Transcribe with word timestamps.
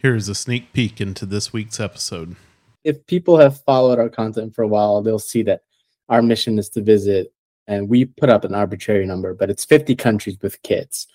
Here 0.00 0.16
is 0.16 0.30
a 0.30 0.34
sneak 0.34 0.72
peek 0.72 0.98
into 0.98 1.26
this 1.26 1.52
week's 1.52 1.78
episode. 1.78 2.34
If 2.84 3.04
people 3.06 3.36
have 3.36 3.62
followed 3.64 3.98
our 3.98 4.08
content 4.08 4.54
for 4.54 4.62
a 4.62 4.68
while, 4.68 5.02
they'll 5.02 5.18
see 5.18 5.42
that 5.42 5.60
our 6.08 6.22
mission 6.22 6.58
is 6.58 6.70
to 6.70 6.80
visit, 6.80 7.34
and 7.66 7.86
we 7.86 8.06
put 8.06 8.30
up 8.30 8.44
an 8.44 8.54
arbitrary 8.54 9.04
number, 9.04 9.34
but 9.34 9.50
it's 9.50 9.66
50 9.66 9.94
countries 9.96 10.38
with 10.40 10.62
kids. 10.62 11.06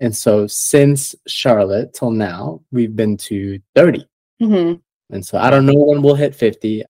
And 0.00 0.14
so 0.14 0.46
since 0.46 1.14
Charlotte 1.26 1.94
till 1.94 2.10
now, 2.10 2.60
we've 2.70 2.94
been 2.94 3.16
to 3.16 3.58
30. 3.74 4.06
hmm 4.40 4.74
And 5.08 5.24
so 5.24 5.38
I 5.38 5.48
don't 5.48 5.64
know 5.64 5.72
when 5.74 6.02
we'll 6.02 6.14
hit 6.14 6.34
50, 6.34 6.84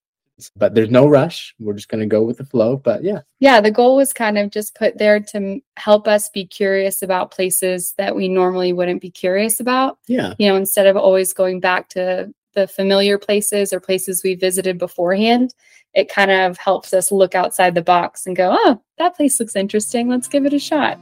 but 0.57 0.75
there's 0.75 0.91
no 0.91 1.07
rush. 1.07 1.55
We're 1.61 1.75
just 1.75 1.89
going 1.89 2.01
to 2.01 2.07
go 2.07 2.23
with 2.23 2.39
the 2.39 2.45
flow. 2.45 2.77
But 2.77 3.05
yeah, 3.05 3.21
Yeah, 3.41 3.61
the 3.61 3.71
goal 3.71 3.97
was 3.97 4.13
kind 4.13 4.39
of 4.39 4.51
just 4.51 4.75
put 4.75 4.99
there 4.99 5.21
to 5.21 5.61
help 5.77 6.09
us 6.09 6.29
be 6.31 6.45
curious 6.47 7.03
about 7.03 7.31
places 7.31 7.95
that 7.99 8.15
we 8.17 8.29
normally 8.29 8.73
wouldn't 8.73 9.01
be 9.03 9.11
curious 9.11 9.61
about. 9.61 9.99
yeah, 10.09 10.35
You 10.39 10.49
know, 10.49 10.57
instead 10.57 10.87
of 10.87 10.97
always 10.97 11.33
going 11.33 11.61
back 11.61 11.89
to 11.91 12.33
the 12.55 12.67
familiar 12.69 13.17
places 13.19 13.73
or 13.73 13.81
places 13.81 14.23
we 14.23 14.35
visited 14.35 14.77
beforehand, 14.79 15.55
it 15.95 16.09
kind 16.09 16.31
of 16.31 16.59
helps 16.59 16.93
us 16.93 17.11
look 17.11 17.35
outside 17.35 17.75
the 17.75 17.83
box 17.83 18.27
and 18.27 18.37
go, 18.37 18.51
oh, 18.59 18.83
that 18.99 19.17
place 19.17 19.41
looks 19.41 19.57
interesting. 19.57 20.09
Let's 20.09 20.29
give 20.29 20.45
it 20.47 20.53
a 20.53 20.59
shot. 20.59 20.99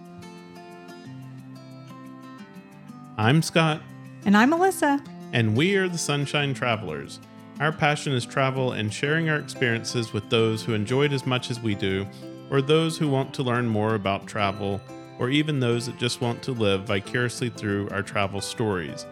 I'm 3.17 3.43
Scott, 3.43 3.83
And 4.25 4.37
I'm 4.37 4.51
Melissa. 4.51 5.03
and 5.33 5.57
we 5.57 5.77
are 5.77 5.89
the 5.89 5.99
Sunshine 5.99 6.55
Travelers. 6.55 7.21
Our 7.61 7.73
passion 7.73 8.15
is 8.15 8.25
travel 8.25 8.73
and 8.73 8.91
sharing 8.91 9.29
our 9.29 9.37
experiences 9.37 10.15
with 10.15 10.31
those 10.31 10.65
who 10.65 10.73
enjoy 10.73 11.05
it 11.05 11.13
as 11.13 11.27
much 11.27 11.51
as 11.51 11.61
we 11.61 11.75
do, 11.75 12.07
or 12.51 12.63
those 12.63 12.97
who 12.97 13.07
want 13.07 13.35
to 13.35 13.43
learn 13.43 13.69
more 13.69 13.97
about 13.97 14.27
travel, 14.27 14.81
or 15.19 15.29
even 15.29 15.61
those 15.61 15.85
that 15.85 15.99
just 15.99 16.23
want 16.23 16.43
to 16.45 16.53
live 16.53 16.85
vicariously 16.85 17.51
through 17.51 17.91
our 17.91 18.03
travel 18.03 18.41
stories. 18.41 19.05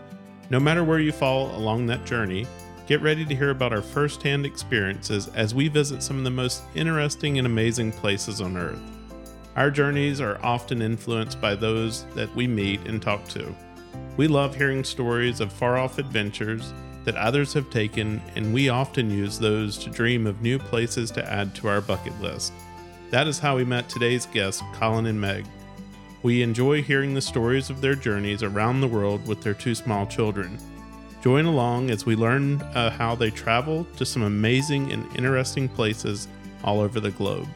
No 0.48 0.58
matter 0.58 0.82
where 0.82 0.98
you 0.98 1.12
fall 1.12 1.54
along 1.56 1.84
that 1.86 2.06
journey, 2.06 2.46
get 2.86 3.02
ready 3.02 3.26
to 3.26 3.34
hear 3.34 3.50
about 3.50 3.74
our 3.74 3.82
firsthand 3.82 4.46
experiences 4.46 5.28
as 5.34 5.54
we 5.54 5.68
visit 5.68 6.02
some 6.02 6.16
of 6.16 6.24
the 6.24 6.30
most 6.30 6.62
interesting 6.74 7.36
and 7.36 7.46
amazing 7.46 7.92
places 7.92 8.40
on 8.40 8.56
Earth. 8.56 8.80
Our 9.56 9.70
journeys 9.70 10.22
are 10.22 10.42
often 10.42 10.80
influenced 10.80 11.38
by 11.38 11.54
those 11.54 12.06
that 12.14 12.34
we 12.34 12.46
meet 12.46 12.80
and 12.86 13.02
talk 13.02 13.28
to. 13.28 13.54
We 14.16 14.26
love 14.26 14.56
hearing 14.56 14.84
stories 14.84 15.40
of 15.40 15.52
far 15.52 15.76
off 15.76 15.98
adventures 15.98 16.72
that 17.08 17.16
others 17.16 17.54
have 17.54 17.70
taken, 17.70 18.20
and 18.36 18.52
we 18.52 18.68
often 18.68 19.10
use 19.10 19.38
those 19.38 19.78
to 19.78 19.88
dream 19.88 20.26
of 20.26 20.42
new 20.42 20.58
places 20.58 21.10
to 21.10 21.26
add 21.32 21.54
to 21.54 21.66
our 21.66 21.80
bucket 21.80 22.12
list. 22.20 22.52
That 23.08 23.26
is 23.26 23.38
how 23.38 23.56
we 23.56 23.64
met 23.64 23.88
today's 23.88 24.26
guests, 24.26 24.62
Colin 24.74 25.06
and 25.06 25.18
Meg. 25.18 25.46
We 26.22 26.42
enjoy 26.42 26.82
hearing 26.82 27.14
the 27.14 27.22
stories 27.22 27.70
of 27.70 27.80
their 27.80 27.94
journeys 27.94 28.42
around 28.42 28.82
the 28.82 28.88
world 28.88 29.26
with 29.26 29.40
their 29.40 29.54
two 29.54 29.74
small 29.74 30.06
children. 30.06 30.58
Join 31.22 31.46
along 31.46 31.88
as 31.88 32.04
we 32.04 32.14
learn 32.14 32.60
uh, 32.60 32.90
how 32.90 33.14
they 33.14 33.30
travel 33.30 33.86
to 33.96 34.04
some 34.04 34.24
amazing 34.24 34.92
and 34.92 35.06
interesting 35.16 35.66
places 35.66 36.28
all 36.62 36.78
over 36.78 37.00
the 37.00 37.12
globe. 37.12 37.48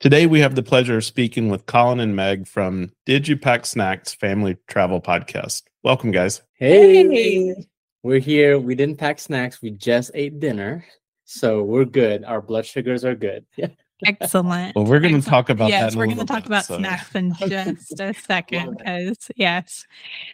Today, 0.00 0.26
we 0.26 0.40
have 0.40 0.54
the 0.54 0.62
pleasure 0.62 0.96
of 0.96 1.04
speaking 1.04 1.50
with 1.50 1.66
Colin 1.66 2.00
and 2.00 2.16
Meg 2.16 2.48
from 2.48 2.90
Did 3.04 3.28
You 3.28 3.36
Pack 3.36 3.66
Snacks 3.66 4.14
Family 4.14 4.56
Travel 4.66 5.00
Podcast. 5.00 5.64
Welcome, 5.82 6.10
guys. 6.10 6.40
hey, 6.54 7.06
Hey. 7.06 7.66
we're 8.02 8.18
here. 8.18 8.58
We 8.58 8.74
didn't 8.74 8.96
pack 8.96 9.18
snacks. 9.18 9.60
We 9.60 9.70
just 9.72 10.10
ate 10.14 10.40
dinner. 10.40 10.86
So 11.26 11.62
we're 11.62 11.84
good. 11.84 12.24
Our 12.24 12.40
blood 12.40 12.64
sugars 12.64 13.04
are 13.04 13.14
good. 13.14 13.44
Yeah. 13.56 13.68
Excellent. 14.06 14.74
Well, 14.74 14.86
we're 14.86 15.00
going 15.00 15.20
to 15.20 15.28
talk 15.28 15.50
about 15.50 15.66
that. 15.70 15.82
yes, 15.84 15.94
we're 15.96 16.06
going 16.06 16.16
to 16.18 16.24
talk 16.24 16.44
bit, 16.44 16.46
about 16.46 16.64
so- 16.64 16.78
snacks 16.78 17.14
in 17.14 17.34
just 17.46 18.00
a 18.00 18.14
second. 18.14 18.78
Because 18.78 19.18
yes, 19.36 19.84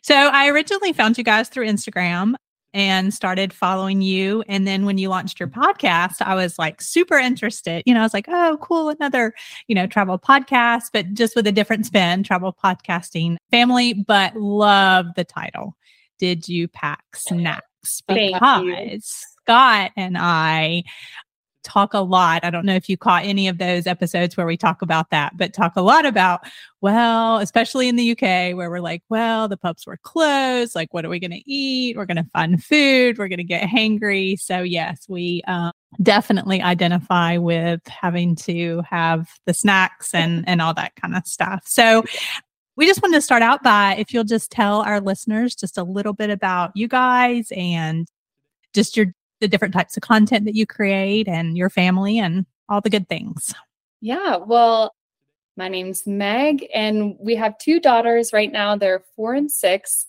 so 0.02 0.14
I 0.14 0.48
originally 0.48 0.92
found 0.92 1.18
you 1.18 1.24
guys 1.24 1.48
through 1.48 1.66
Instagram 1.66 2.34
and 2.76 3.12
started 3.12 3.54
following 3.54 4.02
you. 4.02 4.44
And 4.48 4.66
then 4.66 4.84
when 4.84 4.98
you 4.98 5.08
launched 5.08 5.40
your 5.40 5.48
podcast, 5.48 6.20
I 6.20 6.34
was 6.34 6.58
like 6.58 6.82
super 6.82 7.16
interested. 7.16 7.82
You 7.86 7.94
know, 7.94 8.00
I 8.00 8.02
was 8.02 8.12
like, 8.12 8.26
oh, 8.28 8.58
cool, 8.60 8.90
another 8.90 9.32
you 9.66 9.74
know 9.74 9.86
travel 9.86 10.18
podcast, 10.18 10.90
but 10.92 11.14
just 11.14 11.34
with 11.34 11.46
a 11.46 11.52
different 11.52 11.86
spin, 11.86 12.22
travel 12.22 12.54
podcasting 12.62 13.38
family. 13.50 13.94
But 13.94 14.36
love 14.36 15.06
the 15.16 15.24
title. 15.24 15.74
Did 16.18 16.48
you 16.48 16.68
pack 16.68 17.02
snacks? 17.14 18.02
Because 18.06 19.26
Scott 19.42 19.92
and 19.96 20.18
I 20.18 20.84
talk 21.66 21.92
a 21.92 21.98
lot. 21.98 22.44
I 22.44 22.50
don't 22.50 22.64
know 22.64 22.74
if 22.74 22.88
you 22.88 22.96
caught 22.96 23.24
any 23.24 23.48
of 23.48 23.58
those 23.58 23.86
episodes 23.86 24.36
where 24.36 24.46
we 24.46 24.56
talk 24.56 24.82
about 24.82 25.10
that, 25.10 25.36
but 25.36 25.52
talk 25.52 25.74
a 25.76 25.82
lot 25.82 26.06
about, 26.06 26.40
well, 26.80 27.38
especially 27.38 27.88
in 27.88 27.96
the 27.96 28.12
UK, 28.12 28.56
where 28.56 28.70
we're 28.70 28.80
like, 28.80 29.02
well, 29.08 29.48
the 29.48 29.56
pubs 29.56 29.86
were 29.86 29.98
closed. 29.98 30.74
Like, 30.74 30.94
what 30.94 31.04
are 31.04 31.08
we 31.08 31.18
going 31.18 31.32
to 31.32 31.50
eat? 31.50 31.96
We're 31.96 32.06
going 32.06 32.16
to 32.16 32.30
find 32.32 32.62
food. 32.62 33.18
We're 33.18 33.28
going 33.28 33.38
to 33.38 33.44
get 33.44 33.68
hangry. 33.68 34.38
So, 34.38 34.62
yes, 34.62 35.06
we 35.08 35.42
um, 35.48 35.72
definitely 36.02 36.62
identify 36.62 37.36
with 37.36 37.80
having 37.88 38.36
to 38.36 38.82
have 38.88 39.28
the 39.44 39.54
snacks 39.54 40.14
and, 40.14 40.48
and 40.48 40.62
all 40.62 40.74
that 40.74 40.94
kind 40.94 41.16
of 41.16 41.26
stuff. 41.26 41.62
So, 41.66 42.04
we 42.76 42.86
just 42.86 43.02
wanted 43.02 43.16
to 43.16 43.22
start 43.22 43.42
out 43.42 43.62
by 43.62 43.96
if 43.96 44.12
you'll 44.12 44.24
just 44.24 44.50
tell 44.50 44.82
our 44.82 45.00
listeners 45.00 45.54
just 45.54 45.78
a 45.78 45.82
little 45.82 46.12
bit 46.12 46.28
about 46.28 46.72
you 46.74 46.88
guys 46.88 47.48
and 47.56 48.06
just 48.74 48.98
your 48.98 49.06
the 49.40 49.48
different 49.48 49.74
types 49.74 49.96
of 49.96 50.02
content 50.02 50.44
that 50.44 50.54
you 50.54 50.66
create 50.66 51.28
and 51.28 51.56
your 51.56 51.70
family 51.70 52.18
and 52.18 52.46
all 52.68 52.80
the 52.80 52.90
good 52.90 53.08
things. 53.08 53.54
Yeah, 54.00 54.36
well, 54.36 54.94
my 55.56 55.68
name's 55.68 56.06
Meg, 56.06 56.66
and 56.74 57.16
we 57.18 57.34
have 57.36 57.58
two 57.58 57.80
daughters 57.80 58.32
right 58.32 58.52
now. 58.52 58.76
They're 58.76 59.04
four 59.14 59.34
and 59.34 59.50
six, 59.50 60.06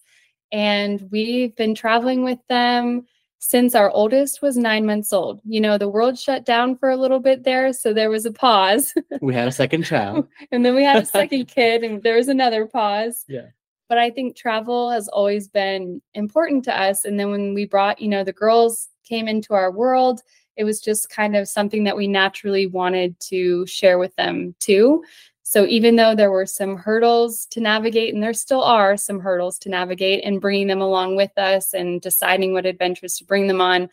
and 0.52 1.08
we've 1.12 1.56
been 1.56 1.74
traveling 1.74 2.24
with 2.24 2.40
them 2.50 3.06
since 3.40 3.76
our 3.76 3.90
oldest 3.92 4.42
was 4.42 4.58
nine 4.58 4.86
months 4.86 5.14
old. 5.14 5.40
You 5.46 5.62
know, 5.62 5.78
the 5.78 5.88
world 5.88 6.18
shut 6.20 6.44
down 6.46 6.78
for 6.78 6.90
a 6.90 6.98
little 6.98 7.20
bit 7.20 7.44
there, 7.44 7.72
so 7.72 7.94
there 7.94 8.10
was 8.10 8.26
a 8.26 8.32
pause. 8.32 8.94
We 9.22 9.34
had 9.34 9.48
a 9.48 9.52
second 9.52 9.84
child. 9.84 10.28
and 10.52 10.66
then 10.66 10.76
we 10.76 10.84
had 10.84 11.02
a 11.02 11.06
second 11.20 11.48
kid, 11.48 11.84
and 11.84 12.04
there 12.04 12.16
was 12.16 12.28
another 12.28 12.66
pause. 12.66 13.24
Yeah. 13.28 13.48
But 13.90 13.98
I 14.00 14.10
think 14.10 14.36
travel 14.36 14.92
has 14.92 15.08
always 15.08 15.48
been 15.48 16.02
important 16.14 16.66
to 16.66 16.78
us. 16.78 17.06
And 17.06 17.18
then 17.18 17.32
when 17.32 17.54
we 17.54 17.66
brought, 17.66 18.02
you 18.02 18.10
know, 18.10 18.26
the 18.26 18.34
girls 18.34 18.90
came 19.08 19.28
into 19.28 19.54
our 19.54 19.72
world, 19.72 20.22
it 20.56 20.64
was 20.64 20.82
just 20.82 21.10
kind 21.10 21.36
of 21.36 21.48
something 21.48 21.84
that 21.84 21.96
we 21.96 22.08
naturally 22.08 22.66
wanted 22.66 23.20
to 23.20 23.66
share 23.68 23.98
with 24.00 24.16
them 24.16 24.56
too. 24.60 25.04
So 25.44 25.66
even 25.66 25.96
though 25.96 26.14
there 26.14 26.32
were 26.32 26.46
some 26.46 26.76
hurdles 26.76 27.46
to 27.52 27.62
navigate, 27.62 28.14
and 28.14 28.22
there 28.22 28.34
still 28.34 28.64
are 28.64 28.98
some 28.98 29.20
hurdles 29.20 29.58
to 29.60 29.70
navigate, 29.70 30.26
and 30.26 30.42
bringing 30.42 30.68
them 30.68 30.82
along 30.82 31.16
with 31.16 31.32
us 31.38 31.74
and 31.74 32.02
deciding 32.02 32.52
what 32.52 32.66
adventures 32.66 33.18
to 33.18 33.26
bring 33.26 33.48
them 33.48 33.62
on, 33.62 33.88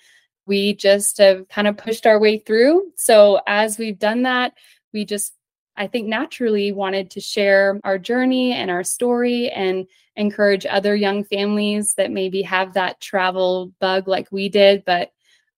we 0.47 0.75
just 0.75 1.19
have 1.19 1.47
kind 1.49 1.69
of 1.69 1.77
pushed 1.77 2.07
our 2.07 2.19
way 2.19 2.39
through. 2.39 2.91
So 2.97 3.41
as 3.47 3.79
we've 3.79 3.99
done 3.99 4.23
that, 4.23 4.55
we 4.93 5.05
just 5.05 5.35
I 5.77 5.87
think 5.87 6.07
naturally 6.07 6.73
wanted 6.73 7.11
to 7.13 7.21
share 7.21 7.81
our 7.85 7.99
journey 7.99 8.53
and 8.53 8.71
our 8.71 8.85
story 8.85 9.51
and 9.51 9.87
encourage 10.17 10.67
other 10.67 10.95
young 10.95 11.25
families 11.25 11.95
that 11.95 12.13
maybe 12.13 12.43
have 12.43 12.75
that 12.75 13.01
travel 13.01 13.73
bug 13.81 14.07
like 14.07 14.31
we 14.31 14.49
did, 14.49 14.85
but 14.85 15.13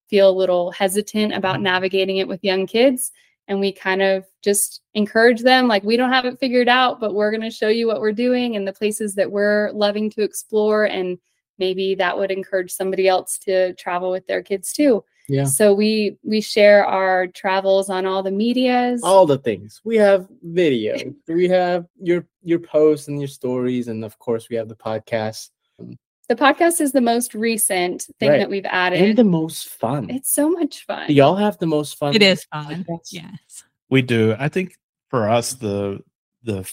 feel 0.09 0.31
a 0.31 0.33
little 0.39 0.71
hesitant 0.71 1.35
about 1.35 1.57
mm-hmm. 1.57 1.65
navigating 1.65 2.17
it 2.19 2.29
with 2.29 2.45
young 2.45 2.67
kids. 2.67 3.13
And 3.49 3.61
we 3.61 3.71
kind 3.71 4.03
of 4.03 4.25
just 4.43 4.81
encourage 4.95 5.43
them 5.43 5.69
like, 5.69 5.85
we 5.85 5.97
don't 5.97 6.13
have 6.13 6.25
it 6.25 6.39
figured 6.41 6.69
out, 6.69 6.99
but 6.99 7.15
we're 7.15 7.31
going 7.31 7.43
to 7.43 7.51
show 7.51 7.69
you 7.69 7.87
what 7.87 8.01
we're 8.01 8.13
doing 8.13 8.57
and 8.57 8.67
the 8.67 8.73
places 8.73 9.15
that 9.15 9.31
we're 9.31 9.71
loving 9.73 10.11
to 10.11 10.23
explore. 10.23 10.85
And 10.85 11.19
maybe 11.59 11.95
that 11.97 12.19
would 12.19 12.31
encourage 12.31 12.73
somebody 12.73 13.07
else 13.07 13.39
to 13.41 13.75
travel 13.75 14.11
with 14.11 14.27
their 14.27 14.43
kids 14.43 14.73
too. 14.73 15.05
Yeah. 15.29 15.45
So 15.45 15.75
we 15.75 16.17
we 16.23 16.41
share 16.41 16.87
our 16.87 17.27
travels 17.27 17.91
on 17.91 18.07
all 18.07 18.23
the 18.23 18.31
medias. 18.31 19.03
All 19.03 19.27
the 19.27 19.39
things. 19.39 19.81
We 19.85 19.97
have 19.97 20.29
video. 20.43 20.97
we 21.29 21.49
have 21.49 21.87
your 22.01 22.27
your 22.43 22.61
posts 22.61 23.09
and 23.09 23.19
your 23.21 23.29
stories, 23.29 23.89
and 23.89 24.05
of 24.05 24.19
course 24.19 24.49
we 24.49 24.57
have 24.57 24.69
the 24.69 24.77
podcast. 24.77 25.51
The 26.29 26.35
podcast 26.35 26.81
is 26.81 26.91
the 26.93 27.01
most 27.01 27.35
recent 27.35 28.07
thing 28.19 28.31
Right. 28.31 28.39
that 28.39 28.51
we've 28.51 28.65
added. 28.67 29.01
And 29.01 29.17
the 29.17 29.23
most 29.25 29.69
fun. 29.69 30.11
it's 30.11 30.33
so 30.33 30.51
much 30.51 30.85
fun. 30.85 31.07
Do 31.07 31.15
y'all 31.15 31.37
have 31.37 31.57
the 31.59 31.67
most 31.67 31.97
fun? 31.99 32.15
It 32.17 32.23
is 32.23 32.43
fun. 32.45 32.85
podcasts? 32.89 33.13
Yes. 33.13 33.65
We 33.91 34.03
do. 34.03 34.35
I 34.39 34.49
think 34.49 34.77
for 35.09 35.29
us, 35.29 35.55
the 35.55 36.01
the 36.43 36.69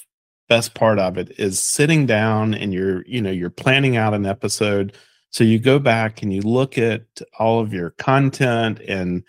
best 0.50 0.74
part 0.76 1.00
of 1.00 1.18
it 1.18 1.40
is 1.40 1.60
sitting 1.60 2.06
down 2.06 2.54
and 2.54 2.74
you're 2.74 3.04
you 3.08 3.22
know 3.22 3.32
you're 3.32 3.50
planning 3.50 3.96
out 3.98 4.14
an 4.14 4.26
episode. 4.26 4.96
So 5.34 5.44
you 5.44 5.58
go 5.58 5.80
back 5.80 6.22
and 6.22 6.32
you 6.32 6.42
look 6.42 6.78
at 6.78 7.02
all 7.40 7.60
of 7.60 7.74
your 7.74 7.90
content 7.92 8.80
and 8.88 9.24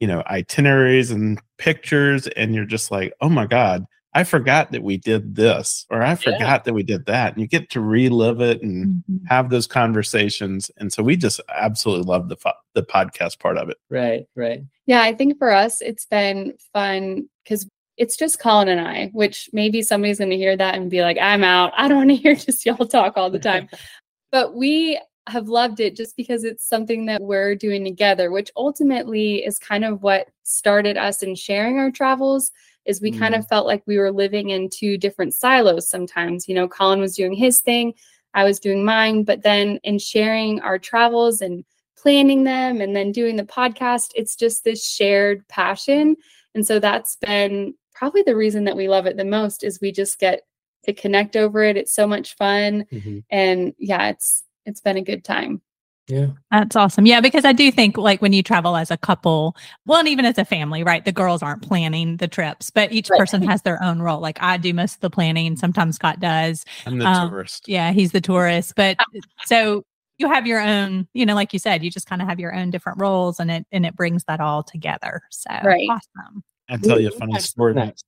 you 0.00 0.08
know 0.08 0.22
itineraries 0.26 1.10
and 1.10 1.38
pictures, 1.58 2.26
and 2.28 2.54
you're 2.54 2.64
just 2.64 2.90
like, 2.90 3.12
oh 3.20 3.28
my 3.28 3.44
god, 3.46 3.84
I 4.14 4.24
forgot 4.24 4.72
that 4.72 4.82
we 4.82 4.96
did 4.96 5.36
this, 5.36 5.84
or 5.90 6.02
I 6.02 6.14
forgot 6.14 6.64
that 6.64 6.72
we 6.72 6.82
did 6.82 7.04
that, 7.06 7.34
and 7.34 7.42
you 7.42 7.46
get 7.46 7.68
to 7.70 7.80
relive 7.82 8.40
it 8.40 8.62
and 8.62 9.04
Mhm. 9.10 9.28
have 9.28 9.50
those 9.50 9.66
conversations. 9.66 10.70
And 10.78 10.90
so 10.90 11.02
we 11.02 11.14
just 11.16 11.42
absolutely 11.54 12.06
love 12.06 12.30
the 12.30 12.36
fo- 12.36 12.52
the 12.72 12.82
podcast 12.82 13.38
part 13.38 13.58
of 13.58 13.68
it. 13.68 13.76
Right, 13.90 14.24
right. 14.34 14.62
Yeah, 14.86 15.02
I 15.02 15.14
think 15.14 15.36
for 15.36 15.52
us 15.52 15.82
it's 15.82 16.06
been 16.06 16.54
fun 16.72 17.28
because 17.44 17.68
it's 17.98 18.16
just 18.16 18.38
Colin 18.40 18.68
and 18.68 18.80
I, 18.80 19.10
which 19.12 19.50
maybe 19.52 19.82
somebody's 19.82 20.16
going 20.18 20.30
to 20.30 20.36
hear 20.38 20.56
that 20.56 20.74
and 20.74 20.90
be 20.90 21.02
like, 21.02 21.18
I'm 21.20 21.44
out. 21.44 21.74
I 21.76 21.86
don't 21.86 21.98
want 21.98 22.08
to 22.08 22.16
hear 22.16 22.34
just 22.46 22.64
y'all 22.64 22.86
talk 22.86 23.18
all 23.18 23.28
the 23.28 23.38
time. 23.38 23.68
but 24.32 24.54
we 24.54 24.98
have 25.26 25.48
loved 25.48 25.80
it 25.80 25.96
just 25.96 26.16
because 26.16 26.44
it's 26.44 26.66
something 26.66 27.06
that 27.06 27.20
we're 27.20 27.54
doing 27.54 27.84
together, 27.84 28.30
which 28.30 28.50
ultimately 28.56 29.44
is 29.44 29.58
kind 29.58 29.84
of 29.84 30.02
what 30.02 30.28
started 30.42 30.96
us 30.96 31.22
in 31.22 31.34
sharing 31.34 31.78
our 31.78 31.90
travels. 31.90 32.50
Is 32.86 33.00
we 33.00 33.10
kind 33.12 33.34
of 33.34 33.46
felt 33.46 33.66
like 33.66 33.82
we 33.86 33.98
were 33.98 34.10
living 34.10 34.50
in 34.50 34.68
two 34.70 34.96
different 34.96 35.34
silos 35.34 35.88
sometimes. 35.88 36.48
You 36.48 36.54
know, 36.54 36.66
Colin 36.66 36.98
was 36.98 37.14
doing 37.14 37.34
his 37.34 37.60
thing, 37.60 37.94
I 38.34 38.44
was 38.44 38.58
doing 38.58 38.84
mine, 38.84 39.24
but 39.24 39.42
then 39.42 39.78
in 39.84 39.98
sharing 39.98 40.60
our 40.60 40.78
travels 40.78 41.40
and 41.40 41.64
planning 41.96 42.44
them 42.44 42.80
and 42.80 42.96
then 42.96 43.12
doing 43.12 43.36
the 43.36 43.44
podcast, 43.44 44.12
it's 44.14 44.34
just 44.34 44.64
this 44.64 44.84
shared 44.84 45.46
passion. 45.48 46.16
And 46.54 46.66
so 46.66 46.78
that's 46.78 47.16
been 47.16 47.74
probably 47.92 48.22
the 48.22 48.36
reason 48.36 48.64
that 48.64 48.76
we 48.76 48.88
love 48.88 49.06
it 49.06 49.16
the 49.16 49.24
most 49.24 49.62
is 49.62 49.80
we 49.80 49.92
just 49.92 50.18
get 50.18 50.42
to 50.84 50.92
connect 50.94 51.36
over 51.36 51.62
it. 51.62 51.76
It's 51.76 51.92
so 51.92 52.06
much 52.06 52.34
fun. 52.36 52.86
Mhm. 52.90 53.22
And 53.30 53.74
yeah, 53.78 54.08
it's 54.08 54.44
it's 54.70 54.80
been 54.80 54.96
a 54.96 55.02
good 55.02 55.24
time. 55.24 55.60
Yeah. 56.08 56.28
That's 56.50 56.74
awesome. 56.74 57.06
Yeah, 57.06 57.20
because 57.20 57.44
I 57.44 57.52
do 57.52 57.70
think 57.70 57.96
like 57.96 58.20
when 58.20 58.32
you 58.32 58.42
travel 58.42 58.74
as 58.76 58.90
a 58.90 58.96
couple, 58.96 59.54
well, 59.86 60.00
and 60.00 60.08
even 60.08 60.24
as 60.24 60.38
a 60.38 60.44
family, 60.44 60.82
right? 60.82 61.04
The 61.04 61.12
girls 61.12 61.40
aren't 61.42 61.62
planning 61.62 62.16
the 62.16 62.26
trips, 62.26 62.68
but 62.70 62.90
each 62.90 63.08
Right. 63.10 63.18
person 63.18 63.42
has 63.42 63.62
their 63.62 63.80
own 63.82 64.00
role. 64.02 64.18
Like 64.20 64.38
I 64.42 64.56
do 64.56 64.74
most 64.74 64.94
of 64.96 65.00
the 65.00 65.10
planning. 65.10 65.56
Sometimes 65.56 65.96
Scott 65.96 66.18
does. 66.18 66.64
I'm 66.86 66.98
the 66.98 67.06
Um, 67.06 67.30
tourist. 67.30 67.68
Yeah, 67.68 67.92
he's 67.92 68.10
the 68.12 68.20
tourist. 68.20 68.72
But 68.74 68.96
so 69.44 69.84
you 70.18 70.28
have 70.28 70.48
your 70.48 70.60
own, 70.60 71.06
you 71.14 71.24
know, 71.24 71.34
like 71.36 71.52
you 71.52 71.60
said, 71.60 71.84
you 71.84 71.90
just 71.92 72.06
kind 72.08 72.20
of 72.20 72.26
have 72.28 72.40
your 72.40 72.54
own 72.56 72.70
different 72.70 73.00
roles 73.00 73.38
and 73.38 73.48
it 73.50 73.64
and 73.70 73.86
it 73.86 73.94
brings 73.94 74.24
that 74.24 74.40
all 74.40 74.64
together. 74.64 75.22
So 75.30 75.50
Right. 75.62 75.86
awesome. 75.88 76.42
I 76.68 76.76
tell 76.78 76.98
you 77.00 77.08
a 77.08 77.12
funny 77.12 77.38
story. 77.38 77.72
snacks 77.74 78.02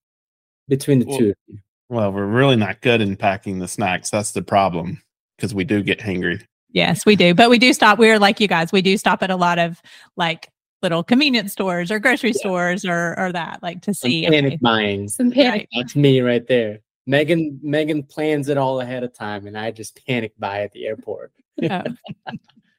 between 0.68 0.98
the 0.98 1.06
Well- 1.06 1.18
two 1.18 1.30
of 1.30 1.36
you. 1.46 1.58
Well, 1.88 2.10
we're 2.10 2.26
really 2.26 2.56
not 2.56 2.80
good 2.80 3.00
in 3.00 3.16
packing 3.16 3.58
the 3.60 3.68
snacks. 3.68 4.10
That's 4.10 4.32
the 4.32 4.42
problem 4.42 5.02
because 5.36 5.54
we 5.54 5.62
do 5.62 5.82
get 5.84 6.00
hangry. 6.00 6.44
Yes, 6.72 7.04
we 7.06 7.16
do. 7.16 7.34
But 7.34 7.50
we 7.50 7.58
do 7.58 7.72
stop. 7.72 7.98
We're 7.98 8.18
like 8.18 8.40
you 8.40 8.48
guys. 8.48 8.72
We 8.72 8.82
do 8.82 8.96
stop 8.96 9.22
at 9.22 9.30
a 9.30 9.36
lot 9.36 9.58
of 9.58 9.80
like 10.16 10.48
little 10.82 11.04
convenience 11.04 11.52
stores 11.52 11.90
or 11.90 11.98
grocery 11.98 12.30
Yeah. 12.30 12.38
stores 12.40 12.84
or 12.84 13.18
or 13.18 13.32
that, 13.32 13.62
like 13.62 13.82
to 13.82 13.94
see 13.94 14.24
Some 14.24 14.32
see. 14.32 14.36
panic 14.36 14.52
okay, 14.54 14.58
buying. 14.62 15.08
Some 15.08 15.30
panic. 15.30 15.68
That's 15.76 15.94
me 15.96 16.20
right 16.20 16.46
there. 16.46 16.80
Megan 17.06 17.58
Megan 17.62 18.02
plans 18.04 18.48
it 18.48 18.56
all 18.56 18.80
ahead 18.80 19.02
of 19.02 19.12
time, 19.12 19.46
and 19.46 19.56
I 19.58 19.70
just 19.70 20.00
panic 20.06 20.32
buy 20.38 20.62
at 20.62 20.72
the 20.72 20.86
airport. 20.86 21.32
oh, 21.62 21.82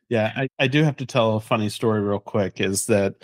Yeah, 0.09 0.31
I, 0.35 0.47
I 0.59 0.67
do 0.67 0.83
have 0.83 0.97
to 0.97 1.05
tell 1.05 1.35
a 1.37 1.39
funny 1.41 1.69
story 1.69 2.01
real 2.01 2.19
quick 2.19 2.59
is 2.61 2.85
that, 2.85 3.15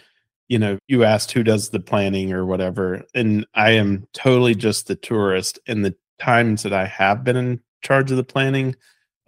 you 0.47 0.57
know, 0.57 0.79
you 0.87 1.03
asked 1.03 1.31
who 1.31 1.43
does 1.43 1.69
the 1.69 1.79
planning 1.79 2.33
or 2.33 2.45
whatever, 2.45 3.03
and 3.13 3.45
I 3.53 3.71
am 3.71 4.07
totally 4.13 4.55
just 4.55 4.87
the 4.87 4.95
tourist. 4.95 5.59
And 5.67 5.85
the 5.85 5.95
times 6.19 6.63
that 6.63 6.73
I 6.73 6.85
have 6.87 7.23
been 7.23 7.35
in 7.35 7.59
charge 7.81 8.09
of 8.11 8.17
the 8.17 8.23
planning, 8.23 8.75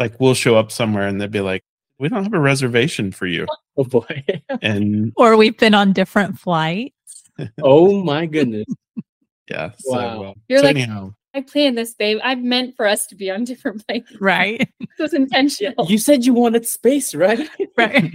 like 0.02 0.20
we'll 0.20 0.34
show 0.34 0.56
up 0.56 0.72
somewhere 0.72 1.08
and 1.08 1.22
they'll 1.22 1.28
be 1.28 1.42
like, 1.42 1.64
we 2.00 2.10
don't 2.10 2.24
have 2.24 2.34
a 2.34 2.40
reservation 2.40 3.12
for 3.12 3.28
you. 3.28 3.46
Oh 3.78 3.86
boy. 3.86 4.26
And 4.62 5.14
or 5.16 5.38
we've 5.38 5.58
been 5.58 5.74
on 5.74 5.94
different 5.94 6.38
flights. 6.38 7.24
oh 7.64 8.04
my 8.04 8.26
goodness. 8.26 8.66
yeah. 9.50 9.72
So, 9.78 9.92
Wow. 9.94 10.24
uh, 10.24 10.34
You're 10.50 10.60
so 10.60 10.66
like- 10.66 10.76
anyhow, 10.76 11.14
I 11.34 11.40
planned 11.42 11.78
this, 11.78 11.94
babe. 11.94 12.20
I 12.22 12.36
meant 12.36 12.76
for 12.76 12.86
us 12.86 13.06
to 13.08 13.16
be 13.16 13.32
on 13.32 13.46
different 13.46 13.88
planes. 13.88 14.06
Right. 14.20 14.60
It 14.82 14.90
was 15.00 15.14
intentional. 15.14 15.86
You 15.90 15.98
said 15.98 16.26
you 16.26 16.34
wanted 16.34 16.68
space, 16.68 17.16
right? 17.16 17.48
right. 17.78 18.14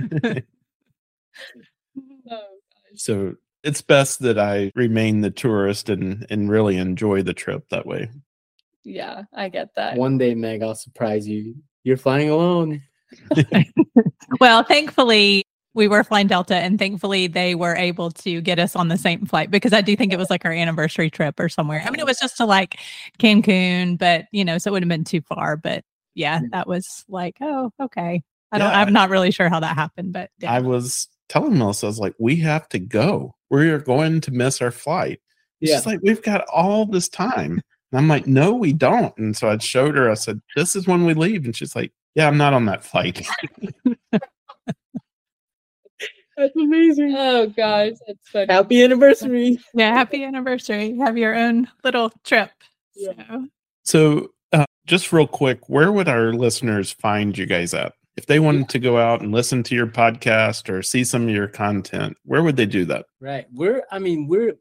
Oh, 2.31 2.41
so 2.95 3.35
it's 3.63 3.81
best 3.81 4.21
that 4.21 4.39
I 4.39 4.71
remain 4.75 5.23
the 5.23 5.31
tourist 5.31 5.89
and 5.89 6.27
and 6.29 6.51
really 6.51 6.77
enjoy 6.77 7.23
the 7.23 7.35
trip 7.35 7.69
that 7.71 7.87
way. 7.87 8.11
yeah, 8.85 9.23
I 9.35 9.49
get 9.49 9.75
that. 9.77 9.97
One 9.97 10.19
day, 10.19 10.35
Meg, 10.35 10.63
I'll 10.63 10.75
surprise 10.75 11.27
you. 11.27 11.55
You're 11.87 11.97
flying 11.97 12.29
alone. 12.29 12.83
Well, 14.41 14.65
thankfully, 14.65 15.45
we 15.73 15.87
were 15.87 16.03
flying 16.03 16.27
Delta, 16.27 16.57
and 16.57 16.81
thankfully, 16.81 17.29
they 17.29 17.55
were 17.55 17.77
able 17.77 18.11
to 18.11 18.41
get 18.41 18.59
us 18.59 18.75
on 18.75 18.89
the 18.89 18.99
same 18.99 19.25
flight 19.25 19.53
because 19.53 19.73
I 19.73 19.83
do 19.83 19.95
think 19.95 20.13
it 20.13 20.19
was 20.19 20.31
like 20.31 20.45
our 20.45 20.51
anniversary 20.51 21.11
trip 21.11 21.39
or 21.39 21.49
somewhere. 21.49 21.81
I 21.87 21.91
mean, 21.91 22.01
it 22.01 22.07
was 22.07 22.19
just 22.19 22.39
to 22.39 22.45
like 22.45 22.81
Cancun, 23.21 23.97
but 23.97 24.25
you 24.33 24.45
know, 24.45 24.59
so 24.59 24.71
it 24.71 24.73
wouldn't 24.73 24.91
have 24.91 24.99
been 24.99 25.05
too 25.05 25.21
far. 25.21 25.57
But 25.57 25.85
yeah, 26.15 26.41
that 26.51 26.67
was 26.67 27.05
like, 27.09 27.37
oh, 27.41 27.71
okay. 27.81 28.25
I 28.51 28.59
don't. 28.59 28.69
Yeah. 28.69 28.81
I'm 28.81 28.93
not 28.93 29.11
really 29.11 29.31
sure 29.31 29.49
how 29.49 29.61
that 29.61 29.77
happened, 29.77 30.13
but 30.13 30.31
yeah. 30.41 30.53
I 30.53 30.59
was 30.59 31.07
telling 31.29 31.57
Melissa, 31.57 31.87
I 31.87 31.89
was 31.89 32.01
like, 32.01 32.15
we 32.19 32.35
have 32.37 32.69
to 32.71 32.81
go. 32.81 33.37
We 33.49 33.71
are 33.71 33.79
going 33.79 34.23
to 34.23 34.33
miss 34.33 34.61
our 34.61 34.73
flight. 34.73 35.21
Yeah. 35.61 35.77
She's 35.77 35.87
like, 35.87 36.01
we've 36.03 36.23
got 36.23 36.45
all 36.53 36.85
this 36.85 37.09
time. 37.09 37.63
And 37.93 37.99
I'm 37.99 38.09
like, 38.09 38.27
no, 38.27 38.53
we 38.55 38.73
don't. 38.73 39.17
And 39.17 39.37
so 39.37 39.49
I 39.49 39.59
showed 39.59 39.97
her, 39.97 40.11
I 40.11 40.15
said, 40.15 40.41
this 40.57 40.75
is 40.75 40.87
when 40.87 41.05
we 41.05 41.15
leave. 41.15 41.45
And 41.45 41.55
she's 41.55 41.77
like, 41.77 41.93
yeah, 42.15 42.27
I'm 42.27 42.39
not 42.39 42.55
on 42.55 42.65
that 42.67 42.85
flight. 42.85 43.27
That's 46.37 46.55
amazing. 46.55 47.15
Oh 47.17 47.47
gosh, 47.47 47.93
that's 48.07 48.29
funny. 48.29 48.53
Happy 48.53 48.85
anniversary. 48.85 49.59
yeah. 49.73 49.95
Happy 49.95 50.23
anniversary. 50.23 50.95
Have 50.99 51.17
your 51.17 51.35
own 51.35 51.67
little 51.83 52.13
trip. 52.25 52.51
Yeah. 52.95 53.13
So. 53.27 53.49
So 53.85 54.29
uh, 54.53 54.67
just 54.87 55.13
real 55.13 55.27
quick, 55.27 55.69
where 55.69 55.93
would 55.93 56.09
our 56.09 56.33
listeners 56.33 56.93
find 56.93 57.39
you 57.39 57.47
guys 57.47 57.73
at? 57.73 57.95
If 58.17 58.27
they 58.27 58.39
wanted 58.39 58.69
to 58.71 58.79
go 58.79 58.99
out 58.99 59.21
and 59.23 59.33
listen 59.33 59.63
to 59.65 59.75
your 59.75 59.87
podcast 59.87 60.69
or 60.69 60.83
see 60.83 61.05
some 61.05 61.25
of 61.25 61.35
your 61.35 61.49
content, 61.49 62.17
where 62.25 62.43
would 62.43 62.57
they 62.57 62.67
do 62.67 62.85
that? 62.87 63.07
Right. 63.21 63.47
We're 63.53 63.85
I 63.91 63.99
mean, 63.99 64.27
we're 64.27 64.57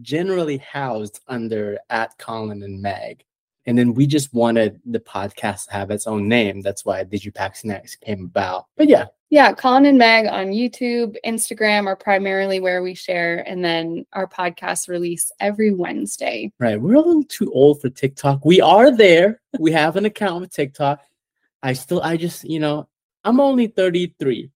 generally 0.00 0.58
housed 0.58 1.20
under 1.28 1.78
at 1.90 2.16
Colin 2.18 2.62
and 2.62 2.80
Meg. 2.80 3.24
And 3.66 3.78
then 3.78 3.94
we 3.94 4.06
just 4.06 4.34
wanted 4.34 4.80
the 4.84 4.98
podcast 4.98 5.66
to 5.66 5.72
have 5.72 5.90
its 5.90 6.06
own 6.06 6.28
name. 6.28 6.62
That's 6.62 6.84
why 6.84 7.04
Did 7.04 7.24
You 7.24 7.30
Pack 7.30 7.56
Snacks 7.56 7.94
came 7.94 8.24
about. 8.24 8.66
But 8.76 8.88
yeah, 8.88 9.06
Yeah, 9.30 9.52
Colin 9.52 9.86
and 9.86 9.98
Meg 9.98 10.26
on 10.26 10.48
YouTube, 10.48 11.16
Instagram 11.24 11.86
are 11.86 11.94
primarily 11.94 12.58
where 12.58 12.82
we 12.82 12.94
share, 12.94 13.48
and 13.48 13.64
then 13.64 14.04
our 14.14 14.26
podcast 14.26 14.88
release 14.88 15.30
every 15.38 15.72
Wednesday. 15.72 16.52
right. 16.58 16.80
We're 16.80 16.96
a 16.96 17.00
little 17.00 17.22
too 17.24 17.52
old 17.52 17.80
for 17.80 17.88
TikTok. 17.88 18.44
We 18.44 18.60
are 18.60 18.90
there. 18.90 19.40
We 19.60 19.70
have 19.72 19.96
an 19.96 20.06
account 20.06 20.40
with 20.40 20.52
TikTok. 20.52 21.00
I 21.62 21.72
still 21.74 22.02
I 22.02 22.16
just, 22.16 22.42
you 22.42 22.58
know, 22.58 22.88
I'm 23.22 23.38
only 23.38 23.68
33, 23.68 24.50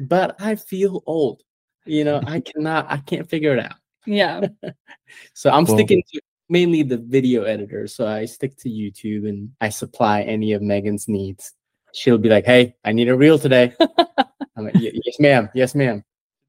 but 0.00 0.34
I 0.40 0.56
feel 0.56 1.04
old. 1.06 1.42
You 1.84 2.02
know, 2.02 2.20
I 2.26 2.40
cannot 2.40 2.90
I 2.90 2.96
can't 2.98 3.30
figure 3.30 3.56
it 3.56 3.64
out. 3.64 3.76
Yeah, 4.08 4.46
So 5.34 5.50
I'm 5.50 5.64
Well- 5.64 5.76
sticking 5.76 6.02
to 6.14 6.20
mainly 6.48 6.82
the 6.82 6.96
video 6.96 7.42
editor. 7.42 7.86
So 7.86 8.06
I 8.06 8.24
stick 8.24 8.56
to 8.58 8.68
YouTube 8.70 9.28
and 9.28 9.50
I 9.60 9.68
supply 9.68 10.22
any 10.22 10.52
of 10.52 10.62
Megan's 10.62 11.06
needs. 11.08 11.52
She'll 11.92 12.18
be 12.18 12.28
like, 12.28 12.44
"Hey, 12.44 12.74
I 12.84 12.92
need 12.92 13.08
a 13.08 13.16
reel 13.16 13.38
today." 13.38 13.72
I'm 14.56 14.64
like, 14.64 14.74
"Yes, 14.76 15.18
ma'am. 15.18 15.48
Yes, 15.54 15.74
ma'am." 15.74 16.04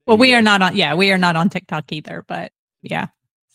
Well, 0.06 0.16
we 0.18 0.34
are 0.34 0.42
not 0.42 0.62
on. 0.62 0.76
Yeah, 0.76 0.94
we 0.94 1.12
are 1.12 1.18
not 1.18 1.36
on 1.36 1.48
TikTok 1.50 1.92
either. 1.92 2.24
But 2.28 2.52
yeah. 2.82 3.08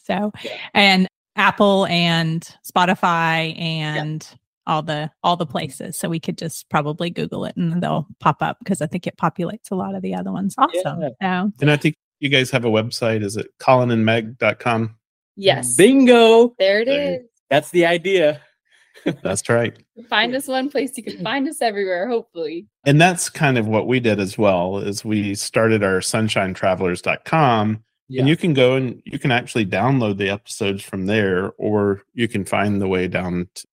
So 0.03 0.32
Yeah. 0.44 0.51
and 0.74 1.08
Apple 1.36 1.86
and 1.88 2.48
Spotify 2.65 3.60
and 3.60 4.27
all 4.68 4.82
the 4.82 5.12
all 5.24 5.36
the 5.36 5.46
places. 5.46 5.98
So 5.98 6.10
we 6.10 6.20
could 6.20 6.38
just 6.38 6.70
probably 6.70 7.10
Google 7.12 7.46
it 7.46 7.56
and 7.56 7.82
they'll 7.84 8.08
pop 8.20 8.41
up 8.41 8.58
because 8.60 8.82
I 8.82 8.88
think 8.88 9.06
it 9.08 9.18
populates 9.18 9.70
a 9.72 9.75
lot 9.75 9.94
of 9.96 10.01
the 10.01 10.15
other 10.15 10.32
ones. 10.32 10.56
Awesome. 10.58 11.01
So 11.01 11.15
And 11.62 11.70
I 11.72 11.77
think 11.77 11.96
you 12.25 12.29
guys 12.29 12.50
have 12.51 12.65
a 12.65 12.70
website. 12.70 13.24
Is 13.24 13.38
it 13.38 13.48
colinandmeg.com? 13.60 14.96
yes, 15.38 15.75
Bingo. 15.75 16.55
there 16.60 16.82
it 16.82 16.86
There. 16.86 17.13
is. 17.15 17.22
That's 17.50 17.70
the 17.72 17.86
idea. 17.86 18.41
That's 19.22 19.48
right. 19.50 19.77
Find 20.10 20.34
us 20.36 20.48
one 20.48 20.70
place, 20.72 20.98
you 20.98 21.03
can 21.03 21.22
find 21.24 21.48
us 21.48 21.62
everywhere. 21.62 22.08
Hopefully, 22.10 22.65
And 22.88 23.00
that's 23.00 23.29
kind 23.29 23.58
of 23.58 23.67
what 23.67 23.86
we 23.88 24.00
did 24.00 24.20
as 24.20 24.38
well 24.38 24.77
is 24.79 25.05
we 25.05 25.36
started 25.36 25.84
our 25.84 26.00
sunshinetravelers.com 26.00 27.84
Yeah. 28.08 28.20
and 28.22 28.29
you 28.29 28.36
can 28.38 28.53
go 28.53 28.75
and 28.75 29.01
you 29.05 29.20
can 29.20 29.32
actually 29.32 29.65
download 29.65 30.17
the 30.17 30.29
episodes 30.29 30.84
from 30.84 31.05
there 31.05 31.51
or 31.58 32.01
you 32.13 32.27
can 32.27 32.46
find 32.46 32.82
the 32.82 32.88
way 32.88 33.08
down 33.08 33.48
to, 33.55 33.67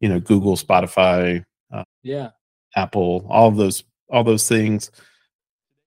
you 0.00 0.08
know 0.08 0.18
google 0.20 0.56
spotify 0.56 1.44
uh, 1.72 1.84
yeah. 2.02 2.30
apple 2.76 3.26
all 3.30 3.48
of 3.48 3.56
those 3.56 3.84
all 4.10 4.24
those 4.24 4.48
things 4.48 4.90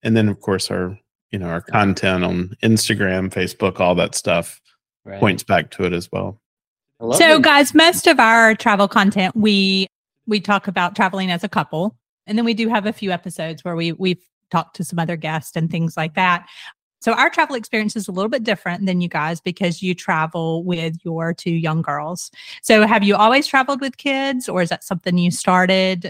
and 0.03 0.15
then 0.15 0.29
of 0.29 0.39
course 0.39 0.69
our 0.71 0.97
you 1.35 1.39
know 1.39 1.49
our 1.49 1.61
content 1.61 2.23
on 2.23 2.55
instagram 2.63 3.29
facebook 3.29 3.79
all 3.79 3.95
that 3.95 4.15
stuff 4.15 4.61
Right. 5.07 5.19
points 5.19 5.43
back 5.43 5.69
to 5.69 5.83
it 5.83 5.93
as 5.93 6.11
well 6.11 6.41
so 7.13 7.35
it. 7.35 7.41
guys, 7.41 7.73
most 7.73 8.07
of 8.07 8.19
our 8.19 8.55
travel 8.55 8.87
content 8.87 9.35
we 9.35 9.87
we 10.27 10.39
talk 10.39 10.67
about 10.67 10.95
traveling 10.95 11.29
as 11.29 11.43
a 11.43 11.49
couple. 11.49 11.95
And 12.27 12.37
then 12.37 12.45
we 12.45 12.53
do 12.53 12.67
have 12.69 12.85
a 12.85 12.93
few 12.93 13.11
episodes 13.11 13.63
where 13.63 13.75
we 13.75 13.91
we've 13.93 14.23
talked 14.49 14.75
to 14.77 14.83
some 14.83 14.99
other 14.99 15.15
guests 15.15 15.55
and 15.55 15.69
things 15.69 15.97
like 15.97 16.15
that. 16.15 16.47
So 17.01 17.13
our 17.13 17.29
travel 17.29 17.55
experience 17.55 17.95
is 17.95 18.07
a 18.07 18.11
little 18.11 18.29
bit 18.29 18.43
different 18.43 18.85
than 18.85 19.01
you 19.01 19.09
guys 19.09 19.39
because 19.39 19.83
you 19.83 19.93
travel 19.93 20.63
with 20.63 20.95
your 21.03 21.33
two 21.33 21.51
young 21.51 21.81
girls. 21.83 22.31
So 22.63 22.87
have 22.87 23.03
you 23.03 23.15
always 23.15 23.45
traveled 23.45 23.81
with 23.81 23.97
kids 23.97 24.49
or 24.49 24.61
is 24.61 24.69
that 24.69 24.83
something 24.83 25.17
you 25.17 25.29
started 25.29 26.09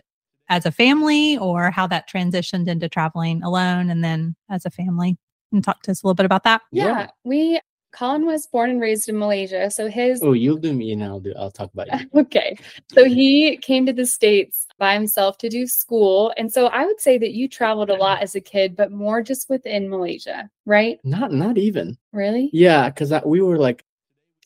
as 0.50 0.66
a 0.66 0.72
family 0.72 1.38
or 1.38 1.72
how 1.72 1.88
that 1.88 2.10
transitioned 2.10 2.68
into 2.68 2.90
traveling 2.90 3.42
alone 3.44 3.90
and 3.90 4.04
then 4.04 4.36
as 4.50 4.66
a 4.66 4.70
family? 4.70 5.18
And 5.52 5.64
talk 5.64 5.82
to 5.84 5.92
us 5.92 6.04
a 6.04 6.08
little 6.08 6.16
bit 6.16 6.26
about 6.26 6.44
that. 6.44 6.62
yeah, 6.72 6.86
Yeah. 6.86 7.08
we 7.24 7.60
Colin 7.96 8.26
was 8.26 8.46
born 8.48 8.70
and 8.70 8.82
raised 8.82 9.08
in 9.08 9.18
Malaysia. 9.18 9.72
So 9.72 9.88
his 9.88 10.22
Oh, 10.22 10.34
you'll 10.34 10.58
do 10.58 10.74
me 10.74 10.92
and 10.92 11.02
I'll 11.02 11.22
do 11.22 11.34
I'll 11.40 11.50
talk 11.52 11.72
about 11.72 11.88
you. 11.92 12.10
okay. 12.22 12.58
So 12.92 13.06
he 13.06 13.58
came 13.58 13.86
to 13.86 13.94
the 13.94 14.06
States 14.06 14.68
by 14.78 14.94
himself 14.94 15.38
to 15.40 15.50
do 15.50 15.66
school. 15.66 16.34
And 16.36 16.52
so 16.52 16.68
I 16.68 16.86
would 16.86 17.00
say 17.00 17.18
that 17.18 17.32
you 17.32 17.48
traveled 17.48 17.90
a 17.90 17.96
lot 17.96 18.22
as 18.22 18.36
a 18.36 18.42
kid, 18.42 18.76
but 18.76 18.92
more 18.92 19.22
just 19.22 19.50
within 19.50 19.90
Malaysia, 19.90 20.50
right? 20.66 21.00
Not 21.06 21.32
not 21.32 21.58
even. 21.58 21.98
Really? 22.12 22.50
Yeah, 22.52 22.90
because 22.90 23.14
we 23.26 23.42
were 23.42 23.58
like 23.58 23.86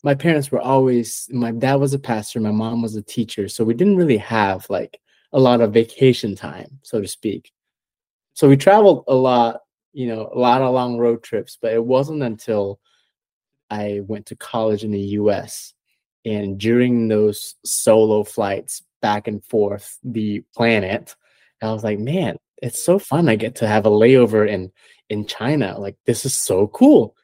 my 0.03 0.13
parents 0.13 0.51
were 0.51 0.61
always 0.61 1.27
my 1.31 1.51
dad 1.51 1.75
was 1.75 1.93
a 1.95 1.99
pastor, 1.99 2.39
my 2.39 2.51
mom 2.51 2.83
was 2.83 2.95
a 2.95 3.01
teacher, 3.01 3.47
so 3.47 3.63
we 3.63 3.73
didn't 3.73 3.97
really 3.97 4.17
have 4.17 4.69
like 4.69 4.99
a 5.31 5.39
lot 5.39 5.61
of 5.61 5.73
vacation 5.73 6.35
time, 6.35 6.79
so 6.81 7.01
to 7.01 7.07
speak. 7.07 7.51
So 8.33 8.47
we 8.47 8.57
traveled 8.57 9.03
a 9.07 9.15
lot, 9.15 9.61
you 9.93 10.07
know, 10.07 10.29
a 10.33 10.39
lot 10.39 10.61
of 10.61 10.73
long 10.73 10.97
road 10.97 11.23
trips, 11.23 11.57
but 11.61 11.73
it 11.73 11.83
wasn't 11.83 12.23
until 12.23 12.79
I 13.69 14.01
went 14.07 14.25
to 14.27 14.35
college 14.35 14.83
in 14.83 14.91
the 14.91 14.99
US 14.99 15.73
and 16.25 16.59
during 16.59 17.07
those 17.07 17.55
solo 17.63 18.23
flights 18.23 18.83
back 19.01 19.27
and 19.27 19.43
forth 19.45 19.97
the 20.03 20.43
planet, 20.55 21.15
I 21.61 21.71
was 21.71 21.83
like, 21.83 21.99
man, 21.99 22.37
it's 22.61 22.83
so 22.83 22.99
fun. 22.99 23.29
I 23.29 23.35
get 23.35 23.55
to 23.55 23.67
have 23.67 23.85
a 23.85 23.91
layover 23.91 24.47
in 24.47 24.71
in 25.09 25.25
China. 25.25 25.79
Like 25.79 25.97
this 26.05 26.25
is 26.25 26.35
so 26.35 26.67
cool. 26.67 27.15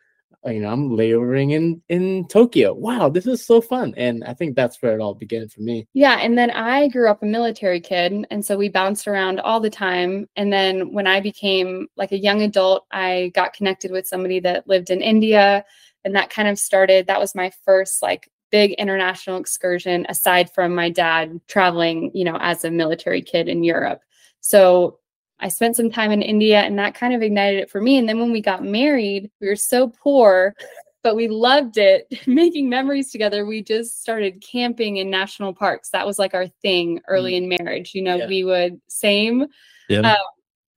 Uh, 0.45 0.51
You 0.51 0.61
know, 0.61 0.69
I'm 0.69 0.89
layovering 0.89 1.51
in 1.53 1.81
in 1.89 2.27
Tokyo. 2.27 2.73
Wow, 2.73 3.09
this 3.09 3.25
is 3.25 3.45
so 3.45 3.61
fun. 3.61 3.93
And 3.97 4.23
I 4.23 4.33
think 4.33 4.55
that's 4.55 4.81
where 4.81 4.93
it 4.93 5.01
all 5.01 5.15
began 5.15 5.47
for 5.49 5.61
me. 5.61 5.87
Yeah. 5.93 6.19
And 6.21 6.37
then 6.37 6.51
I 6.51 6.87
grew 6.89 7.09
up 7.09 7.23
a 7.23 7.25
military 7.25 7.79
kid. 7.79 8.27
And 8.29 8.45
so 8.45 8.57
we 8.57 8.69
bounced 8.69 9.07
around 9.07 9.39
all 9.39 9.59
the 9.59 9.69
time. 9.69 10.27
And 10.35 10.53
then 10.53 10.93
when 10.93 11.07
I 11.07 11.19
became 11.19 11.87
like 11.97 12.11
a 12.11 12.19
young 12.19 12.41
adult, 12.41 12.85
I 12.91 13.31
got 13.33 13.53
connected 13.53 13.91
with 13.91 14.07
somebody 14.07 14.39
that 14.41 14.67
lived 14.67 14.89
in 14.89 15.01
India. 15.01 15.65
And 16.03 16.15
that 16.15 16.29
kind 16.29 16.47
of 16.47 16.59
started, 16.59 17.07
that 17.07 17.19
was 17.19 17.33
my 17.33 17.51
first 17.65 18.03
like 18.03 18.29
big 18.51 18.73
international 18.73 19.39
excursion 19.39 20.05
aside 20.07 20.53
from 20.53 20.75
my 20.75 20.89
dad 20.89 21.41
traveling, 21.47 22.11
you 22.13 22.23
know, 22.23 22.37
as 22.39 22.63
a 22.63 22.69
military 22.69 23.23
kid 23.23 23.49
in 23.49 23.63
Europe. 23.63 24.01
So 24.41 24.99
I 25.39 25.49
spent 25.49 25.75
some 25.75 25.91
time 25.91 26.11
in 26.11 26.21
India 26.21 26.59
and 26.61 26.77
that 26.79 26.95
kind 26.95 27.13
of 27.13 27.21
ignited 27.21 27.59
it 27.59 27.69
for 27.69 27.81
me. 27.81 27.97
And 27.97 28.07
then 28.07 28.19
when 28.19 28.31
we 28.31 28.41
got 28.41 28.63
married, 28.63 29.29
we 29.41 29.47
were 29.47 29.55
so 29.55 29.89
poor, 29.89 30.55
but 31.03 31.15
we 31.15 31.27
loved 31.27 31.77
it 31.77 32.07
making 32.27 32.69
memories 32.69 33.11
together. 33.11 33.45
We 33.45 33.61
just 33.61 34.01
started 34.01 34.41
camping 34.41 34.97
in 34.97 35.09
national 35.09 35.53
parks. 35.53 35.89
That 35.89 36.05
was 36.07 36.17
like 36.17 36.33
our 36.33 36.47
thing 36.47 37.01
early 37.07 37.35
in 37.35 37.49
marriage. 37.49 37.93
You 37.93 38.01
know, 38.03 38.15
Yeah. 38.15 38.27
we 38.27 38.43
would, 38.43 38.79
same. 38.87 39.45
Yeah. 39.89 40.01
Uh, 40.01 40.15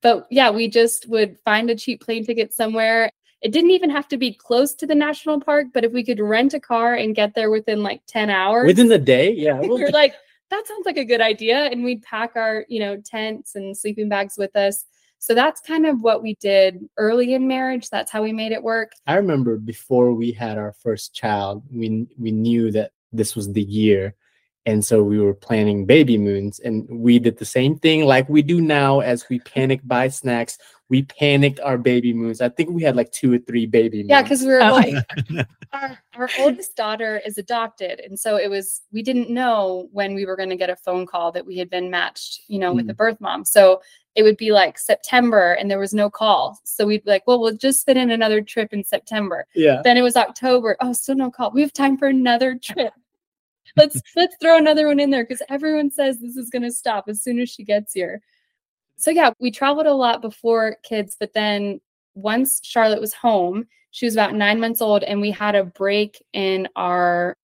but 0.01 0.27
yeah, 0.29 0.49
we 0.49 0.67
just 0.67 1.07
would 1.09 1.37
find 1.43 1.69
a 1.69 1.75
cheap 1.75 2.01
plane 2.01 2.25
ticket 2.25 2.53
somewhere. 2.53 3.09
It 3.41 3.53
didn't 3.53 3.71
even 3.71 3.89
have 3.89 4.07
to 4.09 4.17
be 4.17 4.33
close 4.33 4.73
to 4.75 4.85
the 4.85 4.95
national 4.95 5.39
park, 5.39 5.67
but 5.73 5.85
if 5.85 5.93
we 5.93 6.03
could 6.03 6.19
rent 6.19 6.53
a 6.53 6.59
car 6.59 6.95
and 6.95 7.15
get 7.15 7.33
there 7.35 7.49
within 7.49 7.81
like 7.81 8.01
10 8.07 8.29
hours, 8.29 8.67
Within 8.67 8.89
the 8.89 8.97
day, 8.97 9.31
yeah. 9.31 9.59
we 9.61 9.69
were 9.69 9.89
like, 9.91 10.13
that 10.49 10.67
sounds 10.67 10.85
like 10.85 10.97
a 10.97 11.05
good 11.05 11.21
idea. 11.21 11.65
And 11.65 11.83
we'd 11.83 12.03
pack 12.03 12.31
our, 12.35 12.65
you 12.67 12.79
know, 12.79 12.97
tents 12.97 13.55
and 13.55 13.77
sleeping 13.77 14.09
bags 14.09 14.35
with 14.37 14.55
us. 14.55 14.85
So 15.19 15.33
that's 15.35 15.59
kind 15.59 15.85
of 15.85 16.01
what 16.01 16.23
we 16.23 16.35
did 16.35 16.79
early 16.97 17.33
in 17.33 17.47
marriage. 17.47 17.89
That's 17.89 18.09
how 18.09 18.23
we 18.23 18.31
made 18.31 18.53
it 18.53 18.63
work. 18.63 18.93
I 19.05 19.15
remember 19.15 19.57
before 19.57 20.13
we 20.13 20.31
had 20.31 20.57
our 20.57 20.73
first 20.73 21.13
child, 21.13 21.63
we 21.71 22.07
we 22.17 22.31
knew 22.31 22.71
that 22.71 22.91
this 23.11 23.35
was 23.35 23.51
the 23.51 23.61
year, 23.61 24.15
and 24.69 24.85
so 24.85 25.01
we 25.01 25.19
were 25.19 25.33
planning 25.33 25.85
baby 25.85 26.17
moons, 26.17 26.59
and 26.59 26.87
we 26.89 27.17
did 27.19 27.37
the 27.37 27.45
same 27.45 27.77
thing 27.79 28.05
like 28.05 28.29
we 28.29 28.41
do 28.41 28.61
now. 28.61 28.99
As 28.99 29.27
we 29.29 29.39
panic 29.39 29.81
buy 29.83 30.07
snacks, 30.09 30.57
we 30.89 31.03
panicked 31.03 31.59
our 31.59 31.77
baby 31.77 32.13
moons. 32.13 32.41
I 32.41 32.49
think 32.49 32.71
we 32.71 32.83
had 32.83 32.95
like 32.95 33.11
two 33.11 33.33
or 33.33 33.37
three 33.37 33.65
baby 33.65 33.97
moons. 33.99 34.09
Yeah, 34.09 34.23
because 34.23 34.41
we 34.41 34.47
were 34.47 34.61
Oh. 34.61 34.73
like, 34.73 34.95
our, 35.73 35.97
our 36.15 36.29
oldest 36.39 36.75
daughter 36.75 37.21
is 37.25 37.37
adopted. 37.37 37.99
And 37.99 38.19
so 38.19 38.37
it 38.37 38.49
was, 38.49 38.81
we 38.91 39.03
didn't 39.03 39.29
know 39.29 39.87
when 39.91 40.15
we 40.15 40.25
were 40.25 40.35
going 40.35 40.49
to 40.49 40.55
get 40.55 40.71
a 40.71 40.75
phone 40.75 41.05
call 41.05 41.31
that 41.33 41.45
we 41.45 41.57
had 41.57 41.69
been 41.69 41.91
matched, 41.91 42.41
you 42.47 42.57
know, 42.57 42.73
with 42.73 42.87
the 42.87 42.93
mm. 42.93 42.97
birth 42.97 43.21
mom. 43.21 43.45
So 43.45 43.81
it 44.15 44.23
would 44.23 44.37
be 44.37 44.51
like 44.51 44.79
September 44.79 45.53
and 45.53 45.69
there 45.69 45.79
was 45.79 45.93
no 45.93 46.09
call. 46.09 46.59
So 46.63 46.87
we'd 46.87 47.03
be 47.03 47.11
like, 47.11 47.23
well, 47.27 47.39
we'll 47.39 47.55
just 47.55 47.85
fit 47.85 47.95
in 47.95 48.09
another 48.09 48.41
trip 48.41 48.73
in 48.73 48.83
September. 48.83 49.45
yeah, 49.53 49.81
Then 49.83 49.95
it 49.95 50.01
was 50.01 50.15
October. 50.15 50.75
Oh, 50.81 50.93
still 50.93 51.15
no 51.15 51.29
call. 51.29 51.51
We 51.51 51.61
have 51.61 51.73
time 51.73 51.97
for 51.97 52.07
another 52.07 52.57
trip. 52.57 52.93
Let's 53.77 54.01
let's 54.15 54.35
throw 54.41 54.57
another 54.57 54.87
one 54.87 54.99
in 54.99 55.09
there 55.09 55.23
because 55.23 55.41
everyone 55.49 55.91
says 55.91 56.19
this 56.19 56.35
is 56.37 56.49
going 56.49 56.63
to 56.63 56.71
stop 56.71 57.05
as 57.07 57.21
soon 57.21 57.39
as 57.39 57.49
she 57.49 57.63
gets 57.63 57.93
here. 57.93 58.21
So 58.97 59.11
yeah, 59.11 59.31
we 59.39 59.51
traveled 59.51 59.85
a 59.87 59.93
lot 59.93 60.21
before 60.21 60.77
kids, 60.83 61.15
but 61.19 61.33
then 61.33 61.79
once 62.15 62.59
Charlotte 62.63 62.99
was 62.99 63.13
home, 63.13 63.65
she 63.91 64.05
was 64.05 64.13
about 64.15 64.33
nine 64.35 64.59
months 64.59 64.81
old, 64.81 65.03
and 65.03 65.21
we 65.21 65.31
had 65.31 65.55
a 65.55 65.63
break 65.63 66.23
in 66.33 66.67
our 66.75 67.35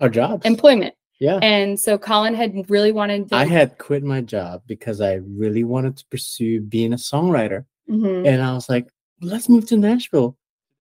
our 0.00 0.08
jobs. 0.08 0.44
employment. 0.44 0.94
yeah, 1.20 1.38
And 1.42 1.78
so 1.80 1.96
Colin 1.96 2.34
had 2.34 2.68
really 2.68 2.92
wanted 2.92 3.28
to. 3.30 3.36
I 3.36 3.46
had 3.46 3.78
quit 3.78 4.02
my 4.02 4.20
job 4.20 4.62
because 4.66 5.00
I 5.00 5.14
really 5.14 5.64
wanted 5.64 5.96
to 5.96 6.04
pursue 6.10 6.60
being 6.60 6.92
a 6.92 6.96
songwriter. 6.96 7.64
Mhm. 7.88 8.26
And 8.26 8.42
I 8.42 8.52
was 8.52 8.68
like, 8.68 8.88
let's 9.22 9.48
move 9.48 9.66
to 9.68 9.76
Nashville. 9.76 10.36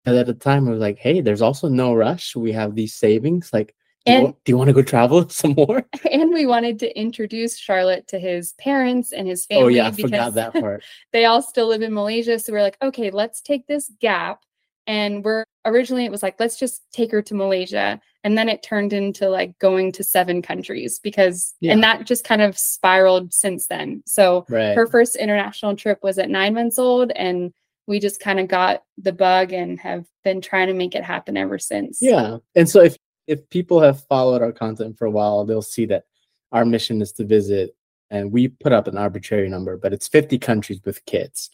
And 0.05 0.17
at 0.17 0.25
the 0.25 0.33
time, 0.33 0.67
I 0.67 0.71
was 0.71 0.79
like, 0.81 0.97
hey, 0.97 1.21
there's 1.21 1.41
also 1.41 1.69
no 1.69 1.93
rush. 1.93 2.35
We 2.35 2.51
have 2.51 2.75
these 2.75 2.93
savings. 2.93 3.51
Like, 3.53 3.73
do 4.05 4.11
you, 4.11 4.17
And- 4.25 4.33
do 4.43 4.51
you 4.51 4.57
want 4.57 4.67
to 4.69 4.73
go 4.73 4.81
travel 4.81 5.27
some 5.29 5.53
more? 5.53 5.85
and 6.11 6.33
we 6.33 6.45
wanted 6.45 6.79
to 6.79 6.99
introduce 6.99 7.57
Charlotte 7.57 8.07
to 8.09 8.19
his 8.19 8.53
parents 8.53 9.11
and 9.11 9.27
his 9.27 9.45
family. 9.45 9.63
oh, 9.63 9.67
yeah, 9.67 9.87
I 9.87 9.91
forgot 9.91 10.33
that 10.35 10.53
part. 10.53 10.83
they 11.13 11.25
all 11.25 11.41
still 11.41 11.67
live 11.67 11.81
in 11.81 11.93
Malaysia. 11.93 12.37
So 12.39 12.53
we're 12.53 12.61
like, 12.61 12.77
okay, 12.81 13.09
let's 13.11 13.41
take 13.41 13.67
this 13.67 13.91
gap. 13.99 14.43
And 14.87 15.23
we're 15.25 15.45
originally, 15.65 16.05
it 16.05 16.11
was 16.11 16.21
like, 16.21 16.35
let's 16.39 16.59
just 16.59 16.83
take 16.93 17.11
her 17.11 17.23
to 17.23 17.33
Malaysia. 17.33 17.99
And 18.23 18.37
then 18.37 18.49
it 18.49 18.61
turned 18.61 18.93
into 18.93 19.29
like 19.29 19.57
going 19.57 19.91
to 19.93 20.03
seven 20.03 20.43
countries 20.43 20.99
because, 20.99 21.55
Yeah. 21.59 21.73
and 21.73 21.81
that 21.81 22.05
just 22.05 22.23
kind 22.23 22.43
of 22.43 22.55
spiraled 22.57 23.33
since 23.33 23.65
then. 23.67 24.03
So 24.05 24.45
Right. 24.47 24.75
her 24.75 24.85
first 24.85 25.15
international 25.15 25.75
trip 25.75 25.99
was 26.03 26.19
at 26.19 26.29
nine 26.29 26.53
months 26.53 26.77
old. 26.77 27.11
And 27.15 27.51
we 27.87 27.99
just 27.99 28.19
kind 28.19 28.39
of 28.39 28.47
got 28.47 28.83
the 28.99 29.11
bug 29.13 29.53
and 29.53 29.79
have 29.79 30.05
been 30.23 30.41
trying 30.41 30.67
to 30.67 30.73
make 30.73 30.93
it 30.95 31.03
happen 31.03 31.35
ever 31.37 31.57
since. 31.57 31.99
Yeah. 32.01 32.37
And 32.55 32.69
so 32.69 32.81
if 32.81 32.95
if 33.27 33.49
people 33.49 33.79
have 33.79 34.05
followed 34.07 34.41
our 34.41 34.51
content 34.51 34.97
for 34.97 35.05
a 35.05 35.11
while, 35.11 35.45
they'll 35.45 35.61
see 35.61 35.85
that 35.87 36.05
our 36.51 36.65
mission 36.65 37.01
is 37.01 37.11
to 37.13 37.25
visit 37.25 37.75
and 38.11 38.31
we 38.31 38.47
put 38.47 38.71
up 38.71 38.87
an 38.87 38.97
arbitrary 38.97 39.49
number, 39.49 39.77
but 39.77 39.93
it's 39.93 40.07
50 40.07 40.37
countries 40.37 40.79
with 40.85 41.03
kids. 41.05 41.49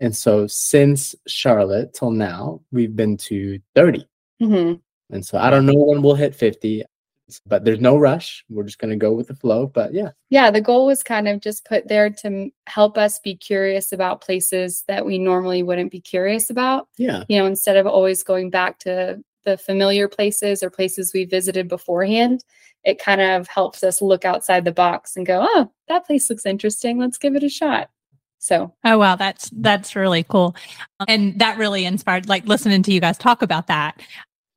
And 0.00 0.14
so 0.14 0.46
since 0.46 1.14
Charlotte 1.26 1.94
till 1.94 2.10
now, 2.10 2.60
we've 2.72 2.94
been 2.94 3.16
to 3.18 3.58
30. 3.74 4.06
Mhm. 4.40 4.80
And 5.10 5.24
so 5.24 5.38
I 5.38 5.50
don't 5.50 5.66
know 5.66 5.74
when 5.74 6.02
we'll 6.02 6.14
hit 6.14 6.34
50, 6.34 6.84
but 7.46 7.64
there's 7.64 7.80
no 7.80 7.96
rush. 7.96 8.44
We're 8.48 8.64
just 8.64 8.78
going 8.78 8.90
to 8.90 8.96
go 8.96 9.12
with 9.12 9.28
the 9.28 9.34
flow. 9.34 9.66
But 9.66 9.94
yeah, 9.94 10.10
yeah 10.30 10.50
the 10.50 10.60
goal 10.60 10.86
was 10.86 11.02
kind 11.02 11.28
of 11.28 11.40
just 11.40 11.64
put 11.64 11.88
there 11.88 12.10
to 12.10 12.50
help 12.66 12.98
us 12.98 13.18
be 13.18 13.36
curious 13.36 13.92
about 13.92 14.20
places 14.20 14.84
that 14.88 15.04
we 15.04 15.18
normally 15.18 15.62
wouldn't 15.62 15.92
be 15.92 16.00
curious 16.00 16.50
about 16.50 16.88
yeah, 16.96 17.24
you 17.28 17.38
know 17.38 17.46
instead 17.46 17.76
of 17.76 17.86
always 17.86 18.22
going 18.22 18.50
back 18.50 18.78
to 18.80 19.22
the 19.44 19.56
familiar 19.58 20.08
places 20.08 20.62
or 20.62 20.70
places 20.70 21.12
we 21.14 21.24
visited 21.24 21.68
beforehand 21.68 22.44
it 22.84 22.98
kind 22.98 23.20
of 23.20 23.46
helps 23.48 23.82
us 23.82 24.02
look 24.02 24.24
outside 24.24 24.64
the 24.64 24.72
box 24.72 25.16
and 25.16 25.26
go 25.26 25.46
oh 25.48 25.70
that 25.88 26.06
place 26.06 26.28
looks 26.30 26.46
interesting 26.46 26.98
let's 26.98 27.18
give 27.18 27.34
it 27.36 27.42
a 27.42 27.48
shot 27.48 27.90
so 28.38 28.74
Oh 28.84 28.98
wow, 28.98 29.16
that's 29.16 29.48
that's 29.54 29.96
really 29.96 30.22
cool. 30.22 30.54
And 31.08 31.38
that 31.38 31.56
really 31.56 31.86
inspired 31.86 32.28
like 32.28 32.44
listening 32.44 32.82
to 32.82 32.92
you 32.92 33.00
guys 33.00 33.16
talk 33.16 33.40
about 33.40 33.68
that 33.68 34.02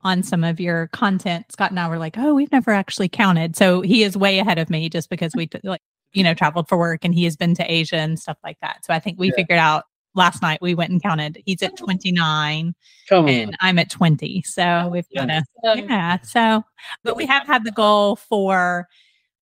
on 0.01 0.23
some 0.23 0.43
of 0.43 0.59
your 0.59 0.87
content. 0.87 1.49
Scott 1.53 1.71
and 1.71 1.79
I 1.79 1.87
were 1.87 1.97
like, 1.97 2.17
"Oh, 2.17 2.33
we've 2.35 2.51
never 2.51 2.71
actually 2.71 3.07
counted." 3.07 3.55
So 3.55 3.79
he 3.79 4.03
is 4.03 4.17
way 4.17 4.39
ahead 4.39 4.59
of 4.59 4.69
me 4.69 4.89
just 4.89 5.09
because 5.09 5.33
we 5.37 5.49
like 5.63 5.79
you 6.11 6.21
know 6.21 6.33
traveled 6.33 6.67
for 6.67 6.77
work 6.77 7.05
and 7.05 7.15
he 7.15 7.23
has 7.23 7.37
been 7.37 7.55
to 7.55 7.71
Asia 7.71 7.95
and 7.95 8.19
stuff 8.19 8.37
like 8.43 8.57
that. 8.61 8.83
So 8.83 8.93
I 8.93 8.99
think 8.99 9.17
we 9.19 9.27
Yeah. 9.27 9.35
figured 9.37 9.59
out 9.59 9.85
last 10.17 10.41
night 10.41 10.59
we 10.61 10.75
went 10.75 10.91
and 10.91 11.01
counted. 11.01 11.41
He's 11.45 11.63
at 11.63 11.77
29 11.77 12.75
come 13.07 13.25
on. 13.25 13.29
and 13.29 13.57
I'm 13.61 13.79
at 13.79 13.89
20. 13.89 14.41
So 14.41 14.89
we've 14.91 15.07
got 15.15 15.29
Yeah. 15.29 15.41
to 15.75 15.81
yeah. 15.81 16.17
So, 16.21 16.63
but 17.03 17.15
we 17.15 17.25
have 17.25 17.47
had 17.47 17.63
the 17.63 17.71
goal 17.71 18.17
for 18.17 18.87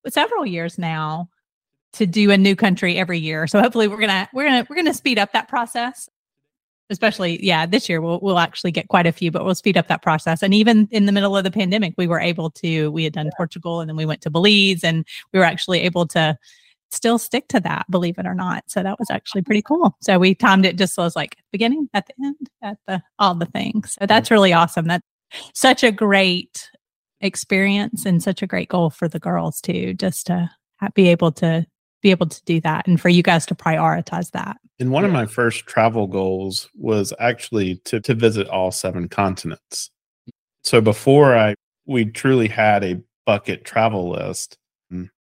several 0.08 0.46
years 0.46 0.78
now 0.78 1.30
to 1.94 2.06
do 2.06 2.30
a 2.30 2.38
new 2.38 2.56
country 2.56 2.98
every 3.00 3.18
year. 3.18 3.48
So 3.48 3.62
hopefully 3.62 3.88
we're 3.88 4.00
gonna 4.00 4.30
we're 4.34 4.44
gonna 4.46 4.68
we're 4.70 4.76
gonna 4.76 4.94
speed 4.94 5.18
up 5.18 5.32
that 5.32 5.48
process. 5.48 6.10
Especially, 6.92 7.44
yeah, 7.44 7.66
this 7.66 7.90
year 7.90 8.00
we'll 8.00 8.20
we'll 8.22 8.38
actually 8.38 8.72
get 8.72 8.90
quite 8.90 9.08
a 9.08 9.12
few, 9.12 9.32
but 9.32 9.44
we'll 9.44 9.56
speed 9.56 9.76
up 9.76 9.88
that 9.88 10.04
process. 10.04 10.44
And 10.44 10.54
even 10.54 10.88
in 10.92 11.08
the 11.08 11.12
middle 11.12 11.36
of 11.36 11.44
the 11.44 11.50
pandemic, 11.50 11.96
we 11.98 12.06
were 12.06 12.20
able 12.20 12.52
to. 12.52 12.92
We 12.92 13.04
had 13.06 13.14
done 13.14 13.32
Portugal, 13.36 13.80
and 13.80 13.90
then 13.90 13.96
we 13.96 14.06
went 14.06 14.22
to 14.22 14.30
Belize, 14.30 14.84
and 14.84 15.04
we 15.34 15.40
were 15.40 15.46
actually 15.46 15.80
able 15.82 16.06
to 16.10 16.38
still 16.96 17.18
stick 17.18 17.48
to 17.50 17.60
that, 17.60 17.86
believe 17.90 18.18
it 18.18 18.26
or 18.26 18.34
not. 18.34 18.64
So 18.68 18.82
that 18.82 18.98
was 18.98 19.10
actually 19.10 19.42
pretty 19.42 19.62
cool. 19.62 19.96
So 20.02 20.18
we 20.18 20.34
timed 20.34 20.66
it 20.66 20.78
just 20.78 20.96
so 20.96 21.04
it 21.04 21.06
was 21.06 21.16
like 21.16 21.38
beginning, 21.52 21.90
at 21.94 22.08
the 22.08 22.14
end, 22.24 22.50
at 22.62 22.78
the 22.88 23.04
all 23.20 23.36
the 23.36 23.46
things. 23.46 23.98
So 24.00 24.06
that's 24.06 24.32
really 24.32 24.54
awesome. 24.54 24.86
That's 24.88 25.06
such 25.54 25.84
a 25.84 25.92
great 25.92 26.70
experience 27.22 28.06
and 28.06 28.22
such 28.22 28.42
a 28.42 28.48
great 28.48 28.70
goal 28.70 28.90
for 28.90 29.08
the 29.08 29.20
girls 29.20 29.62
too, 29.62 29.94
just 29.94 30.28
to 30.28 30.50
be 30.94 31.10
able 31.10 31.32
to 31.34 31.66
be 32.02 32.12
able 32.12 32.28
to 32.28 32.44
do 32.46 32.62
that 32.62 32.88
and 32.88 33.02
for 33.02 33.10
you 33.10 33.24
guys 33.24 33.46
to 33.48 33.56
prioritize 33.56 34.32
that. 34.32 34.58
And 34.80 34.92
one 34.92 35.06
of 35.06 35.12
my 35.12 35.26
first 35.26 35.66
travel 35.66 36.06
goals 36.06 36.70
was 36.76 37.14
actually 37.20 37.78
to, 37.86 38.00
to 38.02 38.14
visit 38.14 38.48
all 38.50 38.72
seven 38.72 39.10
continents. 39.10 39.90
So 40.64 40.82
before 40.82 41.36
I 41.36 41.56
we 41.86 42.06
truly 42.06 42.48
had 42.48 42.84
a 42.84 43.02
bucket 43.26 43.66
travel 43.66 44.10
list, 44.10 44.58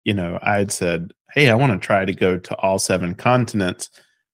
you 0.03 0.13
know, 0.13 0.39
I 0.41 0.57
had 0.57 0.71
said, 0.71 1.11
"Hey, 1.35 1.49
I 1.49 1.55
want 1.55 1.71
to 1.79 1.85
try 1.85 2.05
to 2.05 2.13
go 2.13 2.37
to 2.39 2.55
all 2.57 2.79
seven 2.79 3.13
continents." 3.13 3.89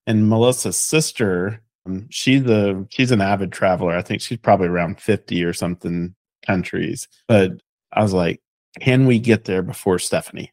And 0.08 0.30
Melissa's 0.30 0.78
sister, 0.78 1.62
um, 1.86 2.08
she's 2.10 2.46
a 2.46 2.86
she's 2.90 3.12
an 3.12 3.22
avid 3.22 3.52
traveler. 3.52 3.96
I 3.96 4.02
think 4.02 4.22
she's 4.22 4.38
probably 4.38 4.68
around 4.68 5.02
50 5.02 5.44
or 5.44 5.54
something 5.54 6.16
countries. 6.46 7.08
But 7.28 7.52
I 7.94 8.02
was 8.02 8.14
like, 8.14 8.42
"Can 8.80 9.06
we 9.06 9.20
get 9.20 9.44
there 9.46 9.62
before 9.62 10.00
Stephanie?" 10.00 10.52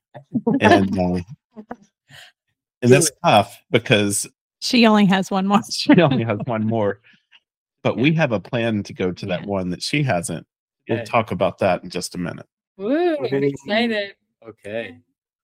And 0.61 0.99
um, 0.99 1.25
and 2.83 2.93
that's 2.93 3.11
tough 3.25 3.61
because 3.71 4.27
She 4.61 4.87
only 4.87 5.07
has 5.07 5.31
one 5.31 5.47
more. 5.47 5.61
she 5.71 6.01
only 6.01 6.25
has 6.33 6.39
one 6.47 6.67
more. 6.67 7.01
But 7.83 7.97
we 7.97 8.13
have 8.15 8.33
a 8.33 8.41
plan 8.41 8.83
to 8.85 8.93
go 8.93 9.13
to 9.13 9.27
that 9.27 9.43
Yeah. 9.43 9.47
one 9.47 9.71
that 9.71 9.83
she 9.83 10.03
hasn't. 10.03 10.47
We'll 10.89 10.99
Okay. 10.99 11.05
talk 11.07 11.31
about 11.31 11.59
that 11.59 11.85
in 11.85 11.91
just 11.91 12.15
a 12.15 12.19
minute. 12.19 12.47
Woo, 12.77 13.17
I'm 13.19 13.43
excited. 13.45 14.15
Okay. 14.47 14.99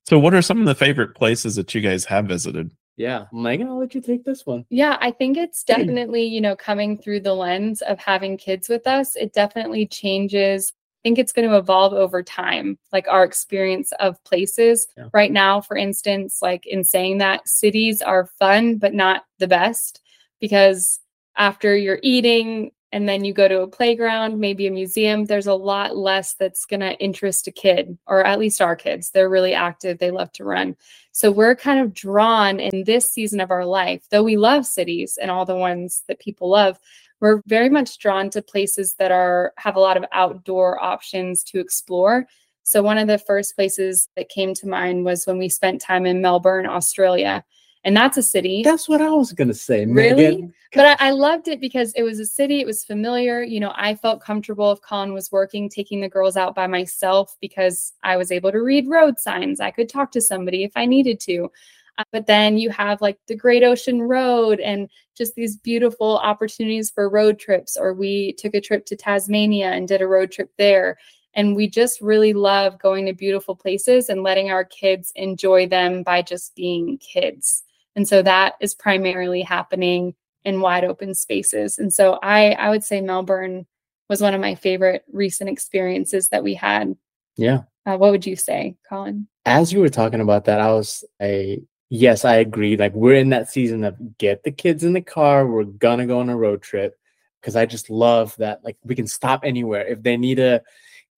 So, 0.05 0.19
what 0.19 0.35
are 0.35 0.43
some 0.43 0.61
of 0.61 0.67
the 0.67 0.75
favorite 0.75 1.15
places 1.15 1.57
that 1.57 1.75
you 1.75 1.81
guys 1.81 2.05
have 2.05 2.27
visited? 2.27 2.73
Yeah. 2.97 3.27
Megan, 3.33 3.69
I'll 3.69 3.79
let 3.79 3.95
you 3.95 4.01
take 4.01 4.25
this 4.25 4.47
one. 4.47 4.65
Yeah, 4.71 4.97
I 5.01 5.11
think 5.11 5.37
it's 5.37 5.65
definitely, 5.65 6.25
you 6.25 6.41
know, 6.41 6.55
coming 6.55 6.97
through 6.97 7.21
the 7.21 7.35
lens 7.35 7.83
of 7.83 7.99
having 7.99 8.37
kids 8.37 8.69
with 8.69 8.87
us, 8.87 9.17
it 9.17 9.33
definitely 9.33 9.87
changes. 9.87 10.73
I 10.75 11.09
think 11.09 11.19
it's 11.19 11.33
going 11.33 11.49
to 11.49 11.57
evolve 11.57 11.93
over 11.93 12.23
time, 12.23 12.79
like 12.93 13.09
our 13.09 13.25
experience 13.25 13.93
of 13.99 14.23
places. 14.25 14.87
Yeah. 14.97 15.09
Right 15.13 15.33
now, 15.33 15.61
for 15.61 15.77
instance, 15.77 16.39
like 16.41 16.67
in 16.67 16.85
saying 16.85 17.19
that 17.19 17.49
cities 17.49 18.01
are 18.01 18.31
fun, 18.39 18.77
but 18.79 18.95
not 18.95 19.25
the 19.39 19.49
best 19.49 20.01
because 20.41 21.01
after 21.37 21.77
you're 21.77 21.99
eating 22.03 22.71
and 22.95 23.09
then 23.09 23.25
you 23.25 23.33
go 23.35 23.49
to 23.49 23.63
a 23.63 23.67
playground, 23.67 24.39
maybe 24.39 24.69
a 24.69 24.71
museum, 24.71 25.25
there's 25.25 25.49
a 25.49 25.53
lot 25.53 25.97
less 25.97 26.35
that's 26.35 26.65
going 26.65 26.79
to 26.79 26.97
interest 27.01 27.49
a 27.49 27.51
kid, 27.51 27.99
or 28.07 28.25
at 28.25 28.39
least 28.39 28.63
our 28.63 28.77
kids. 28.77 29.11
They're 29.11 29.29
really 29.29 29.53
active, 29.53 29.99
they 29.99 30.13
love 30.13 30.31
to 30.35 30.45
run. 30.45 30.77
So 31.11 31.33
we're 31.33 31.57
kind 31.57 31.81
of 31.81 31.93
drawn 31.93 32.61
in 32.61 32.85
this 32.85 33.13
season 33.13 33.41
of 33.41 33.51
our 33.51 33.67
life, 33.67 34.07
though 34.11 34.23
we 34.23 34.37
love 34.37 34.65
cities 34.65 35.19
and 35.21 35.29
all 35.29 35.45
the 35.45 35.57
ones 35.57 36.05
that 36.07 36.21
people 36.21 36.49
love, 36.49 36.79
we're 37.19 37.43
very 37.47 37.69
much 37.69 37.99
drawn 37.99 38.31
to 38.31 38.41
places 38.41 38.95
that 39.01 39.11
are 39.11 39.55
have 39.57 39.75
a 39.75 39.81
lot 39.81 39.97
of 39.97 40.05
outdoor 40.13 40.81
options 40.81 41.43
to 41.45 41.59
explore. 41.59 42.29
So 42.63 42.81
one 42.81 42.99
of 42.99 43.09
the 43.09 43.19
first 43.19 43.57
places 43.57 44.09
that 44.15 44.29
came 44.29 44.55
to 44.55 44.69
mind 44.69 45.05
was 45.05 45.27
when 45.27 45.39
we 45.39 45.49
spent 45.49 45.81
time 45.81 46.07
in 46.07 46.23
Melbourne, 46.23 46.67
Australia. 46.67 47.45
And 47.85 47.97
that's 47.97 48.17
a 48.17 48.23
city. 48.23 48.63
That's 48.63 48.89
what 48.89 49.03
I 49.03 49.11
was 49.11 49.33
gonna 49.33 49.55
say. 49.55 49.85
Really? 49.85 50.51
But 50.73 51.01
I, 51.01 51.09
I 51.09 51.11
loved 51.11 51.49
it 51.49 51.61
because 51.61 51.93
it 51.93 52.03
was 52.03 52.19
a 52.19 52.27
city, 52.27 52.61
it 52.61 52.67
was 52.67 52.85
familiar. 52.85 53.43
You 53.43 53.61
know, 53.61 53.73
I 53.77 53.95
felt 53.95 54.23
comfortable 54.23 54.73
if 54.73 54.81
Colin 54.81 55.13
was 55.13 55.31
working, 55.31 55.69
taking 55.69 56.01
the 56.01 56.09
girls 56.09 56.37
out 56.37 56.55
by 56.55 56.67
myself 56.67 57.37
because 57.41 57.93
I 58.03 58.17
was 58.17 58.33
able 58.33 58.51
to 58.53 58.63
read 58.63 58.89
road 58.89 59.21
signs. 59.21 59.61
I 59.61 59.71
could 59.71 59.89
talk 59.89 60.11
to 60.13 60.21
somebody 60.21 60.65
if 60.65 60.73
I 60.75 60.87
needed 60.87 61.21
to. 61.21 61.51
Uh, 61.99 62.05
but 62.11 62.27
then 62.27 62.59
you 62.59 62.71
have 62.71 63.01
like 63.01 63.19
the 63.29 63.37
Great 63.37 63.63
Ocean 63.63 64.03
Road 64.03 64.59
and 64.59 64.89
just 65.17 65.35
these 65.35 65.57
beautiful 65.57 66.19
opportunities 66.19 66.91
for 66.91 67.09
road 67.09 67.39
trips. 67.39 67.77
Or 67.77 67.95
we 67.95 68.33
took 68.33 68.55
a 68.55 68.61
trip 68.61 68.85
to 68.87 68.97
Tasmania 68.97 69.71
and 69.71 69.87
did 69.87 70.03
a 70.03 70.09
road 70.09 70.33
trip 70.33 70.51
there. 70.59 70.99
And 71.35 71.55
we 71.55 71.69
just 71.69 72.01
really 72.01 72.33
love 72.33 72.79
going 72.81 73.07
to 73.07 73.13
beautiful 73.13 73.55
places 73.55 74.09
and 74.09 74.23
letting 74.23 74.51
our 74.51 74.65
kids 74.65 75.13
enjoy 75.15 75.69
them 75.69 76.03
by 76.03 76.23
just 76.23 76.55
being 76.57 76.99
kids. 76.99 77.63
And 77.97 78.07
so 78.09 78.23
that 78.23 78.55
is 78.61 78.75
primarily 78.75 79.43
happening 79.43 80.15
in 80.45 80.61
wide 80.61 80.85
open 80.85 81.15
spaces. 81.15 81.79
And 81.79 81.93
so 81.93 82.19
I 82.23 82.53
I 82.53 82.71
would 82.71 82.85
say 82.85 83.01
Melbourne 83.01 83.67
was 84.09 84.21
one 84.21 84.35
of 84.35 84.41
my 84.41 84.55
favorite 84.55 85.05
recent 85.13 85.49
experiences 85.49 86.29
that 86.29 86.45
we 86.45 86.55
had. 86.55 86.97
Yeah. 87.37 87.63
Uh, 87.87 87.97
what 87.97 88.11
would 88.11 88.27
you 88.27 88.37
say, 88.37 88.77
Colin? 88.89 89.29
As 89.47 89.73
you 89.73 89.81
were 89.81 89.89
talking 89.89 90.21
about 90.21 90.47
that, 90.47 90.61
I 90.61 90.73
was 90.73 91.05
a 91.21 91.63
yes, 91.91 92.25
I 92.25 92.37
agree. 92.37 92.77
Like 92.77 92.95
we're 92.95 93.15
in 93.15 93.31
that 93.31 93.51
season 93.51 93.85
of 93.85 94.19
get 94.19 94.43
the 94.43 94.51
kids 94.51 94.85
in 94.85 94.93
the 94.93 95.01
car. 95.01 95.47
We're 95.47 95.65
gonna 95.65 96.07
go 96.07 96.21
on 96.21 96.31
a 96.31 96.37
road 96.37 96.63
trip 96.63 96.99
because 97.41 97.57
I 97.57 97.67
just 97.67 97.91
love 97.91 98.35
that. 98.37 98.65
Like 98.65 98.77
we 98.85 98.95
can 98.95 99.07
stop 99.07 99.45
anywhere 99.45 99.87
if 99.87 100.03
they 100.03 100.17
need 100.17 100.37
to 100.37 100.63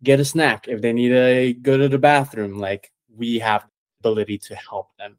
get 0.03 0.21
a 0.21 0.25
snack, 0.25 0.69
if 0.69 0.83
they 0.83 0.93
need 0.93 1.09
to 1.09 1.55
go 1.61 1.77
to 1.79 1.89
the 1.89 1.99
bathroom. 1.99 2.59
Like 2.59 2.93
we 3.15 3.39
have 3.39 3.63
the 3.63 4.09
ability 4.09 4.39
to 4.39 4.55
help 4.55 4.91
them. 4.99 5.17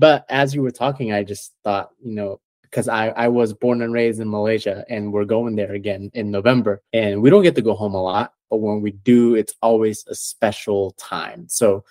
But 0.00 0.24
as 0.30 0.54
you 0.54 0.62
were 0.62 0.70
talking, 0.70 1.12
I 1.12 1.22
just 1.22 1.52
thought, 1.62 1.90
you 2.02 2.14
know, 2.14 2.40
because 2.62 2.88
I, 2.88 3.08
I 3.08 3.28
was 3.28 3.52
born 3.52 3.82
and 3.82 3.92
raised 3.92 4.18
in 4.18 4.30
Malaysia 4.30 4.82
and 4.88 5.12
we're 5.12 5.26
going 5.26 5.56
there 5.56 5.74
again 5.74 6.10
in 6.14 6.30
November. 6.30 6.80
And 6.94 7.20
we 7.20 7.28
don't 7.28 7.42
get 7.42 7.54
to 7.56 7.62
go 7.62 7.74
home 7.74 7.94
a 7.94 8.02
lot, 8.02 8.32
but 8.48 8.62
when 8.62 8.80
we 8.80 8.92
do, 8.92 9.34
it's 9.34 9.54
always 9.60 10.06
a 10.08 10.14
special 10.14 10.92
time. 10.92 11.48
So 11.48 11.84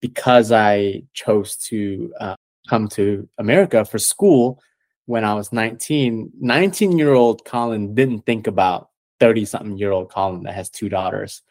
because 0.00 0.52
I 0.52 1.02
chose 1.12 1.56
to 1.56 2.14
uh, 2.20 2.36
come 2.68 2.86
to 2.90 3.28
America 3.38 3.84
for 3.84 3.98
school 3.98 4.62
when 5.06 5.24
I 5.24 5.34
was 5.34 5.52
19, 5.52 6.30
19 6.38 6.98
year 6.98 7.14
old 7.14 7.44
Colin 7.44 7.96
didn't 7.96 8.26
think 8.26 8.46
about 8.46 8.90
30 9.18 9.44
something 9.44 9.76
year 9.76 9.90
old 9.90 10.08
Colin 10.08 10.44
that 10.44 10.54
has 10.54 10.70
two 10.70 10.88
daughters 10.88 11.42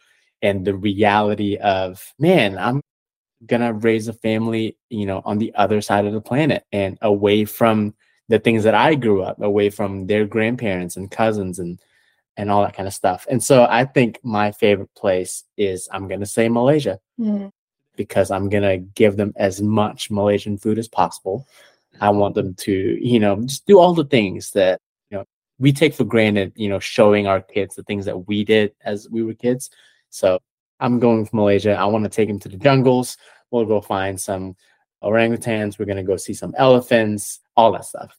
and 0.41 0.63
the 0.63 0.75
reality 0.75 1.57
of, 1.57 2.13
man, 2.17 2.57
I'm 2.57 2.79
gonna 3.45 3.73
raise 3.73 4.07
a 4.07 4.13
family, 4.13 4.77
you 4.89 5.05
know, 5.05 5.21
on 5.25 5.37
the 5.37 5.53
other 5.55 5.81
side 5.81 6.05
of 6.05 6.13
the 6.13 6.21
planet 6.21 6.65
and 6.71 6.97
away 7.01 7.45
from 7.45 7.93
the 8.27 8.39
things 8.39 8.63
that 8.63 8.75
I 8.75 8.95
grew 8.95 9.21
up, 9.23 9.41
away 9.41 9.69
from 9.69 10.07
their 10.07 10.25
grandparents 10.25 10.97
and 10.97 11.09
cousins 11.09 11.59
and 11.59 11.79
and 12.37 12.49
all 12.49 12.63
that 12.63 12.75
kind 12.75 12.87
of 12.87 12.93
stuff. 12.93 13.27
And 13.29 13.43
so 13.43 13.67
I 13.69 13.83
think 13.83 14.19
my 14.23 14.51
favorite 14.51 14.93
place 14.95 15.43
is 15.57 15.89
I'm 15.91 16.07
gonna 16.07 16.25
say 16.25 16.47
Malaysia 16.47 16.99
mm-hmm. 17.19 17.47
because 17.95 18.31
I'm 18.31 18.49
gonna 18.49 18.77
give 18.77 19.17
them 19.17 19.33
as 19.35 19.61
much 19.61 20.11
Malaysian 20.11 20.57
food 20.57 20.79
as 20.79 20.87
possible. 20.87 21.47
I 22.01 22.09
want 22.11 22.35
them 22.35 22.53
to, 22.55 22.71
you 22.71 23.19
know, 23.19 23.41
just 23.41 23.65
do 23.65 23.79
all 23.79 23.93
the 23.93 24.05
things 24.05 24.51
that 24.51 24.79
you 25.09 25.17
know 25.17 25.25
we 25.59 25.73
take 25.73 25.93
for 25.93 26.05
granted. 26.05 26.53
You 26.55 26.69
know, 26.69 26.79
showing 26.79 27.27
our 27.27 27.41
kids 27.41 27.75
the 27.75 27.83
things 27.83 28.05
that 28.05 28.27
we 28.27 28.43
did 28.43 28.73
as 28.85 29.09
we 29.09 29.23
were 29.23 29.33
kids. 29.33 29.69
So 30.09 30.39
I'm 30.79 30.99
going 30.99 31.25
to 31.25 31.35
Malaysia. 31.35 31.73
I 31.73 31.85
want 31.85 32.03
to 32.05 32.09
take 32.09 32.27
them 32.29 32.39
to 32.39 32.49
the 32.49 32.57
jungles. 32.57 33.17
We'll 33.51 33.65
go 33.65 33.81
find 33.81 34.19
some 34.19 34.55
orangutans. 35.03 35.79
We're 35.79 35.85
gonna 35.85 36.03
go 36.03 36.17
see 36.17 36.33
some 36.33 36.53
elephants. 36.57 37.39
All 37.55 37.71
that 37.73 37.85
stuff. 37.85 38.15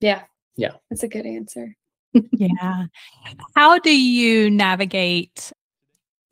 Yeah. 0.00 0.22
Yeah. 0.56 0.72
That's 0.88 1.02
a 1.02 1.08
good 1.08 1.26
answer. 1.26 1.74
Yeah. 2.32 2.86
How 3.54 3.78
do 3.78 3.96
you 3.96 4.50
navigate 4.50 5.52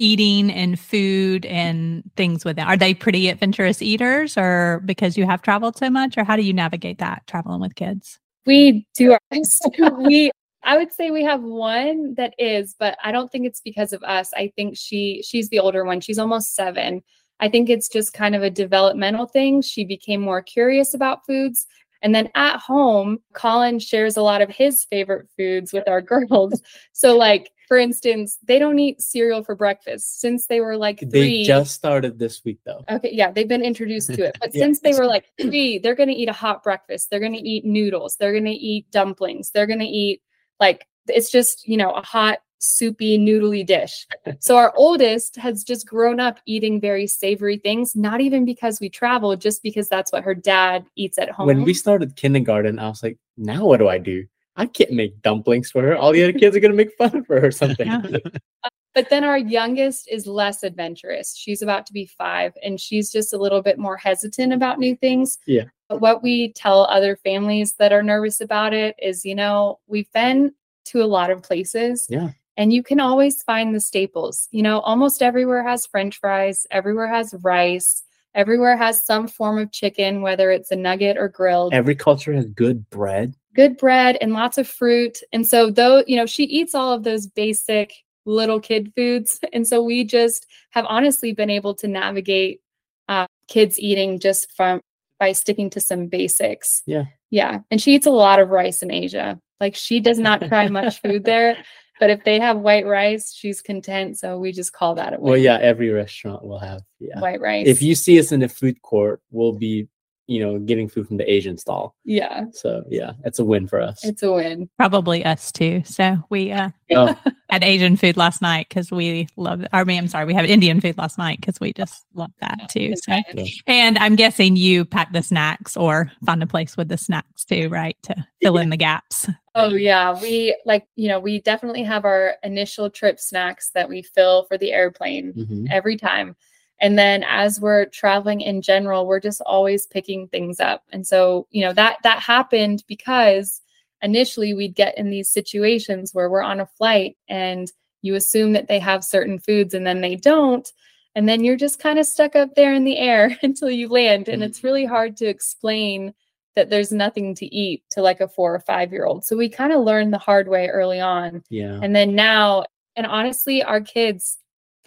eating 0.00 0.50
and 0.50 0.78
food 0.78 1.46
and 1.46 2.02
things 2.16 2.44
with 2.44 2.56
them? 2.56 2.66
Are 2.66 2.76
they 2.76 2.94
pretty 2.94 3.28
adventurous 3.28 3.80
eaters 3.80 4.36
or 4.36 4.82
because 4.84 5.16
you 5.16 5.24
have 5.24 5.40
traveled 5.40 5.76
so 5.76 5.88
much 5.88 6.18
or 6.18 6.24
how 6.24 6.34
do 6.34 6.42
you 6.42 6.52
navigate 6.52 6.98
that 6.98 7.24
traveling 7.28 7.60
with 7.60 7.76
kids? 7.76 8.18
We 8.44 8.86
do 8.96 9.12
our 9.12 9.20
best. 9.30 9.68
we 9.98 10.32
I 10.62 10.76
would 10.76 10.92
say 10.92 11.10
we 11.10 11.22
have 11.24 11.42
one 11.42 12.14
that 12.16 12.34
is, 12.38 12.74
but 12.78 12.98
I 13.02 13.12
don't 13.12 13.30
think 13.30 13.46
it's 13.46 13.60
because 13.60 13.92
of 13.92 14.02
us. 14.02 14.30
I 14.34 14.52
think 14.56 14.76
she 14.76 15.22
she's 15.26 15.48
the 15.48 15.60
older 15.60 15.84
one. 15.84 16.00
She's 16.00 16.18
almost 16.18 16.54
7. 16.54 17.02
I 17.40 17.48
think 17.48 17.70
it's 17.70 17.88
just 17.88 18.12
kind 18.12 18.34
of 18.34 18.42
a 18.42 18.50
developmental 18.50 19.26
thing. 19.26 19.62
She 19.62 19.84
became 19.84 20.20
more 20.20 20.42
curious 20.42 20.94
about 20.94 21.24
foods. 21.24 21.66
And 22.02 22.14
then 22.14 22.28
at 22.34 22.58
home, 22.60 23.18
Colin 23.32 23.78
shares 23.78 24.16
a 24.16 24.22
lot 24.22 24.42
of 24.42 24.50
his 24.50 24.84
favorite 24.84 25.28
foods 25.36 25.72
with 25.72 25.88
our 25.88 26.00
girls. 26.12 26.60
so 26.92 27.16
like 27.16 27.50
for 27.68 27.76
instance, 27.76 28.38
they 28.42 28.58
don't 28.58 28.78
eat 28.78 29.02
cereal 29.02 29.44
for 29.44 29.54
breakfast 29.54 30.20
since 30.22 30.46
they 30.46 30.62
were 30.62 30.76
like 30.76 31.00
3. 31.00 31.10
They 31.10 31.42
just 31.44 31.74
started 31.74 32.18
this 32.18 32.42
week 32.42 32.58
though. 32.64 32.82
Okay, 32.90 33.10
yeah, 33.12 33.30
they've 33.30 33.46
been 33.46 33.62
introduced 33.62 34.14
to 34.14 34.24
it. 34.24 34.38
But 34.40 34.54
Yeah. 34.54 34.62
since 34.64 34.80
they 34.80 34.94
were 34.94 35.04
like 35.06 35.26
three, 35.38 35.78
they're 35.78 35.94
going 35.94 36.08
to 36.08 36.14
eat 36.14 36.30
a 36.30 36.32
hot 36.32 36.62
breakfast. 36.62 37.10
They're 37.10 37.20
going 37.20 37.34
to 37.34 37.46
eat 37.46 37.66
noodles. 37.66 38.16
They're 38.16 38.32
going 38.32 38.46
to 38.46 38.50
eat 38.52 38.90
dumplings. 38.90 39.50
They're 39.50 39.66
going 39.66 39.80
to 39.80 39.84
eat 39.84 40.22
like 40.60 40.86
it's 41.08 41.30
just, 41.30 41.66
you 41.66 41.76
know, 41.76 41.90
a 41.92 42.02
hot, 42.02 42.38
soupy, 42.58 43.18
noodly 43.18 43.64
dish. 43.64 44.06
So 44.40 44.56
our 44.56 44.72
oldest 44.76 45.36
has 45.36 45.64
just 45.64 45.86
grown 45.86 46.20
up 46.20 46.38
eating 46.46 46.80
very 46.80 47.06
savory 47.06 47.56
things, 47.56 47.96
not 47.96 48.20
even 48.20 48.44
because 48.44 48.78
we 48.80 48.88
travel, 48.88 49.34
just 49.36 49.62
because 49.62 49.88
that's 49.88 50.12
what 50.12 50.22
her 50.22 50.34
dad 50.34 50.84
eats 50.96 51.18
at 51.18 51.30
home. 51.30 51.46
When 51.46 51.64
we 51.64 51.74
started 51.74 52.16
kindergarten, 52.16 52.78
I 52.78 52.88
was 52.88 53.02
like, 53.02 53.18
now 53.36 53.64
what 53.64 53.78
do 53.78 53.88
I 53.88 53.98
do? 53.98 54.26
I 54.56 54.66
can't 54.66 54.92
make 54.92 55.22
dumplings 55.22 55.70
for 55.70 55.82
her. 55.82 55.96
All 55.96 56.12
the 56.12 56.22
other 56.22 56.32
kids 56.32 56.56
are 56.56 56.60
gonna 56.60 56.74
make 56.74 56.94
fun 56.98 57.16
of 57.16 57.26
her 57.28 57.46
or 57.46 57.50
something. 57.50 57.86
Yeah. 57.86 58.02
Uh, 58.64 58.68
but 58.92 59.10
then 59.10 59.22
our 59.22 59.38
youngest 59.38 60.08
is 60.10 60.26
less 60.26 60.64
adventurous. 60.64 61.36
She's 61.36 61.62
about 61.62 61.86
to 61.86 61.92
be 61.92 62.06
five 62.06 62.52
and 62.64 62.80
she's 62.80 63.12
just 63.12 63.32
a 63.32 63.38
little 63.38 63.62
bit 63.62 63.78
more 63.78 63.96
hesitant 63.96 64.52
about 64.52 64.80
new 64.80 64.96
things. 64.96 65.38
Yeah. 65.46 65.66
But 65.88 66.00
what 66.00 66.22
we 66.22 66.52
tell 66.52 66.84
other 66.84 67.16
families 67.16 67.74
that 67.74 67.92
are 67.92 68.02
nervous 68.02 68.40
about 68.40 68.74
it 68.74 68.94
is, 69.00 69.24
you 69.24 69.34
know, 69.34 69.78
we've 69.86 70.10
been 70.12 70.52
to 70.86 71.02
a 71.02 71.06
lot 71.06 71.30
of 71.30 71.42
places. 71.42 72.06
Yeah. 72.08 72.30
And 72.56 72.72
you 72.72 72.82
can 72.82 73.00
always 73.00 73.42
find 73.42 73.74
the 73.74 73.80
staples. 73.80 74.48
You 74.50 74.62
know, 74.62 74.80
almost 74.80 75.22
everywhere 75.22 75.62
has 75.62 75.86
french 75.86 76.18
fries, 76.18 76.66
everywhere 76.70 77.08
has 77.08 77.34
rice, 77.42 78.02
everywhere 78.34 78.76
has 78.76 79.04
some 79.06 79.28
form 79.28 79.58
of 79.58 79.72
chicken, 79.72 80.22
whether 80.22 80.50
it's 80.50 80.70
a 80.70 80.76
nugget 80.76 81.16
or 81.16 81.28
grilled 81.28 81.72
Every 81.72 81.94
culture 81.94 82.32
has 82.32 82.46
good 82.46 82.88
bread. 82.90 83.34
good 83.54 83.76
bread 83.76 84.18
and 84.20 84.32
lots 84.32 84.58
of 84.58 84.68
fruit. 84.68 85.18
And 85.32 85.46
so 85.46 85.70
though, 85.70 86.02
you 86.06 86.16
know, 86.16 86.26
she 86.26 86.44
eats 86.44 86.74
all 86.74 86.92
of 86.92 87.04
those 87.04 87.26
basic 87.26 87.92
little 88.26 88.60
kid 88.60 88.92
foods. 88.94 89.40
And 89.52 89.66
so 89.66 89.82
we 89.82 90.04
just 90.04 90.46
have 90.70 90.84
honestly 90.88 91.32
been 91.32 91.50
able 91.50 91.74
to 91.76 91.88
navigate 91.88 92.60
uh, 93.08 93.26
kids 93.48 93.78
eating 93.78 94.20
just 94.20 94.52
from 94.52 94.80
by 95.18 95.32
sticking 95.32 95.70
to 95.70 95.80
some 95.80 96.06
basics. 96.06 96.82
Yeah. 96.86 97.04
Yeah. 97.30 97.60
And 97.70 97.80
she 97.80 97.94
eats 97.94 98.06
a 98.06 98.10
lot 98.10 98.38
of 98.38 98.48
rice 98.50 98.82
in 98.82 98.90
Asia. 98.90 99.40
Like 99.60 99.74
she 99.74 100.00
does 100.00 100.18
not 100.18 100.42
try 100.46 100.68
much 100.68 101.00
food 101.02 101.24
there. 101.24 101.56
But 102.00 102.10
if 102.10 102.22
they 102.22 102.38
have 102.38 102.58
white 102.58 102.86
rice, 102.86 103.34
she's 103.34 103.60
content. 103.60 104.18
So 104.18 104.38
we 104.38 104.52
just 104.52 104.72
call 104.72 104.94
that 104.94 105.14
a 105.14 105.16
Well, 105.18 105.36
yeah, 105.36 105.58
every 105.60 105.90
restaurant 105.90 106.44
will 106.44 106.60
have. 106.60 106.82
Yeah. 107.00 107.18
white 107.18 107.40
rice. 107.40 107.66
If 107.66 107.82
you 107.82 107.96
see 107.96 108.20
us 108.20 108.30
in 108.30 108.40
the 108.40 108.48
food 108.48 108.80
court, 108.82 109.20
we'll 109.32 109.52
be, 109.52 109.88
you 110.28 110.38
know, 110.44 110.58
getting 110.58 110.88
food 110.88 111.08
from 111.08 111.16
the 111.16 111.28
Asian 111.28 111.56
stall. 111.56 111.96
yeah, 112.04 112.44
So 112.52 112.84
yeah, 112.88 113.12
it's 113.24 113.38
a 113.38 113.44
win 113.44 113.66
for 113.66 113.80
us. 113.80 114.04
it's 114.04 114.22
a 114.22 114.30
win. 114.32 114.68
Probably 114.76 115.24
us 115.24 115.50
too. 115.50 115.82
So 115.84 116.18
we 116.30 116.52
uh, 116.52 116.68
Oh, 116.92 117.18
had 117.50 117.64
Asian 117.64 117.96
food 117.96 118.16
last 118.18 118.40
night 118.42 118.66
because 118.68 118.90
we 118.90 119.26
love. 119.36 119.64
I 119.72 119.82
mean, 119.84 119.98
I'm 119.98 120.06
sorry, 120.08 120.26
we 120.26 120.34
had 120.34 120.44
Indian 120.44 120.80
food 120.80 120.98
last 120.98 121.16
night 121.18 121.40
because 121.40 121.58
we 121.60 121.72
just 121.72 122.04
love 122.14 122.30
that 122.40 122.68
too. 122.70 122.94
So, 122.96 123.14
Okay. 123.30 123.50
and 123.66 123.98
I'm 123.98 124.16
guessing 124.16 124.54
you 124.56 124.84
pack 124.84 125.12
the 125.12 125.22
snacks 125.22 125.76
or 125.76 126.12
find 126.26 126.42
a 126.42 126.46
place 126.46 126.76
with 126.76 126.88
the 126.88 126.98
snacks 126.98 127.44
too, 127.44 127.68
right, 127.70 127.96
to 128.02 128.14
fill 128.42 128.58
in 128.58 128.68
the 128.70 128.76
gaps. 128.76 129.28
Oh 129.54 129.70
yeah, 129.70 130.14
we 130.20 130.54
like 130.66 130.86
you 130.94 131.08
know 131.08 131.18
we 131.20 131.40
definitely 131.40 131.82
have 131.84 132.04
our 132.04 132.34
initial 132.42 132.90
trip 132.90 133.18
snacks 133.18 133.70
that 133.74 133.88
we 133.88 134.02
fill 134.02 134.44
for 134.44 134.56
the 134.58 134.72
airplane 134.72 135.32
mhm. 135.32 135.66
every 135.70 135.96
time. 135.96 136.36
And 136.80 136.98
then 136.98 137.24
as 137.24 137.60
we're 137.60 137.86
traveling 137.86 138.40
in 138.40 138.62
general, 138.62 139.06
we're 139.06 139.20
just 139.20 139.40
always 139.42 139.86
picking 139.86 140.28
things 140.28 140.60
up. 140.60 140.84
And 140.92 141.06
so, 141.06 141.46
you 141.50 141.62
know, 141.62 141.72
that 141.72 141.98
that 142.04 142.20
happened 142.20 142.84
because 142.86 143.60
initially 144.02 144.54
we'd 144.54 144.74
get 144.74 144.96
in 144.96 145.10
these 145.10 145.28
situations 145.28 146.14
where 146.14 146.30
we're 146.30 146.42
on 146.42 146.60
a 146.60 146.66
flight 146.66 147.16
and 147.28 147.72
you 148.02 148.14
assume 148.14 148.52
that 148.52 148.68
they 148.68 148.78
have 148.78 149.02
certain 149.02 149.38
foods 149.38 149.74
and 149.74 149.86
then 149.86 150.00
they 150.00 150.14
don't. 150.14 150.72
And 151.14 151.28
then 151.28 151.42
you're 151.42 151.56
just 151.56 151.80
kind 151.80 151.98
of 151.98 152.06
stuck 152.06 152.36
up 152.36 152.54
there 152.54 152.72
in 152.72 152.84
the 152.84 152.98
air 152.98 153.36
until 153.42 153.70
you 153.70 153.88
land. 153.88 154.28
And 154.28 154.42
mm-hmm. 154.42 154.48
it's 154.48 154.62
really 154.62 154.84
hard 154.84 155.16
to 155.16 155.26
explain 155.26 156.14
that 156.54 156.70
there's 156.70 156.92
nothing 156.92 157.34
to 157.36 157.46
eat 157.54 157.82
to 157.90 158.02
like 158.02 158.20
a 158.20 158.28
four 158.28 158.54
or 158.54 158.60
five 158.60 158.92
year 158.92 159.04
old. 159.04 159.24
So 159.24 159.36
we 159.36 159.48
kind 159.48 159.72
of 159.72 159.82
learned 159.82 160.12
the 160.12 160.18
hard 160.18 160.48
way 160.48 160.68
early 160.68 161.00
on. 161.00 161.42
Yeah. 161.50 161.78
And 161.82 161.94
then 161.94 162.14
now, 162.14 162.64
and 162.96 163.06
honestly, 163.06 163.62
our 163.62 163.80
kids, 163.80 164.38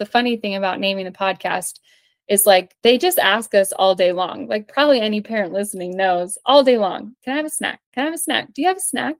the 0.02 0.10
funny 0.10 0.36
thing 0.36 0.56
about 0.56 0.80
naming 0.80 1.04
the 1.04 1.12
podcast 1.12 1.78
is 2.26 2.44
like 2.44 2.74
they 2.82 2.98
just 2.98 3.20
ask 3.20 3.54
us 3.54 3.70
all 3.70 3.94
day 3.94 4.10
long. 4.10 4.48
Like 4.48 4.66
probably 4.66 5.00
any 5.00 5.20
parent 5.20 5.52
listening 5.52 5.96
knows 5.96 6.36
all 6.44 6.64
day 6.64 6.76
long, 6.76 7.14
can 7.22 7.34
I 7.34 7.36
have 7.36 7.46
a 7.46 7.50
snack? 7.50 7.80
Can 7.94 8.02
I 8.02 8.06
have 8.06 8.14
a 8.14 8.18
snack? 8.18 8.52
Do 8.52 8.62
you 8.62 8.68
have 8.68 8.78
a 8.78 8.80
snack? 8.80 9.14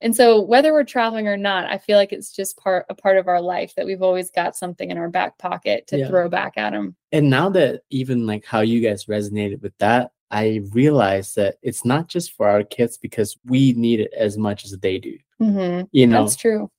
And 0.00 0.16
so 0.16 0.40
whether 0.40 0.72
we're 0.72 0.84
traveling 0.84 1.28
or 1.28 1.36
not, 1.36 1.66
I 1.70 1.76
feel 1.76 1.98
like 1.98 2.14
it's 2.14 2.32
just 2.34 2.56
part 2.56 2.86
a 2.88 2.94
part 2.94 3.18
of 3.18 3.28
our 3.28 3.42
life 3.42 3.74
that 3.76 3.84
we've 3.84 4.00
always 4.00 4.30
got 4.30 4.56
something 4.56 4.90
in 4.90 4.96
our 4.96 5.10
back 5.10 5.36
pocket 5.36 5.86
to 5.88 5.98
Yeah. 5.98 6.08
throw 6.08 6.30
back 6.30 6.56
at 6.56 6.70
them. 6.70 6.96
And 7.12 7.28
now 7.28 7.50
that 7.50 7.82
even 7.90 8.26
like 8.26 8.46
how 8.46 8.60
you 8.60 8.80
guys 8.80 9.04
resonated 9.06 9.60
with 9.60 9.76
that, 9.78 10.12
I 10.30 10.62
realized 10.72 11.36
that 11.36 11.56
it's 11.60 11.84
not 11.84 12.08
just 12.08 12.32
for 12.32 12.48
our 12.48 12.62
kids 12.62 12.96
because 12.96 13.36
we 13.44 13.74
need 13.74 14.00
it 14.00 14.12
as 14.16 14.38
much 14.38 14.64
as 14.64 14.70
they 14.78 14.98
do. 14.98 15.18
Mm-hmm. 15.38 15.84
You 15.92 16.06
know, 16.06 16.22
That's 16.24 16.36
true. 16.36 16.70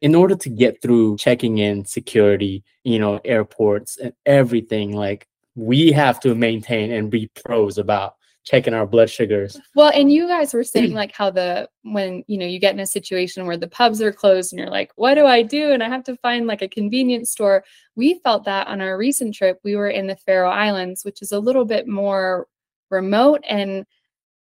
In 0.00 0.14
order 0.14 0.34
to 0.34 0.48
get 0.48 0.80
through 0.80 1.16
checking 1.18 1.58
in, 1.58 1.84
security, 1.84 2.64
you 2.84 2.98
know, 2.98 3.20
airports 3.24 3.98
and 3.98 4.12
everything, 4.26 4.96
like 4.96 5.28
we 5.54 5.92
have 5.92 6.20
to 6.20 6.34
maintain 6.34 6.90
and 6.90 7.10
be 7.10 7.30
pros 7.44 7.78
about 7.78 8.14
checking 8.44 8.72
our 8.72 8.86
blood 8.86 9.10
sugars. 9.10 9.60
Well, 9.74 9.92
and 9.94 10.10
you 10.10 10.26
guys 10.26 10.54
were 10.54 10.64
saying 10.64 10.92
like 10.94 11.12
how 11.12 11.30
the 11.30 11.68
when 11.82 12.24
you 12.26 12.38
know 12.38 12.46
you 12.46 12.58
get 12.58 12.74
in 12.74 12.80
a 12.80 12.86
situation 12.86 13.46
where 13.46 13.56
the 13.56 13.68
pubs 13.68 14.00
are 14.00 14.12
closed 14.12 14.52
and 14.52 14.58
you're 14.58 14.70
like, 14.70 14.92
what 14.96 15.14
do 15.14 15.26
I 15.26 15.42
do? 15.42 15.72
And 15.72 15.82
I 15.82 15.88
have 15.88 16.04
to 16.04 16.16
find 16.16 16.46
like 16.46 16.62
a 16.62 16.68
convenience 16.68 17.30
store. 17.30 17.64
We 17.96 18.20
felt 18.20 18.44
that 18.44 18.66
on 18.68 18.80
our 18.80 18.96
recent 18.96 19.34
trip. 19.34 19.60
We 19.64 19.76
were 19.76 19.90
in 19.90 20.06
the 20.06 20.16
Faroe 20.16 20.50
Islands, 20.50 21.04
which 21.04 21.20
is 21.22 21.32
a 21.32 21.38
little 21.38 21.64
bit 21.64 21.86
more 21.86 22.46
remote 22.90 23.44
and 23.48 23.86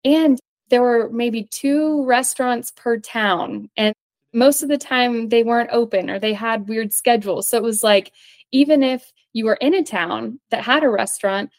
and 0.05 0.39
there 0.69 0.81
were 0.81 1.09
maybe 1.09 1.43
two 1.43 2.05
restaurants 2.05 2.71
per 2.75 2.97
town 2.97 3.69
and 3.77 3.93
most 4.37 4.61
of 4.63 4.69
the 4.69 4.77
time 4.77 5.29
they 5.29 5.43
weren't 5.43 5.69
open 5.71 6.09
or 6.09 6.19
they 6.19 6.33
had 6.33 6.67
weird 6.69 6.93
schedules. 6.93 7.49
So 7.49 7.57
it 7.57 7.63
was 7.63 7.83
like 7.83 8.11
even 8.51 8.83
if 8.83 9.11
you 9.33 9.45
were 9.45 9.55
in 9.61 9.73
a 9.73 9.83
town 9.83 10.39
that 10.51 10.63
had 10.63 10.83
a 10.83 10.89
restaurant, 10.89 11.49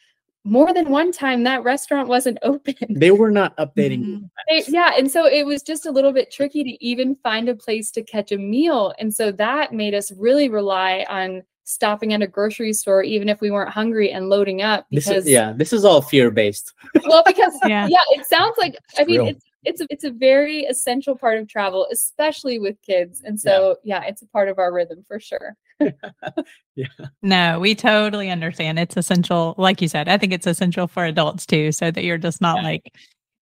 more 0.44 0.72
than 0.72 0.88
one 0.88 1.12
time 1.12 1.42
that 1.44 1.62
restaurant 1.64 2.08
wasn't 2.08 2.38
open. 2.42 2.74
They 2.88 3.10
were 3.10 3.30
not 3.30 3.56
updating. 3.58 4.02
Mhm. 4.04 4.30
They- 4.48 4.64
yeah, 4.68 4.92
and 4.96 5.10
so 5.10 5.26
it 5.26 5.44
was 5.44 5.62
just 5.62 5.84
a 5.86 5.90
little 5.90 6.12
bit 6.12 6.30
tricky 6.30 6.62
to 6.64 6.84
even 6.84 7.16
find 7.22 7.48
a 7.48 7.54
place 7.54 7.90
to 7.92 8.02
catch 8.02 8.32
a 8.32 8.38
meal, 8.38 8.94
and 8.98 9.14
so 9.14 9.30
that 9.32 9.72
made 9.72 9.94
us 9.94 10.10
really 10.12 10.48
rely 10.48 11.04
on 11.10 11.42
stopping 11.64 12.14
at 12.14 12.22
a 12.22 12.26
grocery 12.26 12.72
store, 12.72 13.02
even 13.02 13.28
if 13.28 13.42
we 13.42 13.50
weren't 13.50 13.68
hungry, 13.68 14.10
and 14.10 14.30
loading 14.30 14.62
up. 14.62 14.86
This 14.90 15.10
is, 15.10 15.28
yeah, 15.28 15.52
this 15.54 15.72
is 15.74 15.84
all 15.84 16.00
fear 16.00 16.30
based. 16.30 16.72
well, 17.04 17.22
because 17.26 17.52
Yeah. 17.66 17.86
yeah. 17.90 17.98
it 18.12 18.24
sounds 18.26 18.56
like 18.56 18.74
I 18.96 19.04
mean 19.04 19.20
real. 19.20 19.26
it's 19.28 19.44
it's 19.64 19.80
a, 19.80 19.86
it's 19.90 20.04
a 20.04 20.10
very 20.10 20.60
essential 20.64 21.16
part 21.16 21.38
of 21.38 21.48
travel, 21.48 21.86
especially 21.90 22.58
with 22.58 22.80
kids, 22.82 23.22
and 23.24 23.40
so 23.40 23.76
yeah, 23.84 24.02
it's 24.04 24.22
a 24.22 24.26
part 24.26 24.48
of 24.48 24.58
our 24.58 24.72
rhythm 24.72 25.04
for 25.06 25.18
sure. 25.20 25.56
yeah. 26.74 26.86
No, 27.22 27.58
we 27.60 27.74
totally 27.74 28.30
understand. 28.30 28.78
It's 28.78 28.96
essential. 28.96 29.54
Like 29.58 29.80
you 29.80 29.88
said, 29.88 30.08
I 30.08 30.18
think 30.18 30.32
it's 30.32 30.46
essential 30.46 30.86
for 30.88 31.04
adults 31.04 31.46
too, 31.46 31.72
so 31.72 31.90
that 31.90 32.04
you're 32.04 32.18
just 32.18 32.40
not 32.40 32.58
Yeah. 32.58 32.68
like 32.68 32.92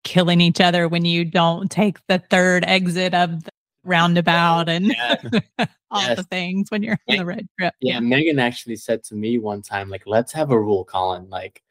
killing 0.04 0.40
each 0.42 0.62
other 0.62 0.88
when 0.88 1.04
you 1.06 1.26
don't 1.26 1.70
take 1.72 1.98
the 2.08 2.20
third 2.30 2.64
exit 2.68 3.14
of 3.14 3.44
the 3.44 3.50
roundabout 3.84 4.68
and 4.70 4.96
all 5.92 6.02
Yes. 6.02 6.18
the 6.18 6.24
things 6.24 6.70
when 6.70 6.84
you're 6.84 6.98
on 7.10 7.18
the 7.18 7.26
road 7.26 7.48
trip. 7.60 7.74
Yeah, 7.82 8.00
Megan 8.00 8.40
actually 8.40 8.76
said 8.76 9.04
to 9.06 9.16
me 9.16 9.38
one 9.38 9.62
time, 9.62 9.90
like, 9.90 10.04
let's 10.06 10.32
have 10.34 10.52
a 10.52 10.60
rule, 10.60 10.84
Colin. 10.86 11.30
Like, 11.30 11.62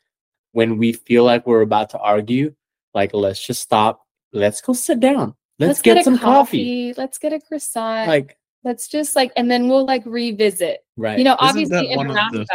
when 0.53 0.79
we 0.79 0.93
feel 0.93 1.25
like 1.25 1.47
we're 1.47 1.61
about 1.63 1.91
to 1.91 1.99
argue, 1.99 2.55
like, 2.95 3.13
let's 3.13 3.45
just 3.45 3.61
stop. 3.63 4.04
Let's 4.35 4.61
go 4.61 4.73
sit 4.75 5.01
down. 5.01 5.35
Let's, 5.59 5.81
get, 5.81 5.97
a 5.99 6.03
some 6.03 6.19
coffee. 6.19 6.93
Let's 6.97 7.17
get 7.19 7.33
a 7.33 7.41
croissant. 7.41 8.09
Like, 8.09 8.37
let's 8.65 8.89
just 8.89 9.15
like, 9.15 9.33
and 9.37 9.51
then 9.51 9.69
we'll 9.69 9.87
like 9.87 10.03
revisit. 10.05 10.81
right. 10.97 11.17
You 11.19 11.25
know, 11.25 11.37
Isn't 11.41 11.49
obviously 11.49 11.77
that 11.77 11.85
in 11.87 11.97
one 11.97 12.11
of 12.11 12.33
the- 12.33 12.47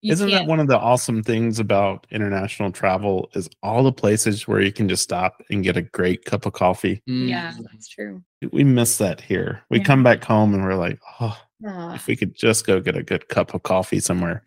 you 0.00 0.12
Isn't 0.12 0.30
that 0.30 0.36
can't- 0.38 0.48
one 0.48 0.60
of 0.60 0.68
the 0.68 0.78
awesome 0.78 1.22
things 1.24 1.58
about 1.58 2.06
international 2.12 2.70
travel 2.70 3.30
is 3.34 3.48
all 3.64 3.82
the 3.82 3.90
places 3.92 4.46
where 4.46 4.60
you 4.60 4.72
can 4.72 4.88
just 4.88 5.02
stop 5.02 5.42
and 5.50 5.64
get 5.64 5.76
a 5.76 5.82
great 5.82 6.24
cup 6.24 6.46
of 6.46 6.52
coffee. 6.52 7.02
Yeah, 7.06 7.52
Mm. 7.52 7.64
that's 7.72 7.88
true. 7.88 8.22
We 8.52 8.62
miss 8.62 8.98
that 8.98 9.20
here. 9.20 9.62
We 9.70 9.78
Yeah. 9.78 9.84
come 9.84 10.02
back 10.04 10.22
home 10.22 10.54
and 10.54 10.62
we're 10.62 10.74
like, 10.76 11.00
oh, 11.20 11.36
Ah, 11.66 11.94
if 11.96 12.06
we 12.06 12.14
could 12.14 12.36
just 12.36 12.64
go 12.64 12.78
get 12.80 12.96
a 12.96 13.02
good 13.02 13.28
cup 13.28 13.52
of 13.54 13.64
coffee 13.64 13.98
somewhere. 13.98 14.44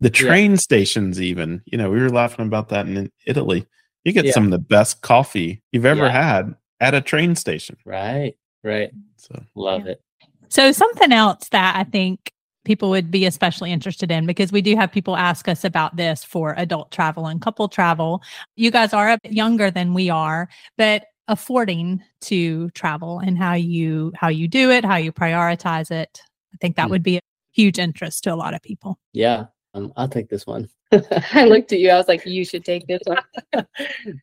The 0.00 0.10
train 0.10 0.58
stations, 0.58 1.18
even, 1.20 1.62
you 1.64 1.78
know, 1.78 1.90
we 1.90 1.98
were 2.00 2.10
laughing 2.10 2.44
about 2.46 2.68
that 2.68 2.86
in 2.86 3.10
Italy. 3.26 3.66
You 4.04 4.12
get 4.12 4.24
Yeah. 4.24 4.32
some 4.32 4.44
of 4.44 4.50
the 4.50 4.58
best 4.58 5.02
coffee 5.02 5.62
you've 5.72 5.86
ever 5.86 6.06
Yeah. 6.06 6.36
had 6.36 6.54
at 6.80 6.94
a 6.94 7.00
train 7.00 7.34
station. 7.36 7.76
Right. 7.84 8.34
Right. 8.64 8.90
So 9.16 9.42
Love 9.54 9.86
it. 9.86 10.00
So 10.48 10.72
something 10.72 11.12
else 11.12 11.48
that 11.50 11.76
I 11.76 11.84
think 11.84 12.32
people 12.64 12.90
would 12.90 13.10
be 13.10 13.24
especially 13.24 13.72
interested 13.72 14.10
in 14.10 14.26
because 14.26 14.52
we 14.52 14.60
do 14.62 14.74
have 14.76 14.92
people 14.92 15.16
ask 15.16 15.48
us 15.48 15.64
about 15.64 15.96
this 15.96 16.22
for 16.24 16.54
adult 16.58 16.90
travel 16.90 17.26
and 17.26 17.40
couple 17.40 17.68
travel. 17.68 18.22
You 18.56 18.70
guys 18.70 18.92
are 18.92 19.10
a 19.10 19.18
bit 19.22 19.32
younger 19.32 19.70
than 19.70 19.94
we 19.94 20.10
are, 20.10 20.48
but 20.76 21.04
affording 21.28 22.02
to 22.22 22.68
travel 22.70 23.20
and 23.20 23.38
how 23.38 23.54
you 23.54 24.12
how 24.16 24.28
you 24.28 24.48
do 24.48 24.70
it, 24.70 24.84
how 24.84 24.96
you 24.96 25.12
prioritize 25.12 25.90
it. 25.90 26.20
I 26.52 26.56
think 26.60 26.76
that 26.76 26.88
Mm. 26.88 26.90
would 26.90 27.02
be 27.02 27.16
a 27.18 27.20
huge 27.52 27.78
interest 27.78 28.24
to 28.24 28.34
a 28.34 28.36
lot 28.36 28.52
of 28.52 28.60
people. 28.62 28.98
Yeah. 29.12 29.46
Um, 29.74 29.92
I'll 29.96 30.08
take 30.08 30.28
this 30.28 30.46
one. 30.46 30.68
I 31.32 31.44
looked 31.44 31.72
at 31.72 31.78
you. 31.78 31.90
I 31.90 31.96
was 31.96 32.08
like, 32.08 32.26
you 32.26 32.44
should 32.44 32.64
take 32.64 32.86
this 32.86 33.02
one. 33.04 33.22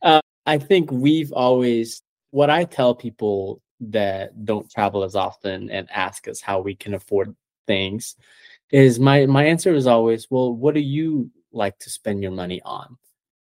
uh, 0.02 0.20
I 0.46 0.58
think 0.58 0.90
we've 0.90 1.32
always, 1.32 2.02
what 2.30 2.50
I 2.50 2.64
tell 2.64 2.94
people 2.94 3.62
that 3.80 4.44
don't 4.44 4.70
travel 4.70 5.04
as 5.04 5.14
often 5.14 5.70
and 5.70 5.88
ask 5.90 6.28
us 6.28 6.40
how 6.40 6.60
we 6.60 6.74
can 6.74 6.94
afford 6.94 7.34
things 7.66 8.16
is 8.70 8.98
my 8.98 9.24
my 9.26 9.44
answer 9.44 9.74
is 9.74 9.86
always, 9.86 10.26
well, 10.30 10.52
what 10.52 10.74
do 10.74 10.80
you 10.80 11.30
like 11.52 11.78
to 11.78 11.90
spend 11.90 12.22
your 12.22 12.32
money 12.32 12.60
on? 12.64 12.96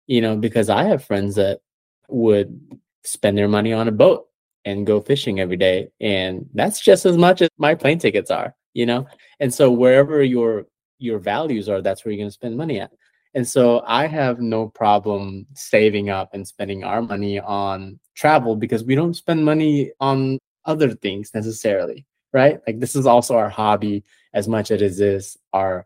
You 0.05 0.21
know, 0.21 0.37
because 0.37 0.69
I 0.69 0.83
have 0.83 1.03
friends 1.03 1.35
that 1.35 1.59
would 2.07 2.79
spend 3.03 3.37
their 3.37 3.47
money 3.47 3.73
on 3.73 3.87
a 3.87 3.91
boat 3.91 4.27
and 4.63 4.87
go 4.87 5.01
fishing 5.01 5.39
every 5.39 5.57
day, 5.57 5.89
and 5.99 6.47
that's 6.53 6.79
just 6.79 7.05
as 7.05 7.17
much 7.17 7.41
as 7.41 7.49
my 7.57 7.75
plane 7.75 7.99
tickets 7.99 8.31
are. 8.31 8.55
You 8.73 8.85
know, 8.85 9.07
and 9.39 9.53
so 9.53 9.71
wherever 9.71 10.23
your 10.23 10.67
your 10.99 11.19
values 11.19 11.69
are, 11.69 11.81
that's 11.81 12.03
where 12.03 12.11
you're 12.11 12.19
going 12.19 12.29
to 12.29 12.33
spend 12.33 12.57
money 12.57 12.79
at. 12.79 12.91
And 13.33 13.47
so 13.47 13.83
I 13.85 14.07
have 14.07 14.39
no 14.39 14.69
problem 14.69 15.45
saving 15.53 16.09
up 16.09 16.33
and 16.33 16.47
spending 16.47 16.83
our 16.83 17.01
money 17.01 17.39
on 17.39 17.99
travel 18.15 18.55
because 18.55 18.83
we 18.83 18.95
don't 18.95 19.13
spend 19.13 19.45
money 19.45 19.91
on 19.99 20.39
other 20.65 20.93
things 20.93 21.31
necessarily, 21.33 22.05
right? 22.33 22.59
Like 22.65 22.79
this 22.79 22.95
is 22.95 23.05
also 23.05 23.35
our 23.35 23.49
hobby 23.49 24.03
as 24.33 24.47
much 24.47 24.71
as 24.71 24.81
it 24.81 25.05
is 25.05 25.37
our 25.53 25.85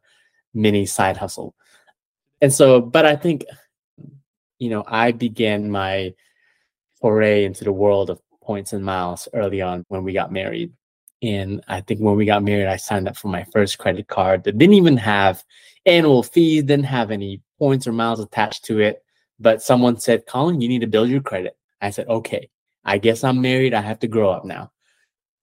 mini 0.54 0.86
side 0.86 1.18
hustle. 1.18 1.56
And 2.42 2.54
so, 2.54 2.80
but 2.82 3.06
I 3.06 3.16
think, 3.16 3.46
you 4.60 4.70
know, 4.70 4.84
I 4.88 5.12
began 5.12 5.70
my 5.70 6.14
foray 7.00 7.46
into 7.46 7.64
the 7.64 7.72
world 7.72 8.10
of 8.10 8.22
points 8.42 8.74
and 8.74 8.84
miles 8.84 9.28
early 9.34 9.62
on 9.62 9.86
when 9.90 10.04
we 10.04 10.14
got 10.14 10.32
married. 10.32 10.72
And 11.22 11.64
I 11.68 11.82
think 11.82 12.00
when 12.00 12.16
we 12.16 12.26
got 12.26 12.44
married, 12.44 12.68
I 12.68 12.78
signed 12.78 13.08
up 13.08 13.16
for 13.16 13.28
my 13.28 13.44
first 13.46 13.78
credit 13.78 14.08
card 14.08 14.44
that 14.44 14.58
didn't 14.58 14.76
even 14.76 14.98
have 14.98 15.44
annual 15.86 16.24
fees, 16.24 16.64
didn't 16.64 16.86
have 16.86 17.12
any 17.12 17.42
points 17.60 17.86
or 17.88 17.92
miles 17.92 18.20
attached 18.20 18.66
to 18.66 18.80
it. 18.80 19.04
But 19.40 19.62
someone 19.62 20.00
said, 20.00 20.26
Colin, 20.28 20.62
you 20.62 20.68
need 20.68 20.82
to 20.82 20.88
build 20.88 21.10
your 21.10 21.22
credit. 21.22 21.58
I 21.82 21.90
said, 21.92 22.08
okay, 22.08 22.50
I 22.86 22.98
guess 22.98 23.24
I'm 23.24 23.42
married. 23.42 23.74
I 23.74 23.82
have 23.82 24.00
to 24.00 24.08
grow 24.08 24.32
up 24.32 24.46
now. 24.46 24.72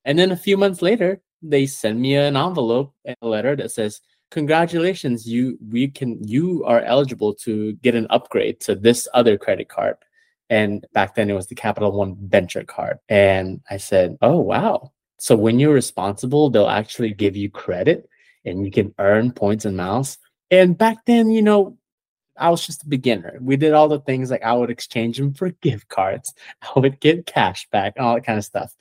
And 0.04 0.18
then 0.18 0.32
a 0.32 0.36
few 0.36 0.56
months 0.56 0.82
later, 0.82 1.20
they 1.42 1.66
send 1.66 2.00
me 2.00 2.16
an 2.16 2.36
envelope 2.36 2.94
and 3.04 3.16
a 3.22 3.28
letter 3.28 3.54
that 3.56 3.70
says, 3.70 4.00
congratulations 4.30 5.26
you 5.26 5.58
we 5.70 5.88
can 5.88 6.22
you 6.26 6.62
are 6.64 6.82
eligible 6.82 7.32
to 7.32 7.72
get 7.74 7.94
an 7.94 8.06
upgrade 8.10 8.60
to 8.60 8.74
this 8.74 9.08
other 9.14 9.38
credit 9.38 9.68
card 9.68 9.96
and 10.50 10.86
back 10.92 11.14
then 11.14 11.30
it 11.30 11.34
was 11.34 11.46
the 11.46 11.54
capital 11.54 11.92
one 11.92 12.16
venture 12.28 12.64
card 12.64 12.98
and 13.08 13.60
i 13.70 13.76
said 13.76 14.18
oh 14.20 14.36
wow 14.38 14.92
so 15.18 15.36
when 15.36 15.58
you're 15.58 15.74
responsible 15.74 16.50
they'll 16.50 16.68
actually 16.68 17.12
give 17.12 17.36
you 17.36 17.50
credit 17.50 18.08
and 18.44 18.64
you 18.64 18.70
can 18.70 18.94
earn 18.98 19.32
points 19.32 19.64
and 19.64 19.76
miles 19.76 20.18
and 20.50 20.78
back 20.78 21.04
then 21.06 21.30
you 21.30 21.42
know 21.42 21.76
i 22.36 22.48
was 22.50 22.64
just 22.66 22.82
a 22.82 22.88
beginner 22.88 23.38
we 23.40 23.56
did 23.56 23.72
all 23.72 23.88
the 23.88 24.00
things 24.00 24.30
like 24.30 24.42
i 24.42 24.52
would 24.52 24.70
exchange 24.70 25.18
them 25.18 25.34
for 25.34 25.50
gift 25.62 25.88
cards 25.88 26.34
i 26.62 26.78
would 26.78 27.00
get 27.00 27.26
cash 27.26 27.68
back 27.70 27.94
and 27.96 28.04
all 28.04 28.14
that 28.14 28.26
kind 28.26 28.38
of 28.38 28.44
stuff 28.44 28.74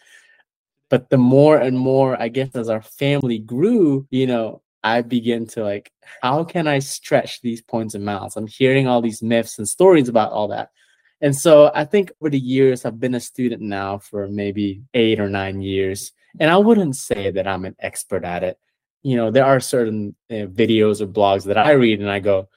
but 0.89 1.10
the 1.10 1.17
more 1.17 1.58
and 1.58 1.78
more 1.78 2.19
i 2.21 2.28
guess 2.28 2.56
as 2.56 2.69
our 2.69 2.82
family 2.82 3.39
grew 3.39 4.08
you 4.10 4.28
know 4.28 4.62
I 4.88 5.02
begin 5.02 5.47
to 5.47 5.63
like, 5.63 5.91
how 6.21 6.45
can 6.45 6.65
I 6.65 6.80
stretch 6.80 7.41
these 7.41 7.62
points 7.62 7.93
and 7.93 8.06
miles? 8.06 8.38
I'm 8.38 8.47
hearing 8.47 8.88
all 8.88 9.02
these 9.02 9.21
myths 9.21 9.58
and 9.58 9.67
stories 9.67 10.08
about 10.08 10.32
all 10.32 10.47
that. 10.50 10.71
And 11.19 11.36
so 11.36 11.71
I 11.73 11.84
think 11.84 12.12
over 12.21 12.30
the 12.30 12.39
years, 12.39 12.86
I've 12.86 13.00
been 13.00 13.15
a 13.15 13.19
student 13.19 13.62
now 13.62 13.97
for 13.97 14.28
maybe 14.28 14.84
eight 14.93 15.19
or 15.19 15.30
nine 15.30 15.62
years. 15.62 16.13
And 16.39 16.50
I 16.50 16.58
wouldn't 16.58 16.95
say 16.95 17.32
that 17.32 17.47
I'm 17.47 17.65
an 17.65 17.76
expert 17.80 18.23
at 18.23 18.43
it. 18.43 18.58
You 19.04 19.15
know, 19.15 19.32
there 19.32 19.45
are 19.45 19.60
certain 19.60 20.15
uh, 20.30 20.45
videos 20.47 21.02
or 21.02 21.08
blogs 21.08 21.45
that 21.45 21.58
I 21.58 21.71
read 21.71 22.00
and 22.00 22.10
I 22.10 22.19
go, 22.19 22.50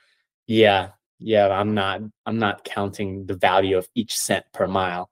yeah, 0.46 0.90
yeah, 1.18 1.48
I'm 1.48 1.74
not, 1.74 2.00
I'm 2.26 2.38
not 2.38 2.64
counting 2.64 3.26
the 3.26 3.34
value 3.34 3.76
of 3.76 3.88
each 3.94 4.16
cent 4.16 4.44
per 4.52 4.66
mile, 4.66 5.10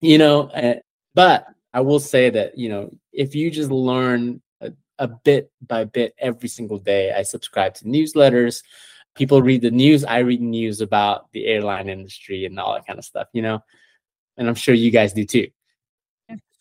you 0.00 0.18
know, 0.18 0.42
uh, 0.50 0.74
but 1.14 1.46
I 1.72 1.80
will 1.80 2.00
say 2.00 2.30
that, 2.30 2.56
you 2.56 2.68
know, 2.68 2.90
if 3.12 3.34
you 3.34 3.50
just 3.50 3.70
learn 3.70 4.40
a 4.98 5.08
bit 5.08 5.50
by 5.66 5.84
bit 5.84 6.14
every 6.18 6.48
single 6.48 6.78
day. 6.78 7.12
I 7.12 7.22
subscribe 7.22 7.74
to 7.74 7.84
newsletters. 7.84 8.62
People 9.14 9.42
read 9.42 9.62
the 9.62 9.70
news. 9.70 10.04
I 10.04 10.18
read 10.18 10.40
news 10.40 10.80
about 10.80 11.30
the 11.32 11.46
airline 11.46 11.88
industry 11.88 12.44
and 12.44 12.58
all 12.58 12.74
that 12.74 12.86
kind 12.86 12.98
of 12.98 13.04
stuff, 13.04 13.28
you 13.32 13.42
know, 13.42 13.60
and 14.36 14.48
I'm 14.48 14.54
sure 14.54 14.74
you 14.74 14.90
guys 14.90 15.12
do 15.12 15.24
too. 15.24 15.48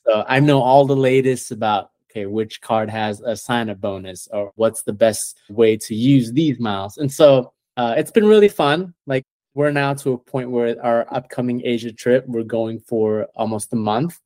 So 0.05 0.23
I 0.27 0.39
know 0.39 0.61
all 0.61 0.85
the 0.85 0.95
latest 0.95 1.51
about 1.51 1.91
okay, 2.11 2.25
which 2.25 2.61
card 2.61 2.89
has 2.89 3.21
a 3.21 3.35
sign 3.35 3.69
up 3.69 3.81
bonus 3.81 4.27
or 4.31 4.51
what's 4.55 4.83
the 4.83 4.93
best 4.93 5.39
way 5.49 5.75
to 5.77 5.95
use 5.95 6.31
these 6.31 6.59
miles. 6.59 6.97
And 6.97 7.11
so 7.11 7.53
uh, 7.75 7.95
it's 7.97 8.11
been 8.11 8.25
really 8.25 8.47
fun. 8.47 8.93
Like 9.05 9.25
we're 9.53 9.71
now 9.71 9.93
to 9.95 10.13
a 10.13 10.17
point 10.17 10.49
where 10.49 10.81
our 10.83 11.05
upcoming 11.13 11.61
Asia 11.65 11.91
trip, 11.91 12.25
we're 12.27 12.43
going 12.43 12.79
for 12.79 13.27
almost 13.35 13.73
a 13.73 13.77
month 13.77 14.19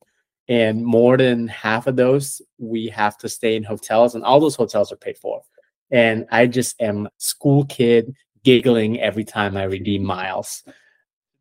and 0.50 0.84
more 0.84 1.16
than 1.16 1.46
half 1.46 1.86
of 1.86 1.94
those 1.94 2.42
we 2.58 2.88
have 2.88 3.16
to 3.16 3.28
stay 3.28 3.54
in 3.54 3.62
hotels 3.62 4.14
and 4.14 4.24
all 4.24 4.40
those 4.40 4.56
hotels 4.56 4.92
are 4.92 4.96
paid 4.96 5.16
for 5.16 5.40
and 5.90 6.26
i 6.30 6.46
just 6.46 6.80
am 6.82 7.08
school 7.16 7.64
kid 7.66 8.14
giggling 8.42 9.00
every 9.00 9.24
time 9.24 9.56
i 9.56 9.62
redeem 9.62 10.04
miles 10.04 10.64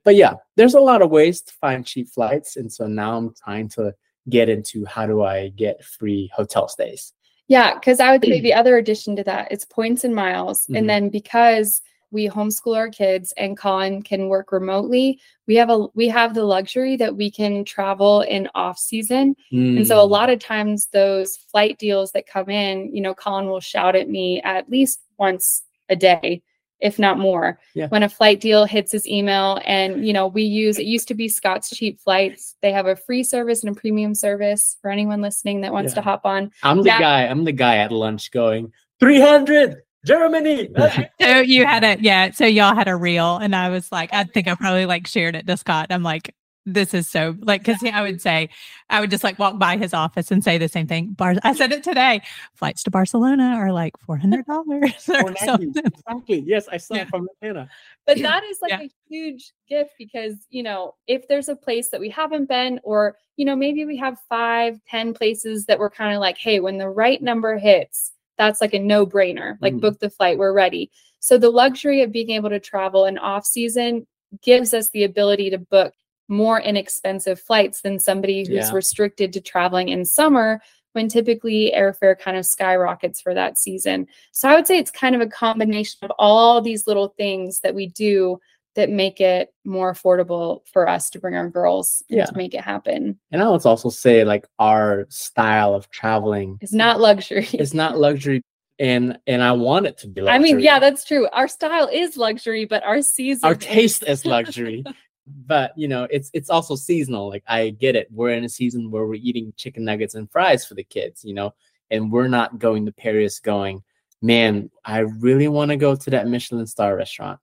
but 0.05 0.15
yeah 0.15 0.33
there's 0.55 0.75
a 0.75 0.79
lot 0.79 1.01
of 1.01 1.09
ways 1.09 1.41
to 1.41 1.51
find 1.53 1.85
cheap 1.85 2.07
flights 2.07 2.55
and 2.55 2.71
so 2.71 2.85
now 2.85 3.17
i'm 3.17 3.33
trying 3.43 3.67
to 3.67 3.93
get 4.29 4.49
into 4.49 4.85
how 4.85 5.05
do 5.05 5.21
i 5.21 5.49
get 5.49 5.83
free 5.83 6.29
hotel 6.33 6.67
stays 6.67 7.13
yeah 7.47 7.73
because 7.73 7.99
i 7.99 8.11
would 8.11 8.23
say 8.23 8.39
the 8.39 8.53
other 8.59 8.77
addition 8.77 9.15
to 9.15 9.23
that 9.23 9.51
is 9.51 9.65
points 9.65 10.03
and 10.03 10.15
miles 10.15 10.63
mm-hmm. 10.63 10.77
and 10.77 10.89
then 10.89 11.09
because 11.09 11.81
we 12.11 12.27
homeschool 12.27 12.75
our 12.75 12.89
kids 12.89 13.33
and 13.37 13.57
Colin 13.57 14.01
can 14.01 14.29
work 14.29 14.51
remotely, 14.51 15.19
we 15.47 15.55
have 15.55 15.69
a 15.69 15.87
we 15.93 16.07
have 16.07 16.33
the 16.33 16.43
luxury 16.43 16.95
that 16.97 17.15
we 17.15 17.29
can 17.29 17.63
travel 17.63 18.21
in 18.21 18.49
off 18.55 18.77
season. 18.77 19.35
Mm. 19.53 19.77
And 19.77 19.87
so 19.87 19.99
a 19.99 20.07
mm. 20.07 20.09
lot 20.09 20.29
of 20.29 20.39
times 20.39 20.87
those 20.87 21.37
flight 21.37 21.77
deals 21.77 22.11
that 22.13 22.27
come 22.27 22.49
in, 22.49 22.93
you 22.95 23.01
know, 23.01 23.13
Colin 23.13 23.47
will 23.47 23.59
shout 23.59 23.95
at 23.95 24.09
me 24.09 24.41
at 24.41 24.69
least 24.69 25.01
once 25.17 25.63
a 25.89 25.95
day 25.95 26.41
if 26.79 26.97
not 26.97 27.17
more 27.19 27.59
yeah. 27.73 27.87
when 27.87 28.03
a 28.03 28.09
flight 28.09 28.39
deal 28.39 28.65
hits 28.65 28.91
his 28.91 29.07
email 29.07 29.59
and 29.65 30.05
you 30.05 30.13
know 30.13 30.27
we 30.27 30.43
use 30.43 30.77
it 30.77 30.85
used 30.85 31.07
to 31.07 31.13
be 31.13 31.27
scott's 31.27 31.69
cheap 31.69 31.99
flights 31.99 32.55
they 32.61 32.71
have 32.71 32.87
a 32.87 32.95
free 32.95 33.23
service 33.23 33.63
and 33.63 33.75
a 33.75 33.79
premium 33.79 34.15
service 34.15 34.77
for 34.81 34.89
anyone 34.89 35.21
listening 35.21 35.61
that 35.61 35.73
wants 35.73 35.91
yeah. 35.91 35.95
to 35.95 36.01
hop 36.01 36.25
on 36.25 36.51
i'm 36.63 36.77
the 36.77 36.89
guy 36.89 37.25
i'm 37.25 37.43
the 37.43 37.51
guy 37.51 37.77
at 37.77 37.91
lunch 37.91 38.31
going 38.31 38.71
300 38.99 39.81
Germany. 40.05 40.69
so 41.21 41.39
you 41.39 41.65
had 41.65 41.83
a 41.83 41.97
yeah. 41.99 42.31
So 42.31 42.45
y'all 42.45 42.73
had 42.73 42.87
a 42.87 42.95
reel, 42.95 43.35
and 43.35 43.55
I 43.55 43.69
was 43.69 43.91
like, 43.91 44.13
I 44.13 44.23
think 44.23 44.47
I 44.47 44.55
probably 44.55 44.85
like 44.85 45.07
shared 45.07 45.35
it 45.35 45.45
to 45.47 45.57
Scott. 45.57 45.87
I'm 45.89 46.03
like, 46.03 46.33
this 46.73 46.93
is 46.93 47.07
so 47.07 47.35
like 47.41 47.61
because 47.63 47.83
I 47.83 48.01
would 48.01 48.21
say 48.21 48.49
I 48.89 48.99
would 48.99 49.09
just 49.09 49.23
like 49.23 49.39
walk 49.39 49.59
by 49.59 49.77
his 49.77 49.93
office 49.93 50.31
and 50.31 50.43
say 50.43 50.57
the 50.57 50.67
same 50.67 50.87
thing. 50.87 51.13
Bar- 51.13 51.35
I 51.43 51.53
said 51.53 51.71
it 51.71 51.83
today. 51.83 52.21
Flights 52.55 52.83
to 52.83 52.91
Barcelona 52.91 53.55
are 53.57 53.71
like 53.71 53.97
four 53.99 54.17
hundred 54.17 54.45
dollars 54.45 55.09
Exactly. 55.09 56.43
Yes, 56.45 56.67
I 56.67 56.77
saw 56.77 56.95
yeah. 56.95 57.05
from 57.05 57.27
Atlanta. 57.41 57.69
But 58.05 58.19
that 58.19 58.43
is 58.43 58.59
like 58.61 58.71
yeah. 58.71 58.81
a 58.81 58.89
huge 59.09 59.51
gift 59.67 59.91
because 59.97 60.35
you 60.49 60.63
know 60.63 60.95
if 61.07 61.27
there's 61.27 61.49
a 61.49 61.55
place 61.55 61.89
that 61.89 61.99
we 61.99 62.09
haven't 62.09 62.47
been, 62.47 62.79
or 62.83 63.17
you 63.37 63.45
know 63.45 63.55
maybe 63.55 63.85
we 63.85 63.97
have 63.97 64.19
five, 64.29 64.79
ten 64.87 65.13
places 65.13 65.65
that 65.65 65.79
we're 65.79 65.89
kind 65.89 66.13
of 66.13 66.19
like, 66.19 66.37
hey, 66.37 66.59
when 66.59 66.77
the 66.77 66.89
right 66.89 67.21
number 67.21 67.57
hits 67.57 68.13
that's 68.39 68.61
like 68.61 68.73
a 68.73 68.79
no 68.79 69.05
brainer. 69.05 69.57
Like 69.61 69.75
mm. 69.75 69.81
book 69.81 69.99
the 69.99 70.09
flight, 70.09 70.39
we're 70.39 70.53
ready. 70.53 70.89
So 71.19 71.37
the 71.37 71.51
luxury 71.51 72.01
of 72.01 72.11
being 72.11 72.31
able 72.31 72.49
to 72.49 72.59
travel 72.59 73.05
in 73.05 73.17
off 73.19 73.45
season 73.45 74.07
gives 74.41 74.73
us 74.73 74.89
the 74.89 75.03
ability 75.03 75.49
to 75.51 75.57
book 75.57 75.93
more 76.29 76.61
inexpensive 76.61 77.39
flights 77.41 77.81
than 77.81 77.99
somebody 77.99 78.39
who's 78.47 78.69
yeah. 78.69 78.71
restricted 78.71 79.33
to 79.33 79.41
traveling 79.41 79.89
in 79.89 80.05
summer 80.05 80.61
when 80.93 81.07
typically 81.07 81.73
airfare 81.75 82.17
kind 82.17 82.37
of 82.37 82.45
skyrockets 82.45 83.21
for 83.21 83.33
that 83.33 83.57
season. 83.57 84.07
So 84.31 84.49
I 84.49 84.55
would 84.55 84.67
say 84.67 84.77
it's 84.77 84.91
kind 84.91 85.15
of 85.15 85.21
a 85.21 85.27
combination 85.27 85.99
of 86.03 86.11
all 86.17 86.61
these 86.61 86.87
little 86.87 87.09
things 87.17 87.59
that 87.61 87.75
we 87.75 87.87
do 87.87 88.39
that 88.75 88.89
make 88.89 89.19
it 89.19 89.53
more 89.65 89.91
affordable 89.91 90.61
for 90.71 90.87
us 90.87 91.09
to 91.09 91.19
bring 91.19 91.35
our 91.35 91.49
girls 91.49 92.03
yeah. 92.07 92.25
to 92.25 92.37
make 92.37 92.53
it 92.53 92.61
happen. 92.61 93.19
And 93.31 93.41
I 93.41 93.49
would 93.49 93.65
also 93.65 93.89
say 93.89 94.23
like 94.23 94.45
our 94.57 95.05
style 95.09 95.73
of 95.73 95.89
traveling 95.89 96.59
is 96.61 96.73
not 96.73 96.99
luxury. 96.99 97.47
It's 97.51 97.73
not 97.83 97.97
luxury. 97.97 98.41
And 98.79 99.19
and 99.27 99.43
I 99.43 99.51
want 99.51 99.87
it 99.87 99.97
to 99.99 100.07
be 100.07 100.21
luxury. 100.21 100.35
I 100.35 100.39
mean, 100.39 100.59
yeah, 100.61 100.79
that's 100.79 101.03
true. 101.03 101.27
Our 101.33 101.49
style 101.49 101.89
is 101.91 102.15
luxury, 102.15 102.63
but 102.63 102.83
our 102.83 103.01
season 103.01 103.45
our 103.45 103.55
taste 103.55 104.03
is 104.07 104.25
luxury. 104.25 104.85
but 105.45 105.73
you 105.77 105.87
know, 105.87 106.07
it's 106.09 106.29
it's 106.33 106.49
also 106.49 106.75
seasonal. 106.75 107.29
Like 107.29 107.43
I 107.47 107.69
get 107.69 107.95
it. 107.95 108.07
We're 108.11 108.31
in 108.31 108.43
a 108.43 108.49
season 108.49 108.91
where 108.91 109.05
we're 109.05 109.15
eating 109.15 109.53
chicken 109.57 109.85
nuggets 109.85 110.15
and 110.15 110.31
fries 110.31 110.65
for 110.65 110.75
the 110.75 110.83
kids, 110.83 111.23
you 111.23 111.33
know, 111.33 111.53
and 111.91 112.11
we're 112.11 112.27
not 112.27 112.59
going 112.59 112.85
to 112.85 112.91
Paris 112.91 113.39
going, 113.39 113.83
man, 114.21 114.69
I 114.83 114.99
really 114.99 115.47
want 115.47 115.69
to 115.69 115.77
go 115.77 115.95
to 115.95 116.09
that 116.11 116.27
Michelin 116.27 116.67
star 116.67 116.95
restaurant 116.95 117.39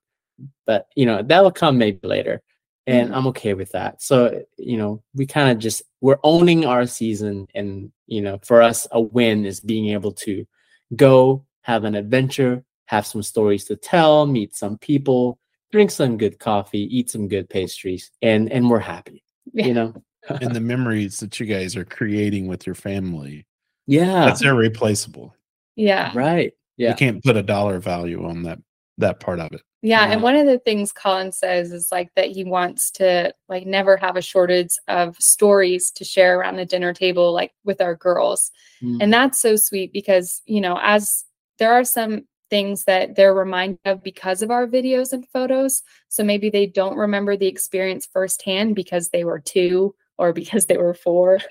but 0.66 0.88
you 0.94 1.07
know 1.07 1.22
that'll 1.22 1.51
come 1.51 1.79
maybe 1.79 2.07
later 2.07 2.42
and 2.87 3.09
mm-hmm. 3.09 3.16
i'm 3.16 3.27
okay 3.27 3.55
with 3.55 3.72
that 3.72 4.03
so 4.03 4.42
you 4.57 4.77
know 4.77 5.03
we 5.14 5.27
kind 5.27 5.51
of 5.51 5.59
just 5.59 5.83
we're 6.01 6.18
owning 6.22 6.64
our 6.64 6.87
season 6.87 7.46
and 7.55 7.90
you 8.07 8.20
know 8.20 8.38
for 8.42 8.62
us 8.62 8.87
a 8.92 9.01
win 9.01 9.44
is 9.44 9.61
being 9.61 9.88
able 9.88 10.12
to 10.12 10.46
go 10.94 11.44
have 11.62 11.85
an 11.85 11.94
adventure 11.94 12.64
have 12.87 13.07
some 13.07 13.22
stories 13.22 13.64
to 13.64 13.77
tell 13.77 14.27
meet 14.27 14.55
some 14.55 14.79
people 14.79 15.38
drink 15.77 15.91
some 15.91 16.17
good 16.17 16.39
coffee 16.39 16.89
eat 16.97 17.11
some 17.11 17.29
good 17.29 17.49
pastries 17.49 18.11
and 18.23 18.51
and 18.51 18.69
we're 18.71 18.79
happy 18.79 19.23
yeah. 19.53 19.67
you 19.67 19.75
know? 19.75 19.95
And 20.29 20.57
the 20.57 20.61
memories 20.61 21.21
that 21.21 21.39
you 21.39 21.47
guys 21.47 21.77
are 21.77 21.85
creating 21.85 22.49
with 22.49 22.67
your 22.67 22.75
family 22.75 23.47
yeah. 23.87 24.25
that's 24.25 24.43
irreplaceable. 24.43 25.37
Yeah. 25.77 26.11
Right. 26.17 26.53
Yeah. 26.77 26.89
you 26.89 26.95
can't 26.97 27.23
put 27.23 27.37
a 27.37 27.45
dollar 27.45 27.79
value 27.79 28.27
on 28.27 28.43
that 28.43 28.59
that 28.99 29.21
part 29.21 29.39
of 29.39 29.53
it 29.53 29.61
yeah, 29.87 30.11
and 30.11 30.21
one 30.21 30.35
of 30.35 30.47
the 30.47 30.59
things 30.59 30.91
Colin 30.91 31.31
says 31.31 31.71
is 31.71 31.93
like 31.93 32.11
that 32.17 32.27
he 32.27 32.43
wants 32.43 32.91
to 32.93 33.33
like 33.49 33.67
never 33.67 33.97
have 33.97 34.17
a 34.17 34.23
shortage 34.23 34.73
of 34.89 35.17
stories 35.19 35.93
to 35.93 36.05
share 36.05 36.41
around 36.41 36.57
the 36.57 36.65
dinner 36.65 36.93
table 36.93 37.33
like 37.33 37.53
with 37.65 37.81
our 37.81 37.95
girls. 37.95 38.51
Mm. 38.83 38.99
And 39.01 39.12
that's 39.12 39.39
so 39.39 39.55
sweet 39.55 39.93
because, 39.93 40.43
you 40.45 40.61
know, 40.61 40.77
as 40.83 41.25
there 41.59 41.73
are 41.73 41.85
some 41.85 42.27
things 42.50 42.85
that 42.85 43.16
they're 43.16 43.35
reminded 43.35 43.78
of 43.85 44.02
because 44.02 44.42
of 44.42 44.50
our 44.50 44.66
videos 44.66 45.12
and 45.12 45.26
photos. 45.28 45.82
So 46.09 46.22
maybe 46.22 46.50
they 46.50 46.66
don't 46.66 46.96
remember 46.96 47.37
the 47.37 47.46
experience 47.46 48.06
firsthand 48.06 48.74
because 48.74 49.11
they 49.11 49.24
were 49.24 49.40
2 49.40 49.94
or 50.18 50.32
because 50.35 50.66
they 50.66 50.76
were 50.76 50.94
4. 50.94 51.38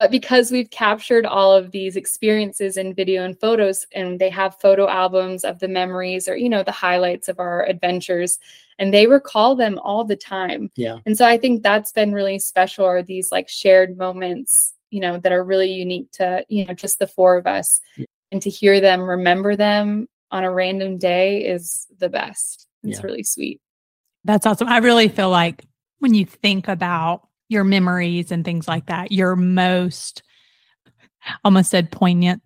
But 0.00 0.10
because 0.10 0.50
we've 0.50 0.70
captured 0.70 1.24
all 1.24 1.52
of 1.52 1.70
these 1.70 1.96
experiences 1.96 2.76
in 2.76 2.94
video 2.94 3.24
and 3.24 3.38
photos, 3.38 3.86
and 3.94 4.18
they 4.18 4.28
have 4.28 4.60
photo 4.60 4.88
albums 4.88 5.44
of 5.44 5.60
the 5.60 5.68
memories 5.68 6.28
or, 6.28 6.36
you 6.36 6.48
know, 6.48 6.64
the 6.64 6.72
highlights 6.72 7.28
of 7.28 7.38
our 7.38 7.64
adventures, 7.66 8.38
and 8.78 8.92
they 8.92 9.06
recall 9.06 9.54
them 9.54 9.78
all 9.78 10.04
the 10.04 10.16
time. 10.16 10.70
Yeah. 10.74 10.98
And 11.06 11.16
so 11.16 11.24
I 11.24 11.38
think 11.38 11.62
that's 11.62 11.92
been 11.92 12.12
really 12.12 12.40
special 12.40 12.84
are 12.84 13.02
these 13.02 13.30
like 13.30 13.48
shared 13.48 13.96
moments, 13.96 14.74
you 14.90 15.00
know, 15.00 15.18
that 15.18 15.32
are 15.32 15.44
really 15.44 15.72
unique 15.72 16.10
to, 16.12 16.44
you 16.48 16.64
know, 16.64 16.74
just 16.74 16.98
the 16.98 17.06
four 17.06 17.36
of 17.36 17.46
us. 17.46 17.80
And 18.32 18.42
to 18.42 18.50
hear 18.50 18.80
them 18.80 19.00
remember 19.00 19.54
them 19.54 20.08
on 20.34 20.42
a 20.44 20.50
random 20.52 20.98
day 20.98 21.44
is 21.44 21.86
the 21.98 22.08
best. 22.08 22.66
It's 22.82 22.98
Yeah. 22.98 23.06
really 23.06 23.22
sweet. 23.22 23.60
That's 24.24 24.46
awesome. 24.46 24.68
I 24.68 24.78
really 24.78 25.08
feel 25.08 25.30
like 25.30 25.64
when 26.00 26.12
you 26.12 26.26
think 26.26 26.66
about 26.66 27.28
your 27.48 27.62
memories 27.62 28.32
and 28.32 28.44
things 28.44 28.66
like 28.66 28.86
that, 28.86 29.12
your 29.12 29.36
most 29.36 30.22
almost 31.44 31.70
said 31.70 31.92
poignant. 31.92 32.42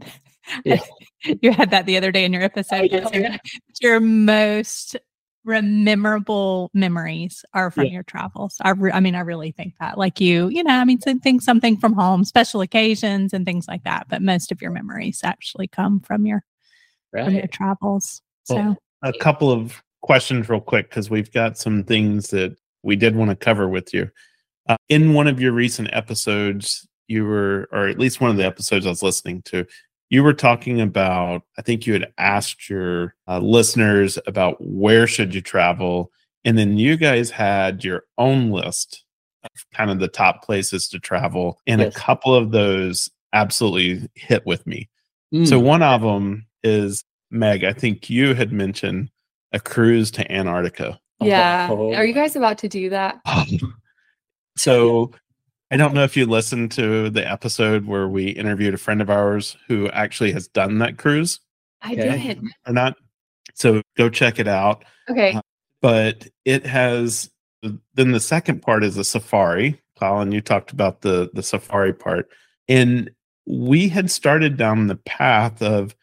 Yeah. 0.64 0.81
you 1.42 1.51
had 1.53 1.70
that 1.70 1.87
the 1.87 1.96
other 1.96 2.12
day 2.12 2.24
in 2.24 2.33
your 2.33 2.42
episode. 2.42 2.90
Oh, 2.92 3.11
yeah. 3.12 3.38
Your 3.81 4.01
most 4.01 4.96
memorable 5.44 6.70
memories 6.74 7.42
are 7.55 7.70
from 7.70 7.85
Yeah. 7.87 7.92
your 7.92 8.03
travels. 8.03 8.57
I, 8.61 8.70
re- 8.70 8.92
I 8.92 9.01
mean, 9.01 9.14
I 9.14 9.20
really 9.20 9.51
think 9.53 9.74
that. 9.81 9.96
Like 9.96 10.20
you, 10.20 10.48
you 10.48 10.62
know, 10.62 10.74
I 10.74 10.85
mean, 10.85 11.01
some 11.01 11.20
things, 11.20 11.44
something 11.44 11.77
from 11.79 11.94
home, 11.94 12.24
special 12.24 12.61
occasions 12.61 13.33
and 13.33 13.46
things 13.46 13.66
like 13.66 13.85
that. 13.85 14.09
But 14.11 14.20
most 14.20 14.53
of 14.53 14.61
your 14.61 14.72
memories 14.72 15.20
actually 15.24 15.68
come 15.68 16.01
from 16.01 16.27
your 16.27 16.44
from 17.11 17.35
your 17.35 17.47
travels. 17.47 18.23
So 18.44 18.57
Well, 18.57 18.77
a 19.03 19.12
couple 19.12 19.51
of 19.51 19.83
questions 20.03 20.49
real 20.49 20.61
quick 20.61 20.88
because 20.88 21.11
we've 21.11 21.33
got 21.33 21.59
some 21.59 21.85
things 21.85 22.29
that 22.31 22.57
we 22.83 22.97
did 22.97 23.16
want 23.16 23.31
to 23.31 23.37
cover 23.37 23.68
with 23.68 23.92
you. 23.92 24.11
Uh, 24.68 24.77
in 24.88 25.14
one 25.14 25.27
of 25.27 25.40
your 25.40 25.53
recent 25.53 25.88
episodes, 25.92 26.87
you 27.09 27.25
were, 27.25 27.68
or 27.73 27.88
at 27.88 27.99
least 27.99 28.21
one 28.21 28.31
of 28.31 28.37
the 28.37 28.44
episodes 28.44 28.87
I 28.87 28.90
was 28.90 29.03
listening 29.03 29.42
to, 29.47 29.66
you 30.11 30.23
were 30.23 30.35
talking 30.35 30.81
about. 30.81 31.42
I 31.59 31.62
think 31.62 31.87
you 31.87 31.92
had 31.94 32.12
asked 32.18 32.68
your 32.68 33.14
uh, 33.27 33.38
listeners 33.38 34.18
about 34.27 34.57
where 34.61 35.07
should 35.07 35.35
you 35.35 35.40
travel, 35.40 36.11
and 36.44 36.57
then 36.59 36.77
you 36.77 36.97
guys 36.97 37.31
had 37.31 37.83
your 37.85 38.05
own 38.18 38.51
list 38.51 39.05
of 39.44 39.51
kind 39.75 39.90
of 39.90 40.01
the 40.01 40.09
top 40.09 40.42
places 40.44 40.88
to 40.88 40.99
travel, 40.99 41.59
and 41.66 41.81
Yes. 41.81 41.94
a 41.94 41.99
couple 41.99 42.35
of 42.35 42.51
those 42.51 43.11
absolutely 43.33 44.09
hit 44.14 44.44
with 44.47 44.66
me. 44.66 44.88
So 45.44 45.61
Mm. 45.61 45.62
one 45.62 45.83
of 45.83 46.01
them 46.01 46.47
is 46.62 47.05
Meg. 47.31 47.64
I 47.64 47.73
think 47.73 48.09
you 48.11 48.35
had 48.35 48.53
mentioned 48.53 49.11
a 49.53 49.61
cruise 49.61 50.11
to 50.12 50.31
Antarctica. 50.33 50.99
Yeah. 51.21 51.68
Oh. 51.71 51.92
Are 51.94 52.05
you 52.05 52.12
guys 52.14 52.37
about 52.37 52.59
to 52.59 52.68
do 52.68 52.90
that? 52.90 53.21
so 54.57 55.11
I 55.71 55.77
don't 55.77 55.94
know 55.94 56.05
if 56.05 56.16
you 56.16 56.27
listened 56.27 56.73
to 56.73 57.11
the 57.11 57.29
episode 57.29 57.87
where 57.87 58.09
we 58.09 58.29
interviewed 58.29 58.75
a 58.75 58.79
friend 58.79 59.01
of 59.03 59.11
ours 59.11 59.57
who 59.66 59.88
actually 59.90 60.33
has 60.33 60.49
done 60.49 60.79
that 60.79 60.99
cruise 60.99 61.40
I 61.83 61.92
Okay. 61.92 62.35
did. 62.35 62.42
or 62.66 62.73
not. 62.73 62.97
So 63.55 63.83
go 63.97 64.09
check 64.09 64.38
it 64.38 64.49
out. 64.49 64.85
Okay. 65.09 65.33
Uh, 65.35 65.42
But 65.81 66.29
it 66.44 66.66
has 66.66 67.31
then 67.94 68.12
the 68.12 68.21
second 68.21 68.62
part 68.62 68.85
is 68.85 68.97
a 68.97 69.05
safari. 69.05 69.81
Colin, 69.99 70.31
you 70.33 70.40
talked 70.40 70.71
about 70.73 71.01
the 71.03 71.31
the 71.35 71.42
safari 71.42 71.92
part. 71.92 72.29
And 72.68 73.11
we 73.47 73.88
had 73.88 74.11
started 74.11 74.57
down 74.57 74.87
the 74.87 74.97
path 74.97 75.62
of 75.62 75.94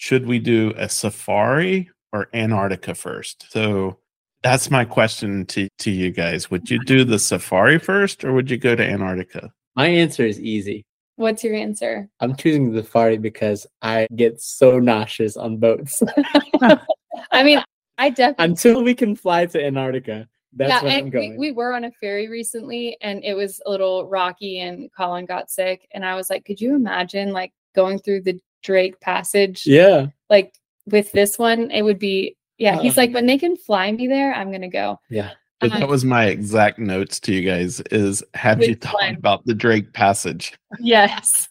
should 0.00 0.26
we 0.26 0.38
do 0.38 0.72
a 0.78 0.88
safari 0.88 1.90
or 2.10 2.30
Antarctica 2.32 2.94
first? 2.94 3.44
So 3.50 3.98
that's 4.42 4.70
my 4.70 4.82
question 4.82 5.44
to, 5.46 5.68
to 5.80 5.90
you 5.90 6.10
guys. 6.10 6.50
Would 6.50 6.70
you 6.70 6.82
do 6.84 7.04
the 7.04 7.18
safari 7.18 7.78
first 7.78 8.24
or 8.24 8.32
would 8.32 8.50
you 8.50 8.56
go 8.56 8.74
to 8.74 8.82
Antarctica? 8.82 9.52
My 9.76 9.88
answer 9.88 10.24
is 10.24 10.40
easy. 10.40 10.86
What's 11.16 11.44
your 11.44 11.54
answer? 11.54 12.08
I'm 12.20 12.34
choosing 12.34 12.72
the 12.72 12.82
safari 12.82 13.18
because 13.18 13.66
I 13.82 14.06
get 14.16 14.40
so 14.40 14.78
nauseous 14.78 15.36
on 15.36 15.58
boats. 15.58 16.02
I 17.30 17.42
mean, 17.42 17.62
I 17.98 18.08
definitely 18.08 18.52
Until 18.52 18.82
we 18.82 18.94
can 18.94 19.14
fly 19.14 19.44
to 19.44 19.62
Antarctica, 19.62 20.26
that's 20.54 20.70
yeah, 20.70 20.82
when 20.82 20.92
I'm 20.92 21.04
and 21.04 21.38
we, 21.38 21.50
we 21.50 21.52
were 21.52 21.74
on 21.74 21.84
a 21.84 21.90
ferry 22.00 22.26
recently 22.30 22.96
and 23.02 23.22
it 23.22 23.34
was 23.34 23.60
a 23.66 23.70
little 23.70 24.08
rocky 24.08 24.60
and 24.60 24.88
Colin 24.96 25.26
got 25.26 25.50
sick. 25.50 25.86
And 25.92 26.06
I 26.06 26.14
was 26.14 26.30
like, 26.30 26.46
could 26.46 26.58
you 26.58 26.74
imagine 26.74 27.34
like 27.34 27.52
going 27.74 27.98
through 27.98 28.22
the 28.22 28.40
Drake 28.62 29.00
passage? 29.00 29.64
yeah. 29.66 30.06
Like 30.28 30.54
with 30.86 31.12
this 31.12 31.38
one, 31.38 31.70
it 31.70 31.82
would 31.82 31.98
be 31.98 32.36
yeah. 32.58 32.80
He's 32.80 32.96
Uh-uh. 32.98 33.02
like, 33.06 33.14
when 33.14 33.26
they 33.26 33.38
can 33.38 33.56
fly 33.56 33.90
me 33.92 34.06
there, 34.06 34.34
I'm 34.34 34.50
gonna 34.52 34.68
go. 34.68 34.98
Yeah. 35.08 35.32
Um, 35.62 35.68
that 35.70 35.88
was 35.88 36.04
my 36.04 36.24
exact 36.26 36.78
notes 36.78 37.20
to 37.20 37.34
you 37.34 37.42
guys 37.48 37.80
is 37.90 38.22
have 38.34 38.62
you 38.62 38.70
Which 38.70 38.80
thought 38.80 38.94
one? 38.94 39.14
about 39.16 39.44
the 39.46 39.54
Drake 39.54 39.92
passage? 39.92 40.52
Yes. 40.78 41.48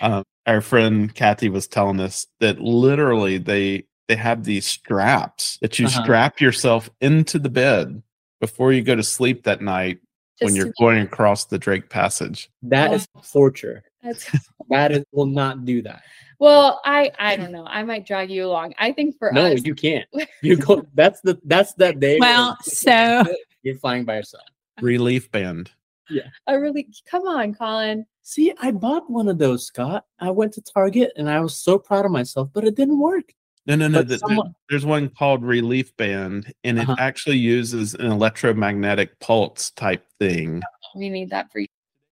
um, 0.00 0.22
our 0.46 0.60
friend 0.60 1.14
Kathy 1.14 1.48
was 1.50 1.66
telling 1.68 2.00
us 2.00 2.26
that 2.40 2.60
literally 2.60 3.38
they 3.38 3.84
they 4.08 4.16
have 4.16 4.44
these 4.44 4.66
straps 4.66 5.58
that 5.62 5.78
you 5.78 5.86
Uh-huh. 5.86 6.02
strap 6.02 6.40
yourself 6.40 6.90
into 7.00 7.38
the 7.38 7.48
bed 7.50 8.02
before 8.40 8.72
you 8.72 8.82
go 8.82 8.94
to 8.96 9.02
sleep 9.02 9.44
that 9.44 9.60
night 9.62 9.98
when 10.40 10.54
you're 10.56 10.72
going 10.80 10.98
across 10.98 11.44
the 11.44 11.58
Drake 11.58 11.88
Passage. 11.88 12.50
That 12.62 12.92
is 12.92 13.06
torture. 13.32 13.84
That's- 14.02 14.48
That 14.70 14.92
is 14.92 15.04
will 15.12 15.26
not 15.26 15.64
do 15.64 15.82
that. 15.82 16.02
well, 16.38 16.80
I 16.84 17.10
I 17.18 17.36
don't 17.36 17.52
know. 17.52 17.64
I 17.66 17.82
might 17.82 18.06
drag 18.06 18.30
you 18.30 18.46
along. 18.46 18.74
I 18.78 18.92
think 18.92 19.16
for 19.18 19.28
us 19.28 19.34
No, 19.34 19.52
us, 19.52 19.64
you 19.64 19.74
can't. 19.74 20.08
You 20.42 20.56
go 20.56 20.82
that's 20.94 21.20
the 21.20 21.38
that's 21.44 21.74
that 21.74 22.00
day. 22.00 22.18
Well, 22.18 22.56
so- 22.62 23.24
you're 23.62 23.76
flying 23.76 24.04
by 24.04 24.16
yourself. 24.16 24.44
Relief 24.80 25.30
band. 25.30 25.70
Yeah. 26.10 26.28
I 26.46 26.54
really 26.54 26.88
come 27.06 27.26
on, 27.28 27.54
Colin. 27.54 28.06
See, 28.24 28.52
I 28.60 28.70
bought 28.70 29.10
one 29.10 29.28
of 29.28 29.38
those, 29.38 29.66
Scott. 29.66 30.04
I 30.20 30.30
went 30.30 30.52
to 30.54 30.62
Target 30.62 31.12
and 31.16 31.28
I 31.28 31.40
was 31.40 31.54
so 31.56 31.78
proud 31.78 32.04
of 32.04 32.12
myself, 32.12 32.48
but 32.52 32.64
it 32.64 32.76
didn't 32.76 32.98
work. 33.00 33.32
No, 33.66 33.76
no, 33.76 33.86
no. 33.88 33.98
But 34.00 34.08
th- 34.08 34.20
th- 34.20 34.20
someone- 34.20 34.54
there's 34.68 34.84
one 34.86 35.08
called 35.10 35.44
Relief 35.44 35.96
Band, 35.96 36.52
and 36.64 36.78
it 36.78 36.82
Uh-huh. 36.82 36.96
actually 36.98 37.38
uses 37.38 37.94
an 37.94 38.06
electromagnetic 38.06 39.18
pulse 39.20 39.70
type 39.70 40.04
thing. 40.18 40.62
We 40.96 41.08
need 41.10 41.30
that 41.30 41.50
for 41.52 41.60
you. 41.60 41.68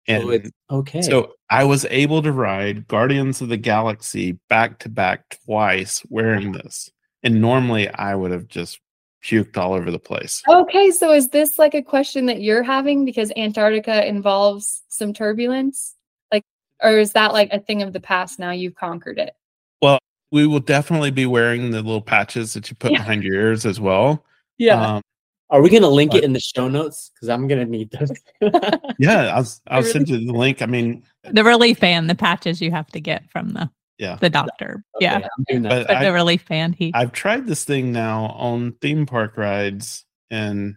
And 0.08 0.22
So 0.22 0.30
it's 0.30 0.50
okay. 0.70 1.02
So 1.02 1.34
I 1.50 1.64
was 1.64 1.84
able 1.90 2.22
to 2.22 2.32
ride 2.32 2.86
Guardians 2.88 3.40
of 3.40 3.48
the 3.48 3.56
Galaxy 3.56 4.38
back 4.48 4.78
to 4.80 4.88
back 4.88 5.38
twice 5.44 6.02
wearing 6.08 6.52
this. 6.52 6.90
And 7.22 7.40
normally 7.40 7.88
I 7.88 8.14
would 8.14 8.30
have 8.30 8.46
just 8.46 8.80
puked 9.24 9.56
all 9.56 9.72
over 9.72 9.90
the 9.90 9.98
place. 9.98 10.42
Okay, 10.48 10.90
so 10.92 11.12
is 11.12 11.28
this 11.30 11.58
like 11.58 11.74
a 11.74 11.82
question 11.82 12.26
that 12.26 12.40
you're 12.40 12.62
having 12.62 13.04
because 13.04 13.32
Antarctica 13.36 14.06
involves 14.06 14.82
some 14.88 15.12
turbulence? 15.12 15.94
Like, 16.32 16.44
or 16.82 16.98
is 16.98 17.12
that 17.14 17.32
like 17.32 17.52
a 17.52 17.58
thing 17.58 17.82
of 17.82 17.92
the 17.92 18.00
past 18.00 18.38
now 18.38 18.52
you've 18.52 18.76
conquered 18.76 19.18
it? 19.18 19.34
Well, 19.82 19.98
we 20.30 20.46
will 20.46 20.60
definitely 20.60 21.10
be 21.10 21.26
wearing 21.26 21.70
the 21.72 21.82
little 21.82 22.00
patches 22.02 22.54
that 22.54 22.70
you 22.70 22.76
put 22.76 22.92
Yeah. 22.92 22.98
behind 22.98 23.24
your 23.24 23.34
ears 23.34 23.66
as 23.66 23.80
well. 23.80 24.24
yeah. 24.58 24.96
Um, 24.96 25.02
Are 25.50 25.62
we 25.62 25.70
gonna 25.70 25.88
link 25.88 26.14
it 26.14 26.24
in 26.24 26.32
the 26.32 26.40
show 26.40 26.68
notes? 26.68 27.10
Because 27.14 27.28
I'm 27.28 27.46
gonna 27.46 27.64
need 27.64 27.90
those. 27.92 28.10
yeah, 28.98 29.34
I'll, 29.36 29.46
I'll 29.68 29.82
send 29.82 30.08
you 30.08 30.18
the 30.26 30.32
link. 30.32 30.60
I 30.62 30.66
mean, 30.66 31.04
the 31.30 31.44
relief 31.44 31.78
band, 31.80 32.10
the 32.10 32.14
patches 32.16 32.60
you 32.60 32.70
have 32.72 32.88
to 32.88 33.00
get 33.00 33.30
from 33.30 33.50
the 33.50 33.70
Yeah. 33.98 34.16
the 34.20 34.28
doctor. 34.30 34.82
Yeah. 34.98 35.18
Okay, 35.18 35.24
I'm 35.38 35.44
doing 35.48 35.62
that. 35.62 35.68
but 35.68 35.86
But 35.88 36.00
the 36.00 36.06
I, 36.06 36.10
relief 36.10 36.46
band, 36.48 36.74
he 36.74 36.90
I've 36.94 37.12
tried 37.12 37.46
this 37.46 37.64
thing 37.64 37.92
now 37.92 38.26
on 38.36 38.72
theme 38.80 39.06
park 39.06 39.36
rides 39.36 40.04
and 40.30 40.76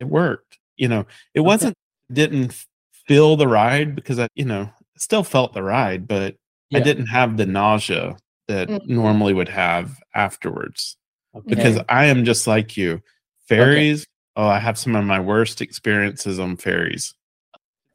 it 0.00 0.04
worked. 0.06 0.58
You 0.76 0.88
know, 0.88 1.06
it 1.34 1.40
wasn't, 1.40 1.74
didn't 2.12 2.64
feel 3.06 3.36
the 3.36 3.48
ride 3.48 3.94
because 3.94 4.18
I, 4.18 4.28
you 4.34 4.44
know, 4.44 4.68
still 4.96 5.22
felt 5.24 5.54
the 5.54 5.62
ride, 5.62 6.06
but 6.08 6.34
I 6.74 6.80
didn't 6.80 7.06
have 7.06 7.36
the 7.36 7.46
nausea 7.46 8.16
that 8.48 8.68
Mhm. 8.68 8.88
normally 8.88 9.32
would 9.32 9.48
have 9.48 9.96
afterwards 10.14 10.96
Okay. 11.34 11.54
because 11.54 11.78
I 11.88 12.06
am 12.06 12.24
just 12.24 12.46
like 12.46 12.76
you. 12.76 13.00
Ferries, 13.48 14.06
oh, 14.36 14.46
I 14.46 14.58
have 14.58 14.78
some 14.78 14.94
of 14.96 15.04
my 15.04 15.20
worst 15.20 15.60
experiences 15.60 16.38
on 16.38 16.56
ferries. 16.56 17.14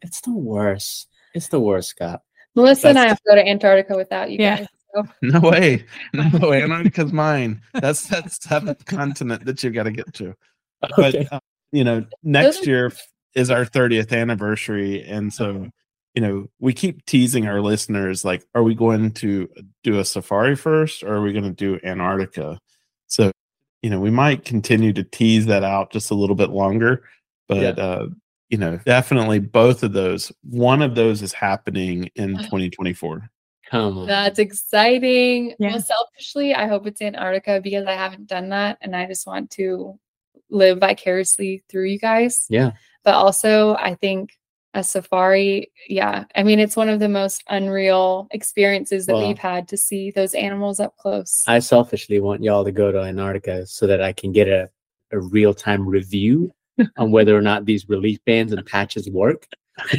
it's 0.01 0.19
the 0.21 0.33
worst. 0.33 1.07
It's 1.33 1.47
the 1.47 1.59
worst, 1.59 1.89
Scott. 1.89 2.21
Melissa 2.55 2.89
and 2.89 2.97
I 2.99 3.01
That's- 3.03 3.11
have 3.11 3.17
to 3.19 3.23
go 3.29 3.35
to 3.35 3.47
Antarctica 3.47 3.95
without 3.95 4.29
you 4.31 4.37
Yeah. 4.39 4.57
guys. 4.59 4.67
So. 4.95 5.07
No 5.23 5.39
way. 5.39 5.85
No, 6.13 6.29
way 6.49 6.61
Antarctica's 6.61 7.11
mine. 7.13 7.61
That's 7.73 8.07
that 8.09 8.31
seventh 8.31 8.85
continent 8.85 9.45
that 9.45 9.63
you've 9.63 9.73
got 9.73 9.83
to 9.83 9.91
get 9.91 10.13
to. 10.15 10.35
But 10.81 11.15
Okay. 11.15 11.27
uh, 11.31 11.39
you 11.71 11.83
know, 11.83 12.05
next 12.23 12.63
are- 12.63 12.69
year 12.69 12.91
is 13.35 13.49
our 13.49 13.65
30th 13.65 14.11
anniversary, 14.11 15.03
and 15.03 15.33
so 15.33 15.69
you 16.13 16.21
know, 16.21 16.45
we 16.59 16.73
keep 16.73 17.03
teasing 17.07 17.47
our 17.47 17.59
listeners 17.59 18.23
like, 18.23 18.45
are 18.53 18.61
we 18.61 18.75
going 18.75 19.09
to 19.13 19.49
do 19.83 19.97
a 19.97 20.05
safari 20.05 20.55
first, 20.55 21.01
or 21.01 21.15
are 21.15 21.21
we 21.23 21.31
going 21.33 21.43
to 21.43 21.49
do 21.49 21.79
Antarctica? 21.83 22.59
So, 23.07 23.31
you 23.83 23.89
know, 23.89 23.99
we 23.99 24.09
might 24.09 24.45
continue 24.45 24.93
to 24.93 25.03
tease 25.03 25.45
that 25.45 25.63
out 25.63 25.91
just 25.91 26.09
a 26.09 26.15
little 26.15 26.35
bit 26.35 26.49
longer, 26.49 27.03
but 27.47 27.57
Yeah. 27.77 27.83
uh, 27.83 28.07
you 28.49 28.57
know, 28.57 28.79
definitely 28.85 29.39
both 29.39 29.83
of 29.83 29.93
those. 29.93 30.31
One 30.43 30.81
of 30.81 30.95
those 30.95 31.21
is 31.21 31.33
happening 31.33 32.09
in 32.15 32.37
2024. 32.37 33.29
Come 33.69 33.97
on. 33.99 34.07
That's 34.07 34.39
exciting. 34.39 35.55
Yeah. 35.59 35.71
Well, 35.71 35.81
selfishly, 35.81 36.53
I 36.53 36.67
hope 36.67 36.85
it's 36.87 37.01
Antarctica 37.01 37.59
because 37.61 37.85
I 37.87 37.93
haven't 37.93 38.27
done 38.27 38.49
that 38.49 38.77
and 38.81 38.95
I 38.95 39.05
just 39.05 39.25
want 39.27 39.49
to 39.51 39.99
live 40.49 40.79
vicariously 40.79 41.63
through 41.69 41.85
you 41.85 41.99
guys. 41.99 42.45
Yeah. 42.49 42.71
But 43.03 43.15
also, 43.15 43.75
I 43.75 43.95
think 43.95 44.29
a 44.73 44.83
safari, 44.83 45.71
yeah. 45.87 46.25
I 46.35 46.43
mean, 46.43 46.59
it's 46.59 46.75
one 46.75 46.89
of 46.89 46.99
the 46.99 47.09
most 47.09 47.43
unreal 47.49 48.27
experiences 48.31 49.05
that 49.05 49.13
Well- 49.13 49.27
we've 49.27 49.37
had 49.37 49.67
to 49.69 49.77
see 49.77 50.11
those 50.11 50.33
animals 50.33 50.79
up 50.79 50.97
close. 50.97 51.43
I 51.47 51.59
selfishly 51.59 52.19
want 52.19 52.43
y'all 52.43 52.63
to 52.65 52.71
go 52.71 52.91
to 52.91 53.01
Antarctica 53.01 53.65
so 53.67 53.85
that 53.87 54.01
I 54.01 54.13
can 54.13 54.31
get 54.31 54.47
a, 54.47 54.69
a 55.11 55.19
real 55.19 55.53
time 55.53 55.87
review 55.87 56.51
on 56.97 57.11
whether 57.11 57.37
or 57.37 57.41
not 57.41 57.65
these 57.65 57.87
relief 57.87 58.19
bands 58.25 58.51
and 58.53 58.65
patches 58.65 59.09
work. 59.09 59.47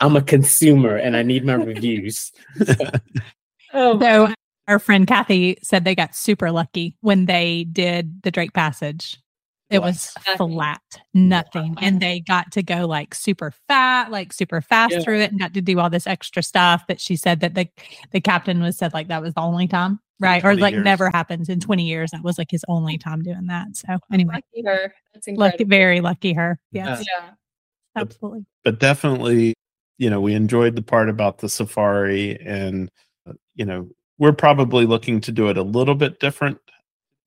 I'm 0.00 0.16
a 0.16 0.22
consumer 0.22 0.96
and 0.96 1.16
I 1.16 1.22
need 1.22 1.44
my 1.44 1.54
reviews. 1.54 2.32
Oh, 3.74 4.00
So 4.00 4.32
our 4.66 4.78
friend 4.78 5.06
Kathy 5.06 5.58
said 5.62 5.84
they 5.84 5.94
got 5.94 6.16
super 6.16 6.50
lucky 6.50 6.96
when 7.02 7.26
they 7.26 7.64
did 7.64 8.22
the 8.22 8.30
Drake 8.30 8.54
Passage. 8.54 9.18
It 9.70 9.80
was 9.80 10.12
Nothing. 10.26 10.54
flat, 10.54 10.80
nothing. 11.12 11.76
And 11.82 12.00
they 12.00 12.20
got 12.20 12.52
to 12.52 12.62
go 12.62 12.86
like 12.86 13.14
super 13.14 13.52
fat, 13.68 14.10
like 14.10 14.32
super 14.32 14.60
fast 14.62 14.92
Yeah. 14.94 15.00
through 15.00 15.20
it 15.20 15.30
and 15.30 15.38
got 15.38 15.52
to 15.54 15.60
do 15.60 15.78
all 15.78 15.90
this 15.90 16.06
extra 16.06 16.42
stuff. 16.42 16.84
But 16.88 17.00
she 17.00 17.16
said 17.16 17.40
that 17.40 17.54
the 17.54 17.68
the 18.12 18.20
captain 18.20 18.60
was 18.62 18.78
said 18.78 18.94
like 18.94 19.08
that 19.08 19.20
was 19.20 19.34
the 19.34 19.40
only 19.42 19.68
time. 19.68 20.00
Right. 20.20 20.42
Or 20.44 20.56
like 20.56 20.72
years. 20.72 20.84
never 20.84 21.10
happens 21.10 21.48
in 21.48 21.60
20 21.60 21.84
years. 21.86 22.10
That 22.12 22.24
was 22.24 22.38
like 22.38 22.50
his 22.50 22.64
only 22.66 22.98
time 22.98 23.22
doing 23.22 23.46
that. 23.48 23.76
So 23.76 23.98
anyway, 24.12 24.34
lucky 24.36 24.64
her. 24.66 24.92
That's 25.14 25.28
lucky, 25.28 25.32
incredible. 25.64 25.68
very 25.68 26.00
lucky 26.00 26.32
her. 26.32 26.58
Yes, 26.72 27.04
Yeah. 27.06 27.30
absolutely. 27.94 28.44
but 28.64 28.80
definitely, 28.80 29.54
you 29.98 30.08
know, 30.10 30.20
we 30.20 30.34
enjoyed 30.34 30.76
the 30.76 30.82
part 30.82 31.08
about 31.08 31.38
the 31.38 31.48
safari, 31.48 32.40
and 32.40 32.90
uh, 33.28 33.34
you 33.54 33.64
know, 33.64 33.88
we're 34.18 34.32
probably 34.32 34.86
looking 34.86 35.20
to 35.20 35.30
do 35.32 35.48
it 35.48 35.56
a 35.58 35.62
little 35.62 35.94
bit 35.94 36.18
different 36.20 36.58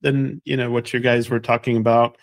than 0.02 0.42
you 0.44 0.56
know 0.56 0.70
what 0.70 0.92
you 0.92 1.00
guys 1.00 1.30
were 1.30 1.40
talking 1.40 1.76
about. 1.78 2.16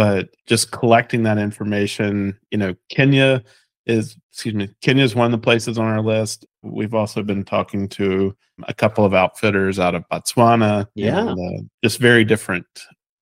But 0.00 0.30
just 0.46 0.70
collecting 0.70 1.24
that 1.24 1.36
information, 1.36 2.34
you 2.50 2.56
know, 2.56 2.74
Kenya 2.88 3.44
is 3.84 4.16
excuse 4.32 4.54
me, 4.54 4.70
Kenya 4.80 5.04
is 5.04 5.14
one 5.14 5.26
of 5.26 5.30
the 5.32 5.44
places 5.44 5.76
on 5.76 5.84
our 5.84 6.00
list. 6.00 6.46
We've 6.62 6.94
also 6.94 7.22
been 7.22 7.44
talking 7.44 7.86
to 7.90 8.34
a 8.62 8.72
couple 8.72 9.04
of 9.04 9.12
outfitters 9.12 9.78
out 9.78 9.94
of 9.94 10.08
Botswana. 10.10 10.86
Yeah. 10.94 11.28
and, 11.28 11.30
uh, 11.38 11.62
just 11.84 11.98
very 11.98 12.24
different 12.24 12.64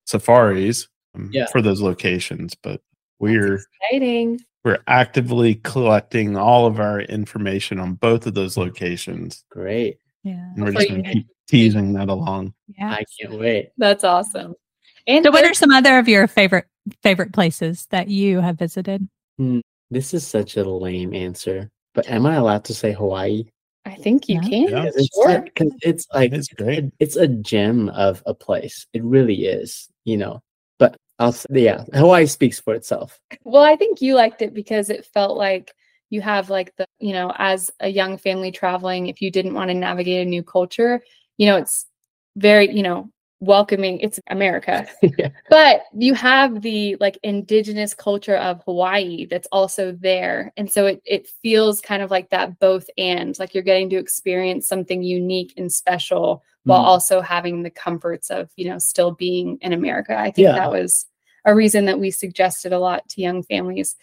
safaris 0.07 0.87
um, 1.17 1.31
Yeah. 1.33 1.47
for 1.47 1.61
those 1.61 1.81
locations. 1.83 2.55
But 2.55 2.81
we're 3.19 3.59
Exciting. 3.91 4.39
we're 4.65 4.79
actively 4.87 5.57
collecting 5.57 6.37
all 6.37 6.65
of 6.65 6.79
our 6.79 7.01
information 7.01 7.81
on 7.81 7.95
both 7.95 8.25
of 8.25 8.35
those 8.35 8.57
locations. 8.57 9.45
Great. 9.51 9.99
Yeah. 10.23 10.35
And 10.55 10.59
we're 10.59 10.67
Hopefully 10.67 10.85
just 10.85 10.91
going 10.91 11.03
to 11.03 11.13
keep 11.13 11.27
teasing 11.49 11.93
that 11.95 12.09
along. 12.09 12.55
Yeah. 12.79 12.93
I 12.93 13.03
can't 13.21 13.37
wait. 13.37 13.71
That's 13.79 14.05
awesome. 14.05 14.55
And 15.09 15.25
So 15.25 15.31
what 15.31 15.45
are 15.45 15.55
some 15.55 15.73
other 15.73 15.99
of 15.99 16.07
your 16.07 16.27
favorite 16.29 16.67
favorite 17.03 17.33
places 17.33 17.87
that 17.91 18.09
you 18.09 18.41
have 18.41 18.59
visited? 18.59 19.09
Hmm, 19.39 19.61
this 19.91 20.13
is 20.15 20.27
such 20.27 20.57
a 20.57 20.65
lame 20.69 21.15
answer, 21.15 21.71
but 21.95 22.09
am 22.09 22.27
I 22.27 22.35
allowed 22.37 22.65
to 22.67 22.75
say 22.75 22.93
Hawaii? 22.93 23.47
I 23.87 23.95
think 23.95 24.29
you 24.29 24.37
Yeah. 24.37 24.49
can. 24.49 24.69
Yeah. 24.69 24.85
It's, 24.95 25.09
Sure. 25.15 25.29
like- 25.29 25.55
'cause 25.55 25.73
it's 25.83 26.07
like 26.13 26.33
It's 26.33 26.49
great. 26.49 26.93
it's 27.01 27.17
a 27.17 27.27
gem 27.27 27.89
of 27.91 28.23
a 28.27 28.35
place. 28.35 28.87
It 28.93 29.03
really 29.03 29.47
is, 29.47 29.89
you 30.05 30.19
know. 30.19 30.41
But 30.79 30.95
I'll 31.19 31.33
say, 31.33 31.47
yeah, 31.53 31.85
Hawaii 31.95 32.27
speaks 32.27 32.61
for 32.61 32.75
itself. 32.75 33.19
Well, 33.45 33.63
I 33.65 33.77
think 33.77 34.03
you 34.03 34.15
liked 34.15 34.43
it 34.43 34.53
because 34.53 34.91
it 34.91 35.07
felt 35.07 35.39
like 35.39 35.73
you 36.11 36.21
have 36.21 36.51
like 36.51 36.77
the, 36.77 36.87
you 37.01 37.13
know, 37.15 37.33
as 37.39 37.71
a 37.81 37.89
young 37.89 38.19
family 38.19 38.51
traveling, 38.53 39.07
if 39.07 39.23
you 39.23 39.31
didn't 39.31 39.55
want 39.55 39.69
to 39.71 39.75
navigate 39.75 40.27
a 40.27 40.31
new 40.31 40.43
culture, 40.43 41.03
you 41.39 41.47
know, 41.47 41.57
it's 41.57 41.87
very, 42.37 42.71
you 42.71 42.83
know, 42.83 43.11
welcoming. 43.41 44.01
It's 44.01 44.19
America. 44.29 44.87
yeah. 45.03 45.29
but 45.49 45.83
you 45.97 46.15
have 46.15 46.63
the 46.63 46.97
like 47.01 47.19
indigenous 47.23 47.95
culture 47.95 48.37
of 48.37 48.63
Hawaii 48.65 49.27
that's 49.27 49.49
also 49.53 49.93
there. 49.93 50.53
And 50.57 50.71
so 50.71 50.87
it 50.87 51.03
it 51.05 51.29
feels 51.43 51.81
kind 51.81 52.03
of 52.03 52.11
like 52.11 52.31
that 52.31 52.59
both 52.59 52.89
and 52.99 53.39
like 53.39 53.55
you're 53.55 53.63
getting 53.63 53.91
to 53.91 53.97
experience 53.97 54.67
something 54.69 55.03
unique 55.03 55.55
and 55.57 55.73
special 55.73 56.43
while 56.65 56.83
Mm. 56.83 56.87
also 56.89 57.21
having 57.21 57.63
the 57.63 57.71
comforts 57.71 58.29
of, 58.31 58.51
you 58.57 58.69
know, 58.69 58.79
still 58.79 59.13
being 59.13 59.59
in 59.63 59.73
America. 59.73 60.19
I 60.19 60.31
think 60.31 60.47
Yeah. 60.47 60.53
that 60.57 60.71
was 60.71 61.07
a 61.45 61.55
reason 61.55 61.85
that 61.87 62.01
we 62.01 62.11
suggested 62.11 62.73
a 62.73 62.79
lot 62.79 63.09
to 63.11 63.23
young 63.23 63.43
families. 63.45 63.97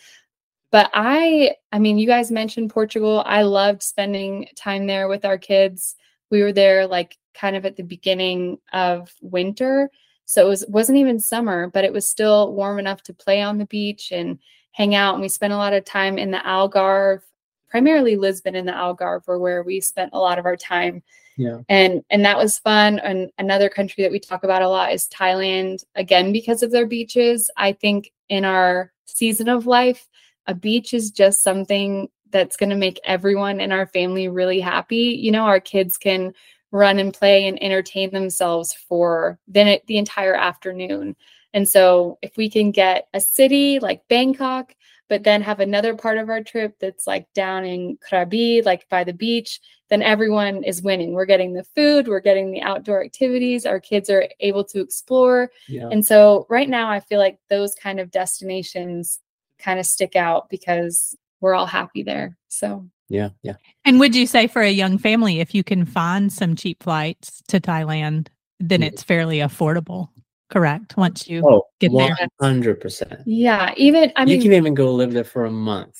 But 0.71 0.89
I 0.93 1.55
I 1.71 1.79
mean, 1.79 1.97
you 1.97 2.07
guys 2.07 2.31
mentioned 2.31 2.69
Portugal. 2.71 3.21
I 3.25 3.43
loved 3.43 3.83
spending 3.83 4.47
time 4.55 4.87
there 4.87 5.07
with 5.07 5.25
our 5.25 5.37
kids. 5.37 5.95
We 6.31 6.41
were 6.41 6.53
there 6.53 6.87
like 6.87 7.17
kind 7.35 7.55
of 7.55 7.65
at 7.65 7.75
the 7.75 7.83
beginning 7.83 8.57
of 8.73 9.13
winter. 9.21 9.89
So 10.25 10.45
it 10.45 10.49
was 10.49 10.65
wasn't 10.67 10.97
even 10.97 11.19
summer, 11.19 11.69
but 11.69 11.83
it 11.83 11.93
was 11.93 12.09
still 12.09 12.53
warm 12.53 12.79
enough 12.79 13.03
to 13.03 13.13
play 13.13 13.41
on 13.41 13.57
the 13.57 13.67
beach 13.67 14.11
and 14.11 14.39
hang 14.71 14.95
out. 14.95 15.13
And 15.13 15.21
we 15.21 15.29
spent 15.29 15.53
a 15.53 15.57
lot 15.57 15.73
of 15.73 15.85
time 15.85 16.17
in 16.17 16.31
the 16.31 16.39
Algarve, 16.39 17.21
primarily 17.69 18.15
Lisbon 18.15 18.55
and 18.55 18.67
the 18.67 18.73
Algarve 18.73 19.27
were 19.27 19.39
where 19.39 19.63
we 19.63 19.79
spent 19.81 20.11
a 20.13 20.19
lot 20.19 20.39
of 20.39 20.45
our 20.45 20.57
time. 20.57 21.03
Yeah. 21.37 21.59
And 21.69 22.03
and 22.09 22.25
that 22.25 22.37
was 22.37 22.57
fun. 22.57 22.99
And 22.99 23.29
another 23.37 23.69
country 23.69 24.03
that 24.03 24.11
we 24.11 24.19
talk 24.19 24.43
about 24.43 24.61
a 24.61 24.69
lot 24.69 24.93
is 24.93 25.07
Thailand, 25.07 25.83
again 25.95 26.31
because 26.31 26.63
of 26.63 26.71
their 26.71 26.87
beaches. 26.87 27.51
I 27.57 27.73
think 27.73 28.11
in 28.29 28.45
our 28.45 28.91
season 29.05 29.49
of 29.49 29.67
life, 29.67 30.07
a 30.47 30.55
beach 30.55 30.93
is 30.93 31.11
just 31.11 31.43
something 31.43 32.09
that's 32.31 32.57
going 32.57 32.69
to 32.69 32.75
make 32.75 32.99
everyone 33.05 33.61
in 33.61 33.71
our 33.71 33.87
family 33.87 34.27
really 34.27 34.59
happy. 34.59 35.17
You 35.21 35.31
know, 35.31 35.43
our 35.43 35.59
kids 35.59 35.97
can 35.97 36.33
run 36.75 36.99
and 36.99 37.13
play 37.13 37.47
and 37.47 37.61
entertain 37.63 38.11
themselves 38.11 38.73
for 38.73 39.39
then 39.47 39.65
it, 39.65 39.87
the 39.87 39.97
entire 39.97 40.35
afternoon. 40.35 41.15
And 41.53 41.67
so 41.67 42.19
if 42.21 42.35
we 42.35 42.49
can 42.49 42.71
get 42.71 43.07
a 43.13 43.21
city 43.21 43.79
like 43.79 44.05
Bangkok, 44.09 44.75
but 45.07 45.23
then 45.23 45.41
have 45.41 45.61
another 45.61 45.95
part 45.95 46.17
of 46.17 46.29
our 46.29 46.43
trip 46.43 46.75
that's 46.81 47.07
like 47.07 47.31
down 47.33 47.63
in 47.63 47.97
Krabi, 47.97 48.65
like 48.65 48.89
by 48.89 49.05
the 49.05 49.13
beach, 49.13 49.61
then 49.89 50.01
everyone 50.01 50.65
is 50.65 50.81
winning. 50.81 51.13
We're 51.13 51.25
getting 51.25 51.53
the 51.53 51.63
food, 51.63 52.09
we're 52.09 52.19
getting 52.19 52.51
the 52.51 52.61
outdoor 52.61 53.01
activities, 53.05 53.65
our 53.65 53.79
kids 53.79 54.09
are 54.09 54.27
able 54.41 54.65
to 54.65 54.81
explore. 54.81 55.51
Yeah. 55.69 55.87
And 55.89 56.05
so 56.05 56.45
right 56.49 56.67
now 56.67 56.89
I 56.89 56.99
feel 56.99 57.19
like 57.19 57.39
those 57.49 57.73
kind 57.75 58.01
of 58.01 58.11
destinations 58.11 59.21
kind 59.59 59.79
of 59.79 59.85
stick 59.85 60.17
out 60.17 60.49
because 60.49 61.15
we're 61.39 61.55
all 61.55 61.67
happy 61.67 62.03
there. 62.03 62.37
So 62.49 62.85
Yeah. 63.09 63.29
Yeah. 63.43 63.55
And 63.85 63.99
would 63.99 64.15
you 64.15 64.25
say 64.27 64.47
for 64.47 64.61
a 64.61 64.71
young 64.71 64.97
family, 64.97 65.39
if 65.39 65.53
you 65.53 65.63
can 65.63 65.85
find 65.85 66.31
some 66.31 66.55
cheap 66.55 66.81
flights 66.83 67.41
to 67.49 67.59
Thailand, 67.59 68.27
then 68.59 68.81
it's 68.81 69.03
fairly 69.03 69.39
affordable, 69.39 70.09
correct? 70.49 70.97
Once 70.97 71.27
you 71.27 71.43
Oh, 71.47 71.63
Get 71.79 71.91
there. 71.91 72.15
100%. 72.41 73.23
yeah, 73.25 73.73
even 73.77 74.11
I 74.15 74.25
mean 74.25 74.37
you 74.37 74.41
can 74.41 74.53
even 74.53 74.73
go 74.73 74.93
live 74.93 75.11
there 75.13 75.23
for 75.25 75.45
a 75.45 75.51
month. 75.51 75.99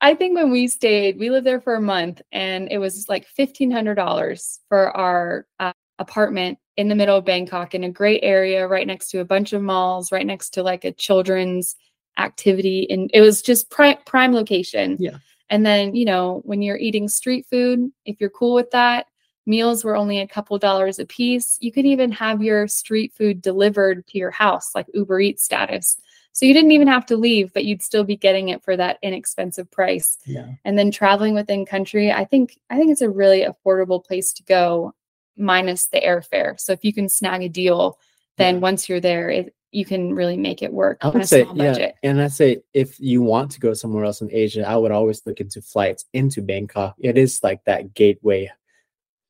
I 0.00 0.14
think 0.14 0.34
when 0.36 0.50
we 0.50 0.68
stayed, 0.68 1.18
we 1.18 1.30
lived 1.30 1.46
there 1.46 1.60
for 1.60 1.74
a 1.76 1.80
month 1.80 2.20
and 2.32 2.68
it 2.70 2.78
was 2.78 3.08
like 3.08 3.26
$1,500 3.38 4.58
for 4.68 4.94
our 4.96 5.46
uh, 5.60 5.72
apartment 5.98 6.58
in 6.76 6.88
the 6.88 6.94
middle 6.94 7.16
of 7.16 7.24
Bangkok 7.24 7.74
in 7.74 7.84
a 7.84 7.90
great 7.90 8.20
area 8.22 8.66
right 8.66 8.86
next 8.86 9.10
to 9.10 9.20
a 9.20 9.24
bunch 9.24 9.52
of 9.52 9.62
malls, 9.62 10.10
right 10.10 10.26
next 10.26 10.50
to 10.54 10.62
like 10.62 10.84
a 10.84 10.92
children's 10.92 11.76
activity. 12.18 12.86
And 12.90 13.10
it 13.14 13.20
was 13.20 13.40
just 13.42 13.70
prime, 13.70 13.96
prime 14.04 14.34
location. 14.34 14.96
Yeah. 14.98 15.18
And 15.50 15.64
then, 15.64 15.94
you 15.94 16.04
know, 16.04 16.40
when 16.44 16.62
you're 16.62 16.78
eating 16.78 17.08
street 17.08 17.46
food, 17.50 17.90
if 18.04 18.20
you're 18.20 18.30
cool 18.30 18.54
with 18.54 18.70
that, 18.70 19.06
meals 19.46 19.84
were 19.84 19.96
only 19.96 20.20
a 20.20 20.26
couple 20.26 20.58
dollars 20.58 20.98
a 20.98 21.04
piece. 21.04 21.58
You 21.60 21.70
could 21.70 21.84
even 21.84 22.10
have 22.12 22.42
your 22.42 22.66
street 22.66 23.12
food 23.12 23.42
delivered 23.42 24.06
to 24.06 24.18
your 24.18 24.30
house, 24.30 24.74
like 24.74 24.86
Uber 24.94 25.20
Eats 25.20 25.44
status. 25.44 25.98
So 26.32 26.46
you 26.46 26.54
didn't 26.54 26.72
even 26.72 26.88
have 26.88 27.06
to 27.06 27.16
leave, 27.16 27.52
but 27.52 27.64
you'd 27.64 27.82
still 27.82 28.02
be 28.04 28.16
getting 28.16 28.48
it 28.48 28.64
for 28.64 28.76
that 28.76 28.98
inexpensive 29.02 29.70
price. 29.70 30.18
Yeah. 30.26 30.48
And 30.64 30.76
then 30.78 30.90
traveling 30.90 31.34
within 31.34 31.64
country, 31.66 32.10
I 32.10 32.24
think 32.24 32.58
I 32.70 32.76
think 32.76 32.90
it's 32.90 33.02
a 33.02 33.10
really 33.10 33.44
affordable 33.44 34.04
place 34.04 34.32
to 34.32 34.42
go, 34.42 34.94
minus 35.36 35.86
the 35.88 36.00
airfare. 36.00 36.58
So 36.58 36.72
if 36.72 36.84
you 36.84 36.92
can 36.92 37.08
snag 37.08 37.42
a 37.42 37.48
deal, 37.48 37.98
then 38.36 38.56
Yeah. 38.56 38.60
once 38.60 38.88
you're 38.88 39.00
there, 39.00 39.30
it, 39.30 39.54
you 39.74 39.84
can 39.84 40.14
really 40.14 40.36
make 40.36 40.62
it 40.62 40.72
work 40.72 40.98
I 41.02 41.08
on 41.08 41.16
a 41.16 41.18
would 41.18 41.28
say, 41.28 41.42
small 41.42 41.56
yeah. 41.56 41.72
budget. 41.72 41.94
And 42.02 42.22
I 42.22 42.28
say, 42.28 42.58
if 42.72 42.98
you 43.00 43.22
want 43.22 43.50
to 43.52 43.60
go 43.60 43.74
somewhere 43.74 44.04
else 44.04 44.20
in 44.20 44.30
Asia, 44.32 44.66
I 44.66 44.76
would 44.76 44.92
always 44.92 45.22
look 45.26 45.40
into 45.40 45.60
flights 45.60 46.04
into 46.12 46.42
Bangkok. 46.42 46.94
It 46.98 47.18
is 47.18 47.40
like 47.42 47.64
that 47.64 47.94
gateway 47.94 48.50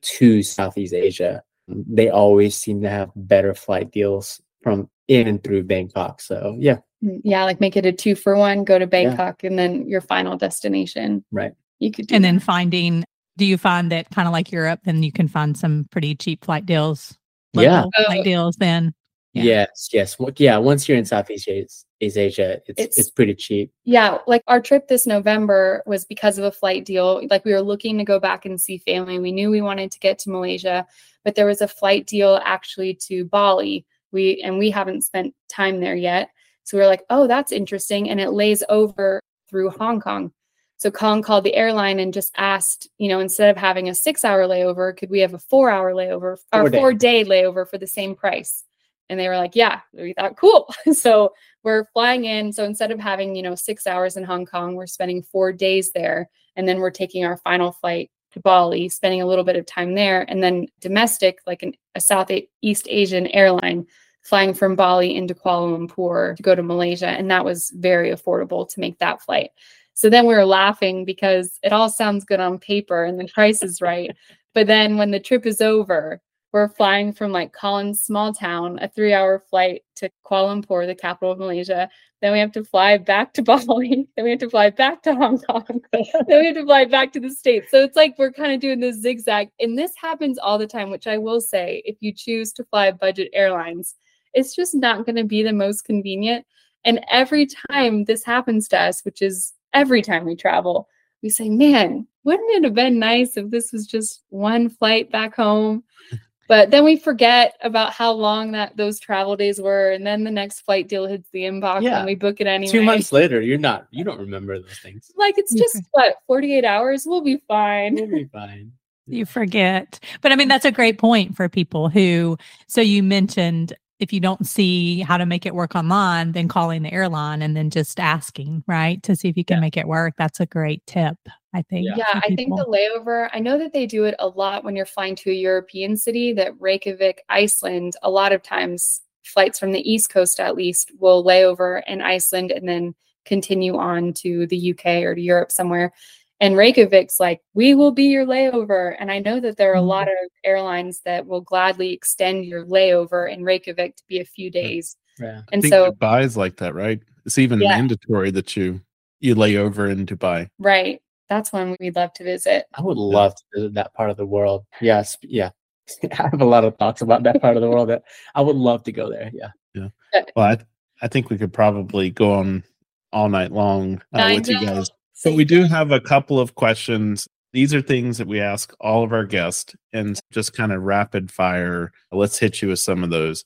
to 0.03 0.43
Southeast 0.43 0.93
Asia. 0.93 1.43
They 1.67 2.11
always 2.11 2.55
seem 2.55 2.83
to 2.83 2.91
have 2.91 3.11
better 3.17 3.55
flight 3.55 3.91
deals 3.91 4.43
from 4.63 4.91
in 5.09 5.27
and 5.27 5.43
through 5.43 5.65
Bangkok. 5.65 6.21
So, 6.21 6.57
yeah. 6.59 6.79
Mm, 7.03 7.21
Yeah, 7.25 7.45
like 7.45 7.61
make 7.61 7.77
it 7.77 7.87
a 7.87 7.93
two 7.93 8.15
for 8.15 8.37
one, 8.37 8.65
go 8.65 8.79
to 8.79 8.87
Bangkok 8.87 9.45
and 9.45 9.59
then 9.59 9.89
your 9.89 10.03
final 10.03 10.37
destination. 10.37 11.25
Right. 11.33 11.53
You 11.79 11.91
could 11.91 12.07
do 12.07 12.15
and 12.15 12.25
then 12.25 12.39
finding 12.39 13.05
do 13.37 13.45
you 13.45 13.59
find 13.59 13.91
that 13.91 14.11
kind 14.11 14.29
of 14.29 14.33
like 14.33 14.53
Europe, 14.53 14.81
then 14.85 15.03
you 15.03 15.11
can 15.11 15.27
find 15.27 15.57
some 15.57 15.87
pretty 15.91 16.15
cheap 16.15 16.45
flight 16.45 16.67
deals? 16.67 17.19
Yeah. 17.53 17.85
local 17.85 17.93
Oh. 17.99 18.05
Flight 18.05 18.25
deals 18.25 18.57
then. 18.57 18.95
Yeah. 19.35 19.43
Yes. 19.43 19.89
Yes. 19.93 20.17
Yeah. 20.37 20.57
Once 20.59 20.89
you're 20.89 20.97
in 20.97 21.05
Southeast 21.05 21.49
Asia, 21.49 22.61
it's, 22.67 22.81
It's- 22.81 22.99
it's 22.99 23.11
pretty 23.11 23.35
cheap. 23.35 23.73
Yeah, 23.85 24.19
like 24.27 24.43
our 24.47 24.61
trip 24.61 24.89
this 24.89 25.07
November 25.07 25.83
was 25.87 26.05
because 26.05 26.39
of 26.39 26.45
a 26.45 26.53
flight 26.53 26.85
deal. 26.85 27.21
Like 27.29 27.45
we 27.45 27.53
were 27.53 27.61
looking 27.63 27.99
to 27.99 28.05
go 28.05 28.21
back 28.21 28.45
and 28.47 28.61
see 28.61 28.79
family. 28.79 29.19
We 29.19 29.33
knew 29.33 29.51
we 29.51 29.61
wanted 29.61 29.91
to 29.93 29.99
get 29.99 30.19
to 30.21 30.31
Malaysia, 30.31 30.87
but 31.25 31.35
there 31.35 31.47
was 31.47 31.61
a 31.61 31.69
flight 31.69 32.07
deal 32.07 32.41
actually 32.45 32.95
to 33.09 33.25
Bali. 33.25 33.85
We 34.13 34.41
and 34.43 34.59
we 34.59 34.71
haven't 34.71 35.03
spent 35.03 35.35
time 35.49 35.81
there 35.81 35.97
yet. 35.97 36.31
So 36.63 36.77
we 36.79 36.85
are 36.85 36.87
like, 36.87 37.05
"Oh, 37.11 37.27
that's 37.27 37.51
interesting." 37.53 38.09
And 38.11 38.21
it 38.21 38.31
lays 38.31 38.63
over 38.69 39.21
through 39.51 39.71
Hong 39.71 40.01
Kong. 40.01 40.33
So 40.77 40.91
Kong 40.91 41.23
called 41.23 41.45
the 41.45 41.55
airline 41.55 41.99
and 41.99 42.13
just 42.13 42.33
asked, 42.37 42.89
you 42.99 43.09
know, 43.09 43.21
instead 43.21 43.49
of 43.51 43.57
having 43.57 43.89
a 43.89 43.93
6-hour 43.93 44.43
layover, 44.47 44.95
could 44.97 45.09
we 45.09 45.21
have 45.21 45.33
a 45.33 45.39
4-hour 45.39 45.93
layover 45.95 46.37
or 46.37 46.39
Four 46.53 46.69
day. 46.71 46.79
4-day 46.79 47.25
layover 47.25 47.67
for 47.69 47.79
the 47.79 47.87
same 47.87 48.15
price? 48.15 48.65
And 49.09 49.21
they 49.21 49.29
were 49.29 49.37
like, 49.37 49.55
"Yeah." 49.55 49.81
We 49.93 50.15
thought, 50.15 50.37
"Cool." 50.37 50.73
so 50.93 51.33
we're 51.65 51.87
flying 51.93 52.27
in. 52.27 52.53
So 52.53 52.65
instead 52.65 52.91
of 52.91 53.01
having, 53.01 53.35
you 53.35 53.43
know, 53.43 53.55
six 53.55 53.87
hours 53.87 54.17
in 54.17 54.25
Hong 54.25 54.47
Kong, 54.47 54.75
we're 54.75 54.87
spending 54.87 55.23
four 55.23 55.53
days 55.53 55.93
there. 55.93 56.29
And 56.57 56.69
then 56.69 56.79
we're 56.79 56.91
taking 56.91 57.25
our 57.25 57.39
final 57.39 57.73
flight 57.73 58.11
to 58.33 58.41
Bali, 58.41 58.89
spending 58.89 59.23
a 59.23 59.27
little 59.27 59.45
bit 59.45 59.57
of 59.57 59.67
time 59.67 59.95
there. 59.95 60.25
And 60.29 60.43
then 60.43 60.67
domestic, 60.81 61.41
like 61.47 61.63
an, 61.63 61.73
a 61.95 62.01
Southeast 62.01 62.87
Asian 62.89 63.27
airline, 63.29 63.87
flying 64.23 64.55
from 64.55 64.77
Bali 64.77 65.17
into 65.17 65.35
Kuala 65.35 65.89
Lumpur 65.89 66.37
to 66.37 66.43
go 66.43 66.55
to 66.55 66.63
Malaysia. 66.63 67.09
And 67.09 67.31
that 67.31 67.45
was 67.45 67.73
very 67.75 68.11
affordable 68.11 68.69
to 68.69 68.81
make 68.81 68.99
that 68.99 69.23
flight. 69.23 69.51
So 69.95 70.11
then 70.11 70.27
we 70.27 70.35
were 70.35 70.45
laughing 70.45 71.05
because 71.05 71.59
it 71.63 71.73
all 71.73 71.89
sounds 71.89 72.25
good 72.25 72.41
on 72.41 72.59
paper 72.59 73.05
and 73.05 73.19
the 73.19 73.29
price 73.29 73.63
is 73.63 73.81
right. 73.81 74.15
But 74.53 74.67
then 74.67 74.97
when 74.97 75.13
the 75.13 75.21
trip 75.21 75.47
is 75.47 75.61
over, 75.61 76.21
we're 76.55 76.69
flying 76.69 77.13
from 77.13 77.33
like 77.33 77.53
Collins 77.53 78.01
small 78.01 78.33
town, 78.33 78.79
a 78.81 78.87
three 78.87 79.13
hour 79.13 79.41
flight 79.41 79.83
to 79.97 80.09
Kuala 80.25 80.63
Lumpur, 80.63 80.87
the 80.87 80.95
capital 80.95 81.33
of 81.33 81.41
Malaysia. 81.41 81.91
Then 82.23 82.33
we 82.33 82.39
have 82.39 82.53
to 82.53 82.63
fly 82.63 82.97
back 82.97 83.33
to 83.33 83.43
Bali. 83.67 84.07
Then 84.15 84.25
we 84.25 84.31
have 84.31 84.39
to 84.39 84.49
fly 84.49 84.71
back 84.71 85.03
to 85.03 85.17
Hong 85.17 85.39
Kong. 85.39 85.67
then 85.93 86.05
we 86.29 86.47
have 86.47 86.55
to 86.55 86.65
fly 86.65 86.85
back 86.85 87.13
to 87.13 87.21
the 87.21 87.31
States. 87.31 87.73
So 87.73 87.83
it's 87.83 87.97
like 87.97 88.15
we're 88.19 88.31
kind 88.31 88.53
of 88.53 88.61
doing 88.61 88.79
this 88.79 89.01
zigzag. 89.01 89.49
And 89.59 89.77
this 89.77 89.95
happens 90.01 90.39
all 90.39 90.57
the 90.57 90.69
time, 90.69 90.91
which 90.91 91.09
I 91.09 91.19
will 91.19 91.41
say 91.41 91.83
if 91.85 91.97
you 91.99 92.13
choose 92.13 92.53
to 92.53 92.65
fly 92.67 92.93
budget 92.93 93.31
airlines, 93.33 93.97
it's 94.33 94.55
just 94.55 94.77
not 94.77 95.07
going 95.07 95.17
to 95.17 95.25
be 95.25 95.43
the 95.43 95.53
most 95.53 95.83
convenient. 95.83 96.47
And 96.85 97.05
every 97.11 97.49
time 97.69 98.05
this 98.05 98.23
happens 98.23 98.69
to 98.69 98.79
us, 98.79 99.05
which 99.05 99.23
is 99.23 99.55
every 99.73 100.03
time 100.03 100.25
we 100.25 100.37
travel, 100.37 100.87
we 101.21 101.31
say, 101.31 101.49
man, 101.49 102.07
wouldn't 102.23 102.55
it 102.55 102.63
have 102.63 102.75
been 102.75 103.01
nice 103.01 103.37
if 103.37 103.51
this 103.51 103.73
was 103.73 103.89
just 103.89 104.23
one 104.29 104.69
flight 104.69 105.11
back 105.11 105.35
home? 105.35 105.83
But 106.49 106.71
then 106.71 106.85
we 106.85 106.97
forget 106.97 107.57
about 107.63 107.93
how 107.93 108.13
long 108.13 108.53
that 108.53 108.77
those 108.77 109.01
travel 109.01 109.37
days 109.37 109.61
were, 109.61 109.91
and 109.93 110.07
then 110.07 110.25
the 110.25 110.31
next 110.31 110.61
flight 110.61 110.89
deal 110.89 111.07
hits 111.07 111.29
the 111.33 111.41
inbox 111.43 111.83
Yeah. 111.83 111.99
and 111.99 112.07
we 112.07 112.15
book 112.15 112.41
it 112.41 112.47
anyway. 112.47 112.71
Two 112.73 112.83
months 112.83 113.13
later, 113.13 113.41
you're 113.41 113.59
not. 113.59 113.87
You 113.91 114.05
don't 114.05 114.19
remember 114.19 114.59
those 114.59 114.79
things. 114.83 115.11
Like 115.17 115.39
it's 115.39 115.55
just 115.55 115.79
what 115.93 116.17
forty 116.27 116.57
eight 116.57 116.65
hours. 116.65 117.05
We'll 117.07 117.23
be 117.23 117.43
fine. 117.49 117.95
We'll 117.95 118.09
be 118.09 118.25
fine. 118.33 118.73
you 119.07 119.25
forget. 119.27 120.01
But 120.21 120.33
I 120.33 120.37
mean, 120.37 120.49
that's 120.49 120.65
a 120.65 120.73
great 120.73 120.99
point 120.99 121.37
for 121.37 121.49
people 121.49 121.89
who, 121.89 122.37
so 122.69 122.81
you 122.81 123.03
mentioned 123.03 123.73
if 124.01 124.13
you 124.13 124.19
don't 124.21 124.45
see 124.47 125.01
how 125.01 125.17
to 125.17 125.25
make 125.25 125.47
it 125.47 125.55
work 125.55 125.75
online, 125.77 126.33
then 126.33 126.49
calling 126.49 126.83
the 126.83 126.93
airline 126.93 127.41
and 127.43 127.57
then 127.57 127.71
just 127.71 128.01
asking, 128.01 128.65
right, 128.67 129.03
to 129.05 129.15
see 129.15 129.29
if 129.29 129.37
you 129.37 129.45
can 129.45 129.59
Yeah. 129.59 129.61
make 129.61 129.77
it 129.77 129.87
work. 129.87 130.15
That's 130.19 130.41
a 130.41 130.47
great 130.47 130.85
tip, 130.87 131.17
I 131.55 131.63
think. 131.63 131.87
Yeah. 131.87 131.95
Yeah, 131.97 132.21
I 132.23 132.35
think 132.35 132.51
the 132.57 132.65
layover, 132.67 133.31
I 133.33 133.39
know 133.39 133.57
that 133.59 133.73
they 133.73 133.87
do 133.87 134.05
it 134.05 134.17
a 134.19 134.27
lot 134.29 134.65
when 134.65 134.75
you're 134.77 134.85
flying 134.85 135.15
to 135.17 135.31
a 135.31 135.35
European 135.35 135.97
city, 135.97 136.33
that 136.35 136.53
Reykjavik, 136.61 137.23
Iceland, 137.29 137.95
a 138.03 138.11
lot 138.11 138.33
of 138.33 138.43
times 138.43 139.01
flights 139.25 139.59
from 139.59 139.73
the 139.73 139.89
East 139.91 140.11
Coast 140.11 140.41
at 140.41 140.57
least 140.57 140.91
will 140.99 141.23
lay 141.25 141.45
over 141.45 141.79
in 141.87 142.03
Iceland 142.03 142.51
and 142.51 142.69
then 142.69 142.95
continue 143.25 143.77
on 143.77 144.13
to 144.15 144.47
the 144.49 144.73
UK 144.73 145.05
or 145.05 145.15
to 145.15 145.21
Europe 145.21 145.51
somewhere. 145.51 145.93
And 146.41 146.57
Reykjavik's 146.57 147.21
like, 147.21 147.41
we 147.55 147.75
will 147.75 147.93
be 147.93 148.05
your 148.05 148.27
layover. 148.27 148.97
And 148.99 149.11
I 149.11 149.21
know 149.21 149.39
that 149.41 149.57
there 149.57 149.71
are 149.73 149.77
a 149.77 149.81
Mhm. 149.81 149.87
lot 149.87 150.09
of 150.09 150.17
airlines 150.45 151.01
that 151.05 151.25
will 151.27 151.41
gladly 151.41 151.93
extend 151.93 152.45
your 152.45 152.67
layover 152.67 153.33
in 153.33 153.45
Reykjavik 153.45 153.97
to 153.97 154.03
be 154.09 154.19
a 154.21 154.25
few 154.25 154.51
days. 154.51 154.97
Yeah. 155.21 155.39
I 155.39 155.43
And 155.53 155.63
think 155.63 155.73
so, 155.73 155.93
Dubai's 155.93 156.37
like 156.37 156.57
that, 156.57 156.75
right? 156.75 157.01
It's 157.25 157.39
even 157.39 157.61
Yeah. 157.61 157.69
mandatory 157.79 158.31
that 158.33 158.57
you 158.57 158.81
you 159.21 159.35
lay 159.35 159.57
over 159.57 159.89
in 159.89 160.05
Dubai. 160.05 160.49
right, 160.59 161.01
that's 161.29 161.53
one 161.53 161.77
we'd 161.81 161.97
love 161.97 162.13
to 162.15 162.25
visit. 162.25 162.67
I 162.75 162.83
would 162.83 162.97
love 162.97 163.35
to 163.35 163.43
visit 163.55 163.75
that 163.75 163.95
part 163.95 164.11
of 164.11 164.17
the 164.17 164.27
world. 164.27 164.65
Yes. 164.81 165.17
Yeah. 165.23 165.51
I 166.19 166.29
have 166.31 166.41
a 166.41 166.47
lot 166.47 166.65
of 166.65 166.77
thoughts 166.77 167.03
about 167.03 167.23
that 167.25 167.41
part 167.41 167.57
of 167.57 167.63
the 167.63 167.71
world 167.71 167.89
that 167.89 168.05
I 168.35 168.41
would 168.41 168.57
love 168.57 168.83
to 168.85 168.93
go 168.93 169.11
there. 169.11 169.31
Yeah. 169.33 169.51
Yeah. 169.75 170.23
Well, 170.37 170.47
I, 170.47 170.59
I 171.03 171.09
think 171.09 171.31
we 171.31 171.39
could 171.39 171.53
probably 171.53 172.11
go 172.11 172.35
on 172.35 172.65
all 173.13 173.29
night 173.29 173.53
long 173.53 174.03
uh, 174.13 174.33
with 174.35 174.49
you 174.49 174.61
guys. 174.61 174.91
But 175.23 175.35
we 175.35 175.45
do 175.45 175.65
have 175.65 175.91
a 175.91 176.01
couple 176.01 176.39
of 176.39 176.55
questions. 176.55 177.29
These 177.53 177.73
are 177.73 177.81
things 177.81 178.19
that 178.19 178.27
we 178.27 178.41
ask 178.41 178.75
all 178.81 179.05
of 179.05 179.13
our 179.13 179.25
guests 179.25 179.75
and 179.93 180.21
just 180.33 180.55
kind 180.55 180.73
of 180.73 180.83
rapid 180.83 181.31
fire. 181.31 181.93
Let's 182.11 182.39
hit 182.39 182.61
you 182.61 182.69
with 182.69 182.81
some 182.81 183.05
of 183.05 183.11
those. 183.11 183.45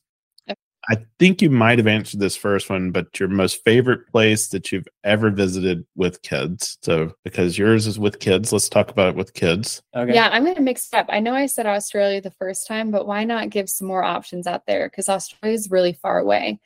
Okay. 0.91 1.01
I 1.01 1.05
think 1.19 1.43
you 1.43 1.51
might 1.51 1.79
have 1.79 1.87
answered 1.87 2.21
this 2.21 2.37
first 2.37 2.71
one, 2.71 2.91
but 2.91 3.19
your 3.19 3.29
most 3.29 3.63
favorite 3.65 4.07
place 4.11 4.49
that 4.49 4.73
you've 4.73 4.89
ever 5.05 5.31
visited 5.31 5.87
with 5.97 6.23
kids. 6.23 6.79
So, 6.83 7.13
because 7.25 7.59
yours 7.59 7.87
is 7.87 7.99
with 7.99 8.21
kids, 8.21 8.53
let's 8.53 8.69
talk 8.69 8.91
about 8.91 9.11
it 9.11 9.15
with 9.17 9.35
kids. 9.35 9.83
Okay. 9.95 10.15
Yeah, 10.15 10.29
I'm 10.33 10.45
going 10.45 10.57
to 10.57 10.63
mix 10.63 10.89
it 10.93 10.97
up. 10.97 11.07
I 11.09 11.21
know 11.21 11.35
I 11.35 11.47
said 11.47 11.67
Australia 11.67 12.21
the 12.21 12.31
first 12.31 12.67
time, 12.67 12.91
but 12.91 13.07
why 13.07 13.25
not 13.25 13.51
give 13.51 13.69
some 13.69 13.87
more 13.87 14.05
options 14.05 14.47
out 14.47 14.67
there? 14.67 14.89
Because 14.89 15.09
Australia 15.09 15.55
is 15.55 15.71
really 15.71 15.93
far 15.93 16.19
away. 16.19 16.59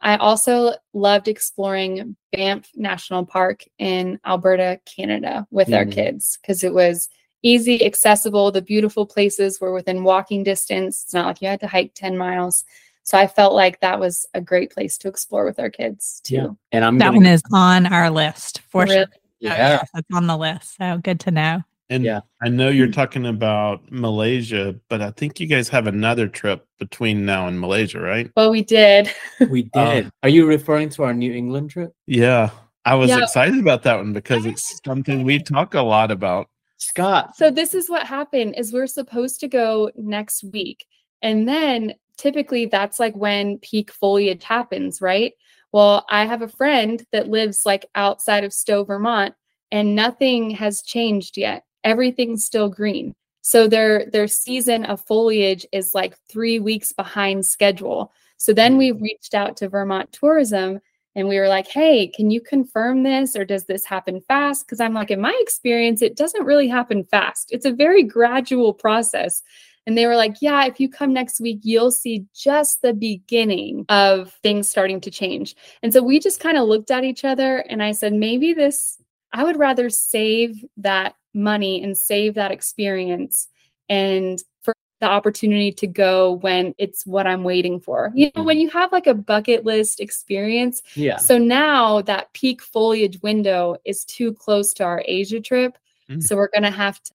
I 0.00 0.16
also 0.16 0.74
loved 0.92 1.28
exploring 1.28 2.16
Banff 2.32 2.68
National 2.74 3.24
Park 3.24 3.62
in 3.78 4.18
Alberta, 4.26 4.80
Canada 4.84 5.46
with 5.50 5.72
our 5.72 5.84
Mhm. 5.84 5.92
kids 5.92 6.38
because 6.42 6.64
it 6.64 6.74
was 6.74 7.08
easy, 7.42 7.84
accessible. 7.84 8.50
The 8.50 8.62
beautiful 8.62 9.06
places 9.06 9.60
were 9.60 9.72
within 9.72 10.02
walking 10.02 10.42
distance. 10.42 11.04
It's 11.04 11.14
not 11.14 11.26
like 11.26 11.40
you 11.40 11.48
had 11.48 11.60
to 11.60 11.68
hike 11.68 11.92
10 11.94 12.18
miles. 12.18 12.64
So 13.04 13.18
I 13.18 13.26
felt 13.26 13.52
like 13.54 13.80
that 13.80 13.98
was 14.00 14.26
a 14.34 14.40
great 14.40 14.70
place 14.72 14.96
to 14.98 15.08
explore 15.08 15.44
with 15.44 15.58
our 15.58 15.70
kids 15.70 16.20
too. 16.24 16.34
Yeah. 16.34 16.46
And 16.70 16.84
I'm 16.84 16.98
That 16.98 17.06
gonna, 17.06 17.16
one 17.18 17.26
is 17.26 17.42
on 17.52 17.86
our 17.86 18.10
list 18.10 18.60
for 18.70 18.84
Really? 18.84 18.94
sure. 18.96 19.06
Oh, 19.12 19.18
Yeah. 19.40 19.82
It's 19.94 20.08
on 20.12 20.26
the 20.28 20.36
list. 20.36 20.76
So 20.76 20.98
good 20.98 21.18
to 21.20 21.30
know. 21.32 21.62
And 21.90 22.04
Yeah. 22.04 22.20
I 22.40 22.48
know 22.48 22.68
you're 22.68 22.90
talking 22.92 23.26
about 23.26 23.80
Malaysia, 23.90 24.76
but 24.88 25.02
I 25.02 25.10
think 25.10 25.40
you 25.40 25.46
guys 25.46 25.68
have 25.70 25.86
another 25.88 26.28
trip 26.28 26.64
between 26.78 27.26
now 27.26 27.48
and 27.48 27.58
Malaysia, 27.60 28.00
right? 28.00 28.30
Well, 28.36 28.50
we 28.50 28.62
did. 28.62 29.10
We 29.50 29.68
Uh, 29.74 29.94
did. 29.94 30.10
Are 30.22 30.28
you 30.28 30.46
referring 30.46 30.88
to 30.90 31.02
our 31.02 31.12
New 31.12 31.32
England 31.32 31.70
trip? 31.70 31.92
Yeah. 32.06 32.50
I 32.84 32.94
was 32.94 33.10
Yeah. 33.10 33.18
excited 33.22 33.58
about 33.58 33.82
that 33.82 33.96
one 33.96 34.12
because 34.12 34.46
it's 34.46 34.80
something 34.84 35.24
we 35.24 35.40
talk 35.42 35.74
a 35.74 35.82
lot 35.82 36.10
about. 36.10 36.48
Scott. 36.78 37.36
So 37.36 37.50
this 37.50 37.74
is 37.74 37.90
what 37.90 38.06
happened 38.06 38.54
is 38.56 38.72
we're 38.72 38.86
supposed 38.88 39.38
to 39.40 39.48
go 39.48 39.90
next 39.96 40.42
week. 40.44 40.86
And 41.20 41.46
then 41.48 41.94
typically 42.16 42.66
that's 42.66 43.00
like 43.00 43.14
when 43.14 43.58
peak 43.58 43.90
foliage 43.90 44.44
happens, 44.44 45.00
right? 45.00 45.32
Well, 45.72 46.04
I 46.08 46.26
have 46.26 46.42
a 46.42 46.48
friend 46.48 47.04
that 47.12 47.28
lives 47.28 47.64
like 47.64 47.86
outside 47.94 48.44
of 48.44 48.52
Stowe, 48.52 48.84
Vermont, 48.84 49.34
and 49.70 49.94
nothing 49.94 50.50
has 50.50 50.82
changed 50.82 51.36
yet. 51.36 51.64
Everything's 51.82 52.44
still 52.44 52.68
green. 52.68 53.14
So 53.40 53.66
their 53.66 54.06
their 54.06 54.28
season 54.28 54.84
of 54.84 55.04
foliage 55.04 55.66
is 55.72 55.94
like 55.94 56.16
3 56.30 56.60
weeks 56.60 56.92
behind 56.92 57.44
schedule. 57.44 58.12
So 58.36 58.52
then 58.52 58.76
we 58.76 58.92
mm. 58.92 59.00
reached 59.00 59.34
out 59.34 59.56
to 59.58 59.68
Vermont 59.68 60.12
Tourism 60.12 60.80
and 61.14 61.28
we 61.28 61.38
were 61.38 61.48
like, 61.48 61.68
hey, 61.68 62.08
can 62.08 62.30
you 62.30 62.40
confirm 62.40 63.02
this 63.02 63.36
or 63.36 63.44
does 63.44 63.64
this 63.64 63.84
happen 63.84 64.20
fast? 64.22 64.66
Because 64.66 64.80
I'm 64.80 64.94
like, 64.94 65.10
in 65.10 65.20
my 65.20 65.36
experience, 65.40 66.02
it 66.02 66.16
doesn't 66.16 66.46
really 66.46 66.68
happen 66.68 67.04
fast. 67.04 67.50
It's 67.52 67.66
a 67.66 67.72
very 67.72 68.02
gradual 68.02 68.72
process. 68.72 69.42
And 69.86 69.98
they 69.98 70.06
were 70.06 70.16
like, 70.16 70.36
yeah, 70.40 70.64
if 70.66 70.78
you 70.78 70.88
come 70.88 71.12
next 71.12 71.40
week, 71.40 71.60
you'll 71.62 71.90
see 71.90 72.24
just 72.34 72.82
the 72.82 72.94
beginning 72.94 73.84
of 73.88 74.32
things 74.42 74.68
starting 74.68 75.00
to 75.00 75.10
change. 75.10 75.56
And 75.82 75.92
so 75.92 76.02
we 76.02 76.20
just 76.20 76.40
kind 76.40 76.56
of 76.56 76.68
looked 76.68 76.90
at 76.90 77.04
each 77.04 77.24
other 77.24 77.58
and 77.68 77.82
I 77.82 77.92
said, 77.92 78.12
maybe 78.12 78.52
this, 78.52 79.02
I 79.32 79.44
would 79.44 79.58
rather 79.58 79.90
save 79.90 80.64
that 80.76 81.16
money 81.34 81.82
and 81.82 81.96
save 81.96 82.34
that 82.34 82.52
experience 82.52 83.48
and 83.88 84.40
for 84.62 84.74
the 85.00 85.06
opportunity 85.06 85.72
to 85.72 85.86
go 85.88 86.34
when 86.34 86.74
it's 86.78 87.04
what 87.04 87.26
I'm 87.26 87.42
waiting 87.42 87.80
for. 87.80 88.12
You 88.14 88.30
know, 88.36 88.44
when 88.44 88.60
you 88.60 88.70
have 88.70 88.92
like 88.92 89.08
a 89.08 89.14
bucket 89.14 89.64
list 89.64 89.98
experience, 89.98 90.80
Yeah. 90.94 91.16
so 91.16 91.38
now 91.38 92.02
that 92.02 92.32
peak 92.34 92.62
foliage 92.62 93.20
window 93.22 93.76
is 93.84 94.04
too 94.04 94.32
close 94.32 94.72
to 94.74 94.84
our 94.84 95.02
Asia 95.06 95.40
trip. 95.40 95.76
Mm. 96.08 96.22
So 96.22 96.36
we're 96.36 96.50
going 96.50 96.62
to 96.62 96.70
have 96.70 97.02
to 97.02 97.12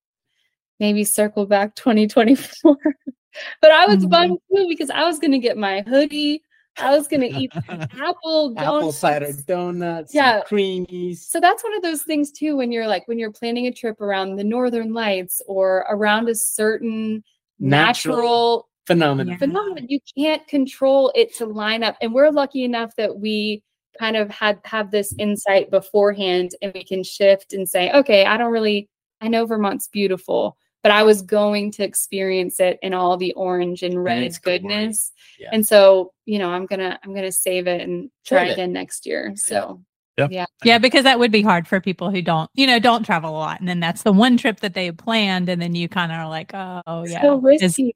maybe 0.80 1.03
circle 1.03 1.45
back 1.45 1.75
2024. 1.75 2.78
but 3.61 3.71
I 3.71 3.86
was 3.88 4.05
Mhm. 4.05 4.09
bummed 4.09 4.39
too 4.55 4.65
because 4.67 4.89
I 4.89 5.03
was 5.05 5.19
going 5.19 5.32
to 5.32 5.39
get 5.39 5.57
my 5.57 5.82
hoodie. 5.82 6.41
I 6.80 6.95
was 6.95 7.07
going 7.07 7.21
to 7.21 7.39
eat 7.39 7.51
apple 7.69 8.53
Apple 8.55 8.82
donuts. 8.82 8.97
cider 8.97 9.32
donuts. 9.47 10.13
Yeah. 10.13 10.41
Creemees. 10.41 11.25
So 11.25 11.39
that's 11.39 11.63
one 11.63 11.75
of 11.75 11.82
those 11.82 12.03
things 12.03 12.32
too 12.32 12.55
when 12.55 12.71
you're 12.71 12.88
like 12.88 13.07
when 13.07 13.17
you're 13.17 13.32
planning 13.32 13.65
a 13.67 13.71
trip 13.71 13.99
around 13.99 14.36
the 14.36 14.43
northern 14.43 14.93
lights 14.93 15.41
or 15.47 15.86
around 15.89 16.30
a 16.30 16.36
certain 16.36 17.23
Natural 17.59 18.15
natural 18.15 18.69
Phenomenal. 18.86 19.34
Yeah. 19.34 19.38
phenomenon. 19.39 19.86
You 19.89 19.99
can't 20.15 20.47
control 20.47 21.11
it 21.15 21.36
to 21.38 21.45
line 21.47 21.84
up. 21.84 21.97
And 21.99 22.13
we're 22.13 22.30
lucky 22.30 22.63
enough 22.63 22.95
that 22.97 23.17
we 23.19 23.63
kind 23.99 24.15
of 24.15 24.30
had 24.30 24.59
have 24.63 24.91
this 24.91 25.13
insight 25.17 25.71
beforehand 25.71 26.51
and 26.61 26.71
we 26.75 26.84
can 26.84 27.03
shift 27.03 27.51
and 27.53 27.67
say, 27.67 27.91
okay, 27.91 28.25
I 28.25 28.38
don't 28.38 28.51
really, 28.53 28.88
I 29.19 29.28
know 29.28 29.45
Vermont's 29.47 29.88
beautiful, 29.88 30.55
but 30.84 30.91
I 30.91 31.03
was 31.03 31.21
going 31.21 31.71
to 31.73 31.84
experience 31.84 32.59
it 32.59 32.80
in 32.82 32.93
all 32.93 33.17
the 33.17 33.34
orange 33.34 33.84
and 33.84 34.01
red 34.03 34.23
it's 34.23 34.38
great. 34.39 34.61
goodness. 34.61 35.11
Yeah. 35.39 35.49
And 35.51 35.67
so, 35.67 36.13
you 36.25 36.39
know, 36.39 36.49
I'm 36.49 36.65
gonna 36.65 36.99
I'm 37.03 37.13
gonna 37.13 37.32
save 37.32 37.67
it 37.67 37.82
and 37.82 38.09
try 38.25 38.43
Save 38.43 38.49
it. 38.49 38.53
again 38.53 38.73
next 38.73 39.05
year. 39.05 39.34
So 39.36 39.82
Yeah, 40.17 40.45
Yeah, 40.63 40.78
because 40.80 41.03
that 41.03 41.19
would 41.19 41.32
be 41.32 41.41
hard 41.43 41.67
for 41.67 41.80
people 41.80 42.09
who 42.09 42.21
don't, 42.21 42.49
you 42.55 42.65
know, 42.65 42.80
don't 42.80 43.03
travel 43.03 43.30
a 43.32 43.38
lot. 43.38 43.59
And 43.59 43.67
then 43.69 43.80
that's 43.80 44.03
the 44.03 44.11
one 44.13 44.38
trip 44.38 44.61
that 44.61 44.73
they 44.73 44.91
planned. 44.91 45.47
And 45.49 45.61
then 45.61 45.75
you 45.75 45.88
kind 45.89 46.11
of 46.11 46.17
are 46.17 46.28
like, 46.30 46.51
oh, 46.53 47.05
yeah. 47.05 47.21
so 47.21 47.38
Is- 47.47 47.61
risky. 47.61 47.93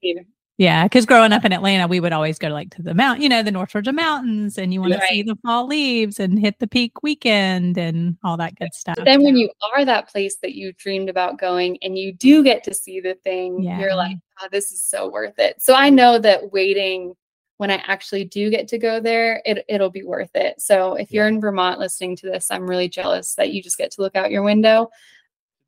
Yeah, 0.62 0.84
because 0.84 1.07
growing 1.07 1.34
up 1.34 1.43
in 1.43 1.53
Atlanta, 1.53 1.88
we 1.88 1.99
would 1.99 2.14
always 2.14 2.38
go 2.38 2.47
to 2.47 2.53
like 2.53 2.70
to 2.76 2.84
the 2.84 2.93
mount, 2.93 3.20
you 3.20 3.28
know, 3.28 3.41
the 3.41 3.49
North 3.49 3.72
Georgia 3.72 3.91
mountains, 3.91 4.59
and 4.59 4.72
you 4.72 4.80
want 4.80 4.93
to 4.93 5.01
see 5.07 5.24
the 5.24 5.36
fall 5.43 5.66
leaves 5.66 6.20
and 6.20 6.38
hit 6.38 6.59
the 6.59 6.68
peak 6.68 7.01
weekend 7.01 7.80
and 7.80 8.16
all 8.24 8.38
that 8.38 8.53
good 8.59 8.72
stuff. 8.72 8.95
But 8.95 9.05
then 9.05 9.24
when 9.24 9.36
you 9.38 9.49
are 9.74 9.84
that 9.86 10.07
place 10.07 10.36
that 10.43 10.53
you 10.53 10.72
dreamed 10.74 11.09
about 11.09 11.39
going 11.39 11.80
and 11.82 11.97
you 11.97 12.14
do 12.14 12.43
get 12.43 12.64
to 12.66 12.76
see 12.76 12.99
the 12.99 13.16
thing, 13.24 13.64
Yeah. 13.64 13.80
you're 13.80 13.95
like, 13.95 14.18
oh, 14.39 14.49
this 14.51 14.72
is 14.72 14.84
so 14.84 15.09
worth 15.09 15.39
it. 15.39 15.59
So 15.59 15.74
I 15.74 15.89
know 15.89 16.20
that 16.20 16.51
waiting 16.51 17.16
when 17.57 17.72
I 17.72 17.82
actually 17.88 18.26
do 18.26 18.51
get 18.51 18.68
to 18.68 18.78
go 18.78 18.99
there, 18.99 19.41
it, 19.47 19.66
it'll 19.68 19.89
be 19.89 20.03
worth 20.03 20.36
it. 20.36 20.62
So 20.62 20.93
if 20.93 21.12
you're 21.12 21.28
in 21.28 21.41
Vermont 21.41 21.80
listening 21.80 22.16
to 22.18 22.28
this, 22.28 22.51
I'm 22.51 22.70
really 22.70 22.88
jealous 22.88 23.34
that 23.34 23.51
you 23.51 23.64
just 23.64 23.80
get 23.80 23.89
to 23.93 24.01
look 24.01 24.16
out 24.16 24.30
your 24.30 24.43
window. 24.43 24.91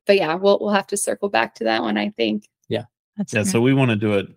But 0.05 0.17
yeah, 0.17 0.35
we'll 0.35 0.59
we'll 0.61 0.69
have 0.69 0.85
to 0.87 0.97
circle 0.97 1.29
back 1.29 1.55
to 1.55 1.63
that 1.63 1.81
one, 1.81 1.97
I 1.97 2.11
think. 2.11 2.47
That's 3.17 3.33
Yeah, 3.33 3.41
great. 3.41 3.51
so 3.51 3.61
we 3.61 3.73
want 3.73 3.89
to 3.89 3.95
do 3.95 4.13
it 4.13 4.27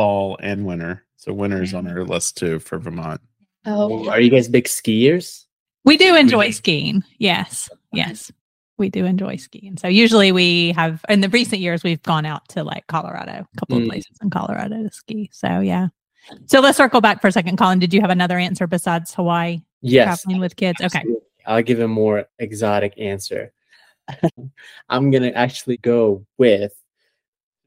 fall 0.00 0.38
and 0.40 0.64
winter. 0.64 1.04
So 1.16 1.30
winter's 1.34 1.74
on 1.74 1.86
our 1.86 2.04
list 2.04 2.38
too 2.38 2.58
for 2.58 2.78
Vermont. 2.78 3.20
Oh, 3.66 4.08
Are 4.08 4.18
you 4.20 4.30
guys 4.30 4.48
big 4.48 4.64
skiers? 4.64 5.44
we 5.84 5.98
do 5.98 6.16
enjoy 6.16 6.46
do. 6.46 6.52
skiing. 6.52 7.04
Yes, 7.18 7.68
yes, 7.92 8.32
we 8.78 8.88
do 8.88 9.04
enjoy 9.04 9.36
skiing. 9.36 9.76
So 9.76 9.88
usually 9.88 10.32
we 10.32 10.72
have 10.72 11.04
in 11.10 11.20
the 11.20 11.28
recent 11.28 11.60
years 11.60 11.82
we've 11.82 12.02
gone 12.02 12.24
out 12.24 12.48
to 12.50 12.64
like 12.64 12.86
Colorado, 12.86 13.46
a 13.54 13.58
couple 13.58 13.76
of 13.76 13.82
Mm. 13.82 13.88
places 13.88 14.16
in 14.22 14.30
Colorado 14.30 14.82
to 14.84 14.90
ski. 14.90 15.28
So 15.34 15.60
yeah. 15.60 15.88
So 16.46 16.60
let's 16.60 16.78
circle 16.78 17.02
back 17.02 17.20
for 17.20 17.28
a 17.28 17.32
second. 17.32 17.58
Colin, 17.58 17.78
did 17.78 17.92
you 17.92 18.00
have 18.00 18.10
another 18.10 18.38
answer 18.38 18.66
besides 18.66 19.12
Hawaii 19.12 19.60
Yes. 19.82 20.22
traveling 20.22 20.40
with 20.40 20.56
kids? 20.56 20.80
Okay. 20.80 21.04
I'll 21.46 21.62
give 21.62 21.80
a 21.80 21.88
more 21.88 22.24
exotic 22.38 22.94
answer. 22.98 23.52
I'm 24.88 25.10
gonna 25.10 25.28
actually 25.34 25.76
go 25.76 26.24
with. 26.38 26.72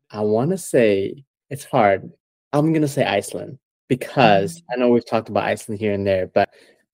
I 0.09 0.21
want 0.21 0.49
to 0.51 0.57
say 0.57 1.25
it's 1.51 1.65
hard. 1.65 2.11
I'm 2.54 2.72
gonna 2.72 2.88
say 2.88 3.04
Iceland 3.04 3.58
because 3.89 4.62
I 4.72 4.78
know 4.78 4.89
we've 4.89 5.06
talked 5.06 5.30
about 5.30 5.43
Iceland 5.43 5.80
here 5.80 5.93
and 5.93 6.06
there, 6.08 6.28
but 6.28 6.49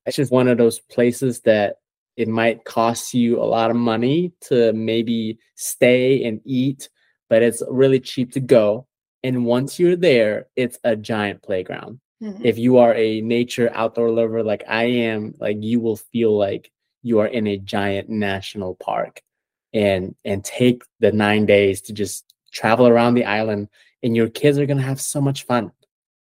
it's 0.06 0.16
just 0.16 0.32
one 0.32 0.48
of 0.48 0.58
those 0.58 0.80
places 0.80 1.42
that 1.42 1.76
it 2.18 2.28
might 2.28 2.64
cost 2.66 3.14
you 3.14 3.42
a 3.42 3.46
lot 3.46 3.70
of 3.70 3.78
money 3.78 4.34
to 4.42 4.74
maybe 4.74 5.38
stay 5.56 6.24
and 6.26 6.42
eat, 6.46 6.90
but 7.30 7.42
it's 7.42 7.62
really 7.70 8.00
cheap 8.00 8.32
to 8.34 8.40
go. 8.40 8.88
And 9.24 9.46
once 9.46 9.80
you're 9.80 9.96
there, 9.96 10.48
it's 10.56 10.80
a 10.84 10.96
giant 10.96 11.44
playground 11.44 12.00
mhm. 12.22 12.44
if 12.44 12.58
you 12.58 12.78
are 12.78 12.94
a 12.96 13.22
nature 13.22 13.70
outdoor 13.74 14.12
lover 14.12 14.44
like 14.44 14.64
I 14.68 14.86
am, 14.86 15.34
like 15.40 15.58
you 15.60 15.80
will 15.80 15.98
feel 15.98 16.38
like 16.38 16.72
you 17.04 17.20
are 17.20 17.28
in 17.28 17.48
a 17.48 17.58
giant 17.58 18.10
national 18.10 18.76
park 18.76 19.22
and 19.74 20.16
and 20.26 20.44
take 20.44 20.84
the 21.00 21.12
9 21.12 21.46
days 21.46 21.82
to 21.82 21.94
just 21.94 22.34
travel 22.52 22.88
around 22.88 23.14
the 23.14 23.26
island 23.26 23.70
and 24.04 24.16
your 24.16 24.30
kids 24.30 24.58
are 24.58 24.66
going 24.66 24.78
to 24.78 24.84
have 24.84 25.02
so 25.02 25.22
much 25.22 25.46
fun. 25.46 25.72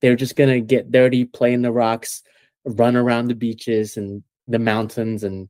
They're 0.01 0.17
just 0.17 0.37
going 0.37 0.51
to 0.51 0.61
get 0.61 0.93
dirty, 0.93 1.25
play 1.25 1.53
in 1.53 1.63
the 1.63 1.73
rocks, 1.73 2.23
run 2.65 2.97
around 2.97 3.29
the 3.29 3.35
beaches 3.35 3.97
and 3.97 4.23
the 4.47 4.59
mountains 4.59 5.25
and 5.25 5.49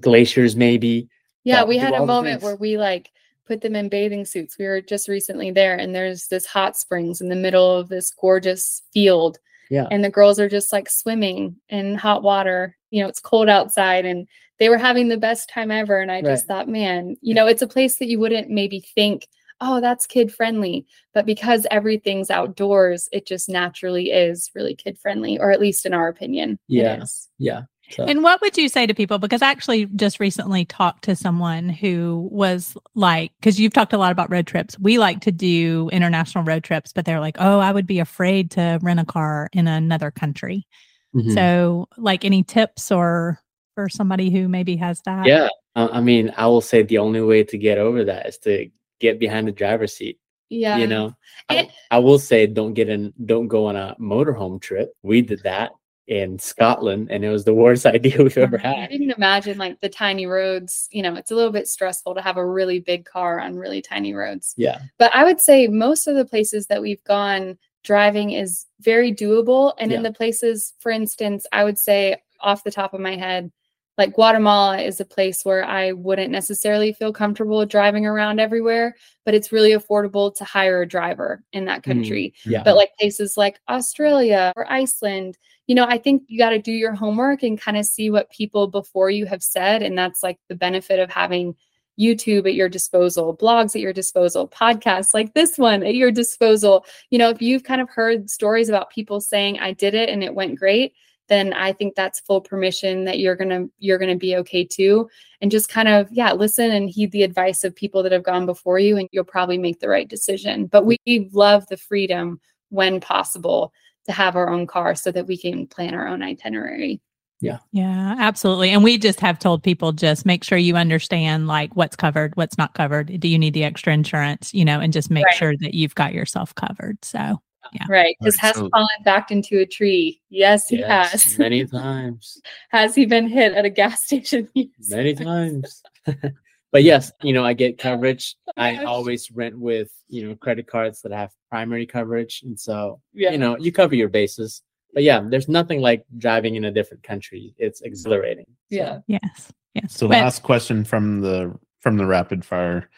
glaciers 0.00 0.56
maybe. 0.56 1.08
Yeah, 1.44 1.60
Yeah, 1.60 1.64
we 1.64 1.78
had 1.78 1.94
a 1.94 2.06
moment 2.06 2.42
where 2.42 2.56
we 2.56 2.78
like 2.78 3.10
put 3.46 3.60
them 3.60 3.76
in 3.76 3.88
bathing 3.88 4.24
suits. 4.24 4.56
We 4.58 4.66
were 4.66 4.80
just 4.80 5.08
recently 5.08 5.50
there, 5.50 5.76
and 5.76 5.94
there's 5.94 6.28
this 6.28 6.46
hot 6.46 6.76
springs 6.76 7.20
in 7.20 7.28
the 7.28 7.36
middle 7.36 7.78
of 7.78 7.88
this 7.88 8.10
gorgeous 8.10 8.82
field. 8.92 9.38
Yeah. 9.70 9.88
And 9.90 10.04
the 10.04 10.10
girls 10.10 10.38
are 10.38 10.48
just 10.48 10.72
like 10.72 10.88
swimming 10.88 11.56
in 11.68 11.94
hot 11.94 12.22
water. 12.22 12.76
You 12.90 13.02
know, 13.02 13.08
it's 13.08 13.20
cold 13.20 13.48
outside, 13.48 14.04
and 14.04 14.28
they 14.58 14.68
were 14.68 14.78
having 14.78 15.08
the 15.08 15.16
best 15.16 15.48
time 15.48 15.70
ever. 15.70 15.98
And 16.00 16.10
I 16.10 16.22
just 16.22 16.46
thought, 16.46 16.68
man, 16.68 17.16
you 17.20 17.34
know, 17.34 17.46
it's 17.46 17.62
a 17.62 17.66
place 17.66 17.96
that 17.98 18.08
you 18.08 18.18
wouldn't 18.20 18.50
maybe 18.50 18.80
think, 18.94 19.26
oh, 19.62 19.80
that's 19.80 20.06
kid 20.06 20.32
friendly. 20.34 20.84
But 21.14 21.24
because 21.24 21.66
everything's 21.70 22.30
outdoors, 22.30 23.08
it 23.12 23.26
just 23.26 23.48
naturally 23.48 24.10
is 24.10 24.50
really 24.54 24.74
kid 24.74 24.98
friendly, 24.98 25.38
or 25.38 25.50
at 25.52 25.60
least 25.60 25.86
in 25.86 25.94
our 25.94 26.08
opinion. 26.08 26.58
Yes. 26.68 27.28
Yeah. 27.38 27.52
Yeah. 27.52 27.62
So 27.90 28.04
And 28.04 28.22
what 28.22 28.40
would 28.40 28.56
you 28.56 28.68
say 28.68 28.86
to 28.86 28.94
people? 28.94 29.18
Because 29.18 29.42
I 29.42 29.50
actually 29.50 29.86
just 29.86 30.18
recently 30.18 30.64
talked 30.64 31.04
to 31.04 31.16
someone 31.16 31.68
who 31.68 32.28
was 32.32 32.76
like, 32.94 33.32
because 33.40 33.60
you've 33.60 33.72
talked 33.72 33.92
a 33.92 33.98
lot 33.98 34.12
about 34.12 34.30
road 34.30 34.46
trips. 34.46 34.78
We 34.78 34.98
like 34.98 35.20
to 35.22 35.32
do 35.32 35.90
international 35.92 36.44
road 36.44 36.64
trips, 36.64 36.92
but 36.92 37.04
they're 37.04 37.20
like, 37.20 37.36
oh, 37.38 37.58
I 37.58 37.70
would 37.72 37.86
be 37.86 37.98
afraid 37.98 38.50
to 38.52 38.78
rent 38.82 39.00
a 39.00 39.04
car 39.04 39.48
in 39.52 39.68
another 39.68 40.10
country. 40.10 40.66
mhm. 41.14 41.34
So, 41.34 41.86
like, 41.98 42.24
any 42.24 42.42
tips 42.42 42.90
or 42.90 43.38
for 43.74 43.88
somebody 43.88 44.30
who 44.30 44.48
maybe 44.48 44.76
has 44.76 45.02
that? 45.04 45.26
yeah, 45.26 45.48
I 45.74 45.88
I 45.88 46.00
mean, 46.00 46.32
I 46.36 46.46
will 46.46 46.60
say 46.60 46.82
the 46.82 46.98
only 46.98 47.20
way 47.20 47.44
to 47.44 47.58
get 47.58 47.78
over 47.78 48.04
that 48.04 48.26
is 48.26 48.38
to 48.38 48.70
get 49.02 49.18
behind 49.18 49.46
the 49.46 49.52
driver's 49.52 49.94
seat. 49.94 50.18
Yeah. 50.48 50.76
you 50.76 50.86
know 50.86 51.14
I, 51.48 51.54
And- 51.56 51.70
I 51.90 51.98
will 51.98 52.18
say 52.18 52.46
don't 52.46 52.74
get 52.74 52.90
in 52.90 53.14
don't 53.24 53.48
go 53.48 53.66
on 53.66 53.76
a 53.76 53.96
motorhome 53.98 54.60
trip 54.60 54.92
we 55.02 55.22
did 55.22 55.42
that 55.44 55.72
in 56.08 56.38
scotland 56.38 57.08
and 57.10 57.24
it 57.24 57.30
was 57.30 57.44
the 57.46 57.54
worst 57.54 57.86
idea 57.96 58.18
we've 58.18 58.36
ever 58.36 58.58
mm-hmm. 58.58 58.66
had. 58.66 58.76
I 58.76 58.86
didn't 58.88 59.12
imagine 59.12 59.56
like 59.56 59.80
the 59.80 59.88
tiny 59.88 60.26
roads. 60.26 60.88
You 60.90 61.02
know, 61.02 61.14
it's 61.14 61.30
a 61.30 61.34
little 61.34 61.52
bit 61.52 61.68
stressful 61.68 62.14
to 62.14 62.20
have 62.20 62.36
a 62.36 62.46
really 62.46 62.80
big 62.80 63.06
car 63.06 63.40
on 63.40 63.56
really 63.56 63.80
tiny 63.80 64.12
roads. 64.12 64.52
yeah 64.56 64.78
But 64.98 65.14
I 65.14 65.24
would 65.24 65.40
say 65.40 65.68
most 65.68 66.06
of 66.06 66.16
the 66.16 66.26
places 66.26 66.66
that 66.66 66.82
we've 66.82 67.02
gone, 67.04 67.56
driving 67.82 68.30
is 68.32 68.66
very 68.80 69.12
doable. 69.12 69.72
And 69.78 69.92
in 69.92 70.02
the 70.02 70.12
places, 70.12 70.74
for 70.78 70.92
instance, 70.92 71.46
I 71.52 71.64
would 71.64 71.78
say 71.78 72.16
off 72.40 72.64
the 72.64 72.70
top 72.70 72.94
of 72.94 73.00
my 73.00 73.16
head, 73.16 73.50
like 73.98 74.14
Guatemala 74.14 74.80
is 74.80 75.00
a 75.00 75.04
place 75.04 75.44
where 75.44 75.64
I 75.64 75.92
wouldn't 75.92 76.30
necessarily 76.30 76.92
feel 76.92 77.12
comfortable 77.12 77.64
driving 77.66 78.06
around 78.06 78.40
everywhere, 78.40 78.96
but 79.24 79.34
it's 79.34 79.52
really 79.52 79.72
affordable 79.72 80.34
to 80.36 80.44
hire 80.44 80.82
a 80.82 80.88
driver 80.88 81.42
in 81.52 81.66
that 81.66 81.82
Mm, 81.82 81.84
country 81.84 82.34
yeah 82.44 82.62
but 82.64 82.76
like 82.76 82.90
places 82.98 83.36
like 83.36 83.60
Australia 83.68 84.52
or 84.56 84.70
Iceland, 84.70 85.36
you 85.66 85.74
know, 85.74 85.84
I 85.84 85.98
think 85.98 86.22
you 86.28 86.38
got 86.38 86.50
to 86.50 86.58
do 86.58 86.72
your 86.72 86.94
homework 86.94 87.42
and 87.42 87.60
kind 87.60 87.76
of 87.76 87.84
see 87.86 88.10
what 88.10 88.30
people 88.30 88.66
before 88.66 89.10
you 89.10 89.26
have 89.26 89.42
said. 89.42 89.82
And 89.82 89.96
that's 89.96 90.22
like 90.22 90.38
the 90.48 90.54
benefit 90.54 90.98
of 90.98 91.10
having 91.10 91.54
YouTube 92.00 92.46
at 92.46 92.54
your 92.54 92.68
disposal, 92.68 93.36
blogs 93.36 93.74
at 93.74 93.82
your 93.82 93.92
disposal, 93.92 94.48
podcasts 94.48 95.12
like 95.12 95.34
this 95.34 95.58
one 95.58 95.82
at 95.82 95.94
your 95.94 96.10
disposal. 96.10 96.84
You 97.10 97.18
know, 97.18 97.28
if 97.28 97.42
you've 97.42 97.64
kind 97.64 97.80
of 97.80 97.90
heard 97.90 98.30
stories 98.30 98.68
about 98.68 98.90
people 98.90 99.20
saying, 99.20 99.58
I 99.60 99.72
did 99.72 99.94
it 99.94 100.08
and 100.08 100.24
it 100.24 100.34
went 100.34 100.58
great, 100.58 100.94
then 101.28 101.52
I 101.52 101.72
think 101.72 101.94
that's 101.94 102.20
full 102.20 102.40
permission 102.40 103.04
that 103.04 103.18
you're 103.18 103.36
gonna 103.36 103.66
you're 103.78 103.98
gonna 103.98 104.16
be 104.16 104.36
okay 104.36 104.64
too. 104.64 105.08
And 105.40 105.50
just 105.50 105.68
kind 105.68 105.88
of, 105.88 106.08
yeah, 106.12 106.32
listen 106.32 106.70
and 106.70 106.88
heed 106.88 107.10
the 107.12 107.22
advice 107.22 107.64
of 107.64 107.74
people 107.74 108.02
that 108.02 108.12
have 108.12 108.22
gone 108.22 108.46
before 108.46 108.78
you, 108.78 108.96
and 108.96 109.08
you'll 109.12 109.24
probably 109.24 109.58
make 109.58 109.80
the 109.80 109.88
right 109.88 110.08
decision. 110.08 110.66
But 110.66 110.84
we 110.86 110.98
love 111.32 111.66
the 111.66 111.76
freedom 111.76 112.40
when 112.70 113.00
possible 113.00 113.72
to 114.06 114.12
have 114.12 114.36
our 114.36 114.50
own 114.50 114.66
car 114.66 114.94
so 114.94 115.12
that 115.12 115.26
we 115.26 115.36
can 115.36 115.66
plan 115.66 115.94
our 115.94 116.08
own 116.08 116.22
itinerary. 116.22 117.00
Yeah, 117.40 117.58
Yeah, 117.72 118.14
absolutely. 118.20 118.70
And 118.70 118.84
we 118.84 118.98
just 118.98 119.18
have 119.18 119.38
told 119.38 119.64
people 119.64 119.90
just 119.90 120.24
make 120.24 120.44
sure 120.44 120.58
you 120.58 120.76
understand 120.76 121.48
like 121.48 121.74
what's 121.74 121.96
covered, 121.96 122.36
what's 122.36 122.56
not 122.56 122.74
covered. 122.74 123.18
Do 123.18 123.26
you 123.26 123.36
need 123.36 123.52
the 123.52 123.64
extra 123.64 123.92
insurance, 123.92 124.54
you 124.54 124.64
know, 124.64 124.78
and 124.78 124.92
just 124.92 125.10
make 125.10 125.26
Right. 125.26 125.34
sure 125.34 125.56
that 125.56 125.74
you've 125.74 125.96
got 125.96 126.14
yourself 126.14 126.54
covered. 126.54 127.04
So, 127.04 127.42
Right. 127.88 128.16
Because 128.20 128.36
has 128.38 128.54
so- 128.56 128.68
fallen 128.70 128.88
back 129.04 129.30
into 129.30 129.58
a 129.60 129.66
tree. 129.66 130.20
Yes, 130.30 130.68
he 130.68 130.78
yes, 130.78 131.12
has. 131.24 131.38
many 131.38 131.64
times 131.80 132.40
has 132.70 132.94
he 132.94 133.06
been 133.06 133.28
hit 133.28 133.52
at 133.52 133.64
a 133.64 133.70
gas 133.70 134.04
station? 134.06 134.48
Yes. 134.54 134.68
many 134.88 135.14
times 135.14 135.82
but 136.72 136.82
yes 136.82 137.12
you 137.22 137.32
know 137.32 137.44
i 137.44 137.52
get 137.52 137.78
coverage 137.78 138.34
i 138.56 138.82
always 138.84 139.30
rent 139.30 139.56
with 139.58 139.90
you 140.08 140.26
know 140.26 140.34
credit 140.36 140.66
cards 140.66 141.02
that 141.02 141.12
have 141.12 141.30
primary 141.50 141.86
coverage 141.86 142.42
and 142.44 142.58
so 142.58 143.00
Yeah. 143.12 143.30
you 143.32 143.38
know 143.38 143.56
you 143.58 143.70
cover 143.72 143.94
your 143.94 144.08
bases 144.08 144.62
but 144.94 145.02
yeah 145.02 145.20
there's 145.20 145.48
nothing 145.48 145.80
like 145.80 146.04
driving 146.18 146.56
in 146.56 146.64
a 146.64 146.70
different 146.72 147.02
country 147.02 147.54
it's 147.58 147.82
exhilarating 147.82 148.46
So, 148.70 148.76
Yeah. 148.76 148.98
yes. 149.06 149.52
Yes. 149.74 149.92
So 149.96 150.06
the 150.06 150.10
Well, 150.10 150.22
last 150.24 150.42
question 150.42 150.84
from 150.84 151.20
the 151.20 151.54
from 151.80 151.96
the 151.96 152.06
rapid 152.06 152.44
fire. 152.44 152.88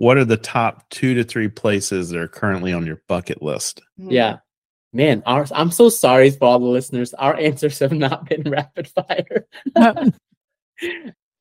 What 0.00 0.16
are 0.16 0.24
the 0.24 0.38
top 0.38 0.88
two 0.88 1.12
to 1.12 1.24
three 1.24 1.48
places 1.48 2.08
that 2.08 2.18
are 2.18 2.26
currently 2.26 2.72
on 2.72 2.86
your 2.86 3.02
bucket 3.06 3.42
list? 3.42 3.82
Mhm. 4.00 4.10
Yeah. 4.10 4.38
Man, 4.94 5.22
our, 5.26 5.46
I'm 5.52 5.70
so 5.70 5.90
sorry 5.90 6.30
for 6.30 6.46
all 6.46 6.58
the 6.58 6.64
listeners. 6.64 7.12
Our 7.12 7.36
answers 7.38 7.78
have 7.80 7.92
not 7.92 8.26
been 8.26 8.50
rapid 8.50 8.88
fire. 8.88 9.46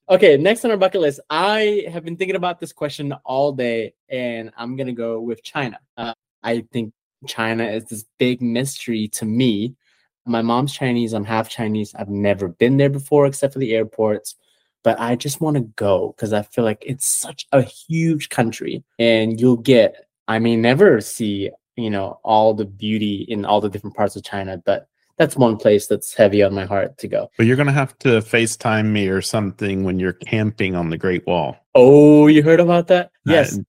okay, 0.10 0.36
next 0.36 0.66
on 0.66 0.72
our 0.72 0.78
bucket 0.78 0.99
list. 0.99 1.22
I 1.30 1.86
have 1.89 2.03
been 2.03 2.18
thinking 2.18 2.36
about 2.36 2.60
this 2.60 2.74
question 2.74 3.14
all 3.24 3.53
day, 3.53 3.93
and 4.10 4.51
I'm 4.57 4.76
going 4.76 4.88
to 4.88 4.93
go 4.93 5.22
with 5.22 5.41
China. 5.41 5.80
Uh, 5.95 6.14
I 6.43 6.66
think 6.74 6.91
China 7.28 7.64
is 7.64 7.86
this 7.86 8.03
big 8.18 8.41
mystery 8.41 9.07
to 9.14 9.24
me. 9.24 9.78
My 10.26 10.41
mom's 10.41 10.74
Chinese. 10.74 11.14
I'm 11.14 11.24
half 11.24 11.47
Chinese. 11.47 11.95
I've 11.95 12.10
never 12.10 12.49
been 12.49 12.76
there 12.76 12.89
before 12.89 13.26
except 13.26 13.53
for 13.53 13.60
the 13.60 13.74
airports. 13.74 14.36
But 14.84 14.99
I 14.99 15.15
just 15.15 15.41
want 15.41 15.55
to 15.57 15.63
go 15.75 16.13
because 16.15 16.32
I 16.34 16.41
feel 16.41 16.63
like 16.63 16.84
it's 16.86 17.05
such 17.05 17.45
a 17.51 17.61
huge 17.61 18.30
country, 18.30 18.84
and 18.97 19.39
you'll 19.39 19.57
get, 19.57 20.07
I 20.27 20.39
may 20.39 20.55
never 20.55 21.01
see, 21.01 21.51
you 21.75 21.89
know, 21.89 22.19
all 22.23 22.53
the 22.53 22.65
beauty 22.65 23.25
in 23.27 23.43
all 23.45 23.59
the 23.61 23.69
different 23.69 23.95
parts 23.95 24.15
of 24.15 24.23
China, 24.23 24.61
but 24.65 24.88
that's 25.17 25.36
one 25.36 25.57
place 25.57 25.88
that's 25.88 26.13
heavy 26.13 26.41
on 26.43 26.53
my 26.55 26.63
heart 26.65 26.97
to 26.99 27.07
go. 27.09 27.30
But 27.38 27.45
you're 27.45 27.57
gonna 27.57 27.73
have 27.73 27.97
to 27.99 28.21
FaceTime 28.21 28.86
me 28.86 29.09
or 29.09 29.21
something 29.21 29.84
when 29.84 29.99
you're 29.99 30.13
camping 30.13 30.75
on 30.75 30.89
the 30.89 30.97
Great 30.97 31.27
Wall. 31.27 31.57
Oh, 31.75 32.27
you 32.27 32.41
heard 32.41 32.61
about 32.61 32.88
that? 32.88 33.07
Uh, 33.27 33.34
Yes. 33.34 33.59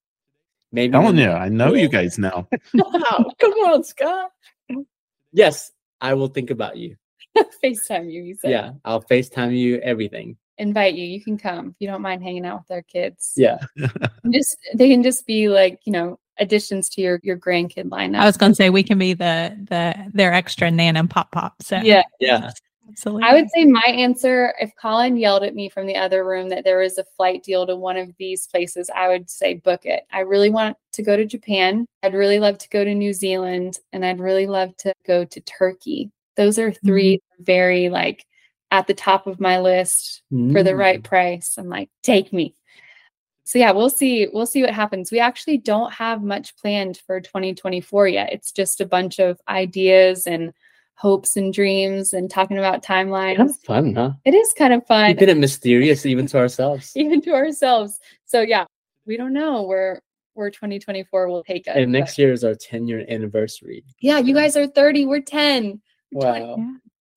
Maybe 0.73 0.93
Telling 0.93 1.07
when- 1.07 1.17
you, 1.17 1.31
I 1.31 1.49
know 1.49 1.75
you 1.75 1.89
guys 1.89 2.19
now. 2.19 2.47
Wow, 2.75 3.33
come 3.41 3.53
on, 3.53 3.83
Scott. 3.83 4.31
Yes, 5.33 5.73
I 6.01 6.15
will 6.15 6.29
think 6.29 6.51
about 6.51 6.77
you. 6.77 6.95
FaceTime 7.65 8.13
you, 8.13 8.23
you 8.23 8.37
said. 8.37 8.53
Yeah, 8.53 8.73
I'll 8.85 9.03
FaceTime 9.03 9.57
you 9.59 9.79
everything. 9.79 10.37
Invite 10.61 10.95
you. 10.95 11.07
You 11.07 11.23
can 11.23 11.39
come 11.39 11.71
if 11.71 11.77
you 11.79 11.89
don't 11.89 12.03
mind 12.03 12.23
hanging 12.23 12.45
out 12.45 12.61
with 12.61 12.71
our 12.71 12.83
kids. 12.83 13.33
Yeah. 13.35 13.59
Just 14.31 14.59
they 14.75 14.91
can 14.91 15.03
just 15.03 15.27
be 15.27 15.49
like, 15.49 15.81
you 15.87 15.93
know, 15.93 16.19
additions 16.39 16.91
to 16.91 17.01
your 17.01 17.19
your 17.23 17.39
grandkid 17.39 17.89
lineup. 17.89 18.19
I 18.19 18.27
was 18.27 18.37
going 18.37 18.53
to 18.53 18.57
say 18.57 18.69
we 18.69 18.83
can 18.83 18.99
be 18.99 19.15
the 19.15 19.57
the 19.69 19.95
their 20.13 20.35
extra 20.35 20.71
nan 20.71 20.97
and 20.97 21.09
pop 21.09 21.33
pop. 21.33 21.63
So 21.63 21.77
yeah. 21.79 22.03
Yeah. 22.21 22.51
absolutely. 22.87 23.27
I 23.27 23.33
would 23.33 23.49
say 23.51 23.65
my 23.65 23.87
answer, 23.87 24.53
if 24.61 24.71
Colin 24.81 25.17
yelled 25.17 25.45
at 25.45 25.55
me 25.55 25.71
from 25.71 25.87
the 25.87 25.97
other 25.97 26.27
room 26.27 26.51
that 26.51 26.65
there 26.65 26.79
was 26.79 26.99
a 26.99 27.05
flight 27.17 27.43
deal 27.43 27.67
to 27.67 27.75
one 27.75 27.97
of 27.97 28.11
these 28.19 28.47
places, 28.47 28.91
I 28.95 29.09
would 29.09 29.31
say 29.31 29.55
book 29.55 29.87
it. 29.87 30.05
I 30.13 30.21
really 30.21 30.51
want 30.51 30.77
to 30.93 31.03
go 31.03 31.17
to 31.17 31.25
Japan. 31.25 31.87
I'd 32.03 32.13
really 32.13 32.39
love 32.39 32.59
to 32.59 32.69
go 32.69 32.85
to 32.85 32.95
New 32.95 33.15
Zealand 33.15 33.79
and 33.95 34.05
I'd 34.05 34.21
really 34.21 34.47
love 34.47 34.77
to 34.79 34.93
go 35.07 35.25
to 35.25 35.41
Turkey. 35.41 36.11
Those 36.37 36.59
are 36.59 36.71
3 36.73 37.17
mm-hmm. 37.17 37.45
very 37.45 37.89
like 37.89 38.27
at 38.71 38.87
the 38.87 38.95
top 38.95 39.27
of 39.27 39.41
my 39.41 39.59
list 39.61 40.23
for 40.31 40.63
the 40.63 40.71
Mm. 40.73 40.79
right 40.79 41.03
price. 41.03 41.55
I'm 41.59 41.69
like, 41.69 41.91
take 42.03 42.33
me. 42.33 42.55
So 43.45 43.59
yeah, 43.59 43.73
we'll 43.73 43.91
see. 43.91 44.29
We'll 44.33 44.47
see 44.47 44.63
what 44.63 44.71
happens. 44.73 45.11
We 45.11 45.19
actually 45.19 45.59
don't 45.59 45.93
have 45.95 46.23
much 46.23 46.57
planned 46.57 46.99
for 47.05 47.21
2024 47.21 48.07
yet. 48.09 48.33
It's 48.33 48.53
just 48.53 48.81
a 48.81 48.87
bunch 48.87 49.19
of 49.19 49.41
ideas 49.49 50.27
and 50.29 50.53
hopes 50.95 51.37
and 51.37 51.53
dreams 51.53 52.13
and 52.13 52.31
talking 52.31 52.59
about 52.59 52.85
timelines. 52.85 53.39
Kind 53.39 53.51
of 53.51 53.57
fun, 53.57 53.95
huh? 53.95 54.11
It 54.25 54.35
is 54.35 54.53
kind 54.57 54.73
of 54.73 54.87
fun, 54.87 55.13
Keeping 55.15 55.31
it 55.31 55.39
mysterious 55.39 56.07
even 56.07 56.27
to 56.29 56.39
ourselves. 56.39 56.93
even 56.97 57.21
to 57.23 57.33
ourselves. 57.33 57.99
So 58.27 58.41
yeah, 58.41 58.67
we 59.07 59.17
don't 59.17 59.33
know 59.33 59.63
where 59.63 60.01
where 60.35 60.51
2024 60.51 61.29
will 61.29 61.43
take 61.43 61.67
us. 61.67 61.75
And 61.75 61.93
but 61.93 61.99
next 61.99 62.19
year 62.19 62.33
is 62.33 62.45
our 62.45 62.55
10 62.55 62.87
year 62.87 63.05
anniversary. 63.09 63.83
yeah, 64.01 64.19
you 64.19 64.33
guys 64.33 64.57
are 64.57 64.69
30. 64.69 65.07
We're 65.07 65.21
10. 65.23 65.81
We're 66.13 66.21
20, 66.23 66.41
Wow. 66.45 66.55
Yeah. 66.57 66.65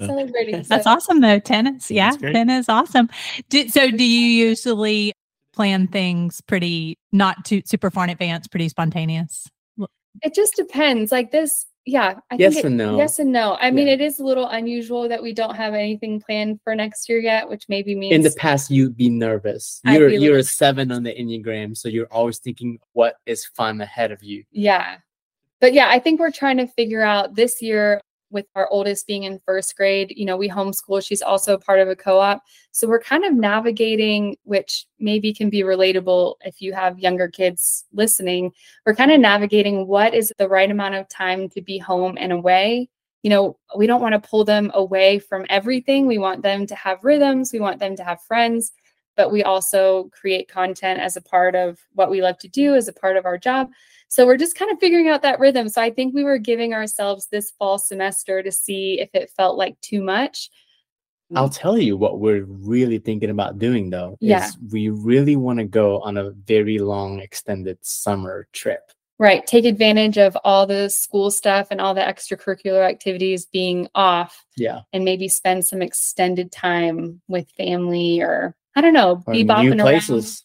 Celebrating. 0.02 0.64
That's 0.68 0.84
so- 0.86 0.92
awesome 0.92 1.22
though. 1.22 1.40
Tennis. 1.40 1.90
Yeah. 1.92 2.12
That's 2.12 2.22
great. 2.22 2.34
Tennis 2.34 2.70
awesome. 2.70 3.10
Do, 3.50 3.68
so 3.70 3.90
do 3.92 4.04
you 4.04 4.48
usually 4.48 5.14
plan 5.54 5.88
things 5.88 6.42
pretty 6.42 6.98
not 7.12 7.46
too 7.46 7.62
super 7.66 7.92
far 7.92 8.06
in 8.06 8.10
advance, 8.10 8.48
pretty 8.48 8.70
spontaneous? 8.70 9.48
It 10.22 10.36
just 10.36 10.56
depends. 10.56 11.12
Like 11.12 11.32
this, 11.32 11.66
yeah. 11.86 12.16
I 12.30 12.36
Yes 12.36 12.54
think 12.54 12.66
it- 12.66 12.68
and 12.68 12.78
no. 12.78 12.98
Yes 12.98 13.18
and 13.20 13.32
no. 13.32 13.58
I 13.60 13.72
mean, 13.72 13.88
it 13.88 14.00
is 14.00 14.20
a 14.20 14.24
little 14.24 14.48
unusual 14.48 15.10
that 15.10 15.22
we 15.24 15.34
don't 15.34 15.56
have 15.56 15.74
anything 15.74 16.22
planned 16.22 16.60
for 16.64 16.76
next 16.76 17.10
year 17.10 17.20
yet, 17.20 17.50
which 17.50 17.66
maybe 17.68 17.96
means 17.96 18.14
In 18.14 18.22
the 18.22 18.32
past, 18.38 18.70
you'd 18.70 18.96
be 18.96 19.10
nervous. 19.10 19.82
You're 19.86 20.10
be 20.10 20.18
you're 20.18 20.38
a 20.38 20.44
seven 20.44 20.92
on 20.92 21.04
the 21.04 21.14
Enneagram, 21.14 21.76
so 21.76 21.90
you're 21.90 22.08
always 22.12 22.38
thinking 22.40 22.80
what 22.94 23.16
is 23.26 23.46
fun 23.46 23.82
ahead 23.82 24.12
of 24.12 24.24
you. 24.24 24.44
Yeah. 24.52 24.98
But 25.62 25.74
yeah, 25.74 25.88
I 25.90 25.98
think 26.00 26.20
we're 26.20 26.32
trying 26.32 26.58
to 26.58 26.68
figure 26.68 27.02
out 27.02 27.36
this 27.36 27.62
year 27.62 28.02
with 28.34 28.48
our 28.56 28.68
oldest 28.70 29.08
being 29.08 29.24
in 29.24 29.40
first 29.46 29.78
grade, 29.78 30.12
you 30.16 30.26
know, 30.26 30.36
we 30.36 30.50
homeschool. 30.50 31.06
She's 31.06 31.22
also 31.22 31.58
part 31.58 31.80
of 31.80 31.88
a 31.88 31.96
co 31.96 32.20
op. 32.20 32.44
So 32.72 32.88
we're 32.88 33.00
kind 33.00 33.24
of 33.24 33.34
navigating, 33.34 34.36
which 34.44 34.88
maybe 35.00 35.34
can 35.34 35.50
be 35.50 35.62
relatable 35.62 36.36
if 36.42 36.62
you 36.62 36.74
have 36.74 37.00
younger 37.00 37.30
kids 37.30 37.86
listening. 37.94 38.52
We're 38.86 38.96
kind 38.96 39.12
of 39.12 39.20
navigating 39.22 39.88
what 39.88 40.14
is 40.14 40.34
the 40.38 40.50
right 40.50 40.70
amount 40.70 40.96
of 40.96 41.08
time 41.08 41.48
to 41.50 41.62
be 41.62 41.78
home 41.78 42.18
and 42.20 42.34
away. 42.34 42.90
You 43.22 43.30
know, 43.30 43.58
we 43.78 43.88
don't 43.88 44.02
want 44.02 44.14
to 44.22 44.30
pull 44.30 44.44
them 44.44 44.70
away 44.74 45.20
from 45.20 45.46
everything. 45.50 46.08
We 46.08 46.18
want 46.18 46.42
them 46.42 46.68
to 46.68 46.76
have 46.76 47.04
rhythms, 47.04 47.54
we 47.54 47.62
want 47.62 47.80
them 47.80 47.96
to 47.96 48.04
have 48.04 48.22
friends, 48.24 48.74
but 49.16 49.32
we 49.32 49.44
also 49.44 50.10
create 50.12 50.48
content 50.48 51.00
as 51.00 51.16
a 51.16 51.22
part 51.22 51.56
of 51.56 51.80
what 51.94 52.10
we 52.10 52.22
love 52.22 52.38
to 52.40 52.48
do, 52.48 52.76
as 52.76 52.88
a 52.88 52.94
part 52.94 53.18
of 53.18 53.26
our 53.26 53.38
job. 53.38 53.70
So 54.08 54.26
we're 54.26 54.38
just 54.38 54.56
kind 54.56 54.72
of 54.72 54.80
figuring 54.80 55.10
out 55.10 55.24
that 55.24 55.40
rhythm. 55.40 55.70
So 55.70 55.82
I 55.82 55.90
think 55.90 56.14
we 56.14 56.24
were 56.24 56.38
giving 56.38 56.74
ourselves 56.74 57.28
this 57.32 57.52
fall 57.52 57.80
semester 57.80 58.44
to 58.44 58.52
see 58.52 59.00
if 59.00 59.10
it 59.14 59.32
felt 59.36 59.58
like 59.58 59.80
too 59.82 60.04
much. 60.04 60.50
I'll 61.36 61.50
tell 61.50 61.78
you 61.78 61.98
what 61.98 62.20
we're 62.20 62.46
really 62.46 63.00
thinking 63.00 63.32
about 63.32 63.58
doing 63.58 63.90
though. 63.90 64.18
Yeah. 64.20 64.46
Is 64.46 64.58
we 64.72 64.90
really 64.90 65.36
want 65.36 65.60
to 65.60 65.66
go 65.66 66.00
on 66.02 66.18
a 66.18 66.30
very 66.32 66.78
long 66.78 67.20
extended 67.20 67.80
summer 67.82 68.48
trip. 68.54 68.92
Right. 69.20 69.46
Take 69.46 69.66
advantage 69.66 70.18
of 70.18 70.38
all 70.44 70.66
the 70.66 70.90
school 70.90 71.32
stuff 71.32 71.68
and 71.72 71.80
all 71.80 71.94
the 71.94 72.02
extracurricular 72.02 72.88
activities 72.88 73.46
being 73.46 73.88
off 73.96 74.46
Yeah. 74.58 74.82
and 74.92 75.06
maybe 75.06 75.28
spend 75.28 75.66
some 75.66 75.82
extended 75.82 76.52
time 76.52 77.22
with 77.28 77.50
family 77.52 78.22
or 78.22 78.56
I 78.76 78.82
don't 78.82 78.94
know, 78.94 79.22
Or 79.26 79.34
be 79.34 79.44
new 79.44 79.50
bopping 79.50 79.84
around. 79.84 80.38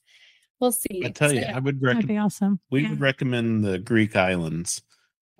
We'll 0.61 0.72
see. 0.72 1.03
I 1.05 1.11
tell 1.11 1.33
you, 1.33 1.43
I 1.43 1.59
would 1.61 1.76
That'd 1.76 1.83
recommend. 1.83 2.09
be 2.09 2.16
awesome. 2.18 2.61
We 2.70 2.83
Yeah. 2.83 2.91
would 2.91 3.01
recommend 3.01 3.64
the 3.64 3.79
Greek 3.79 4.16
islands. 4.16 4.83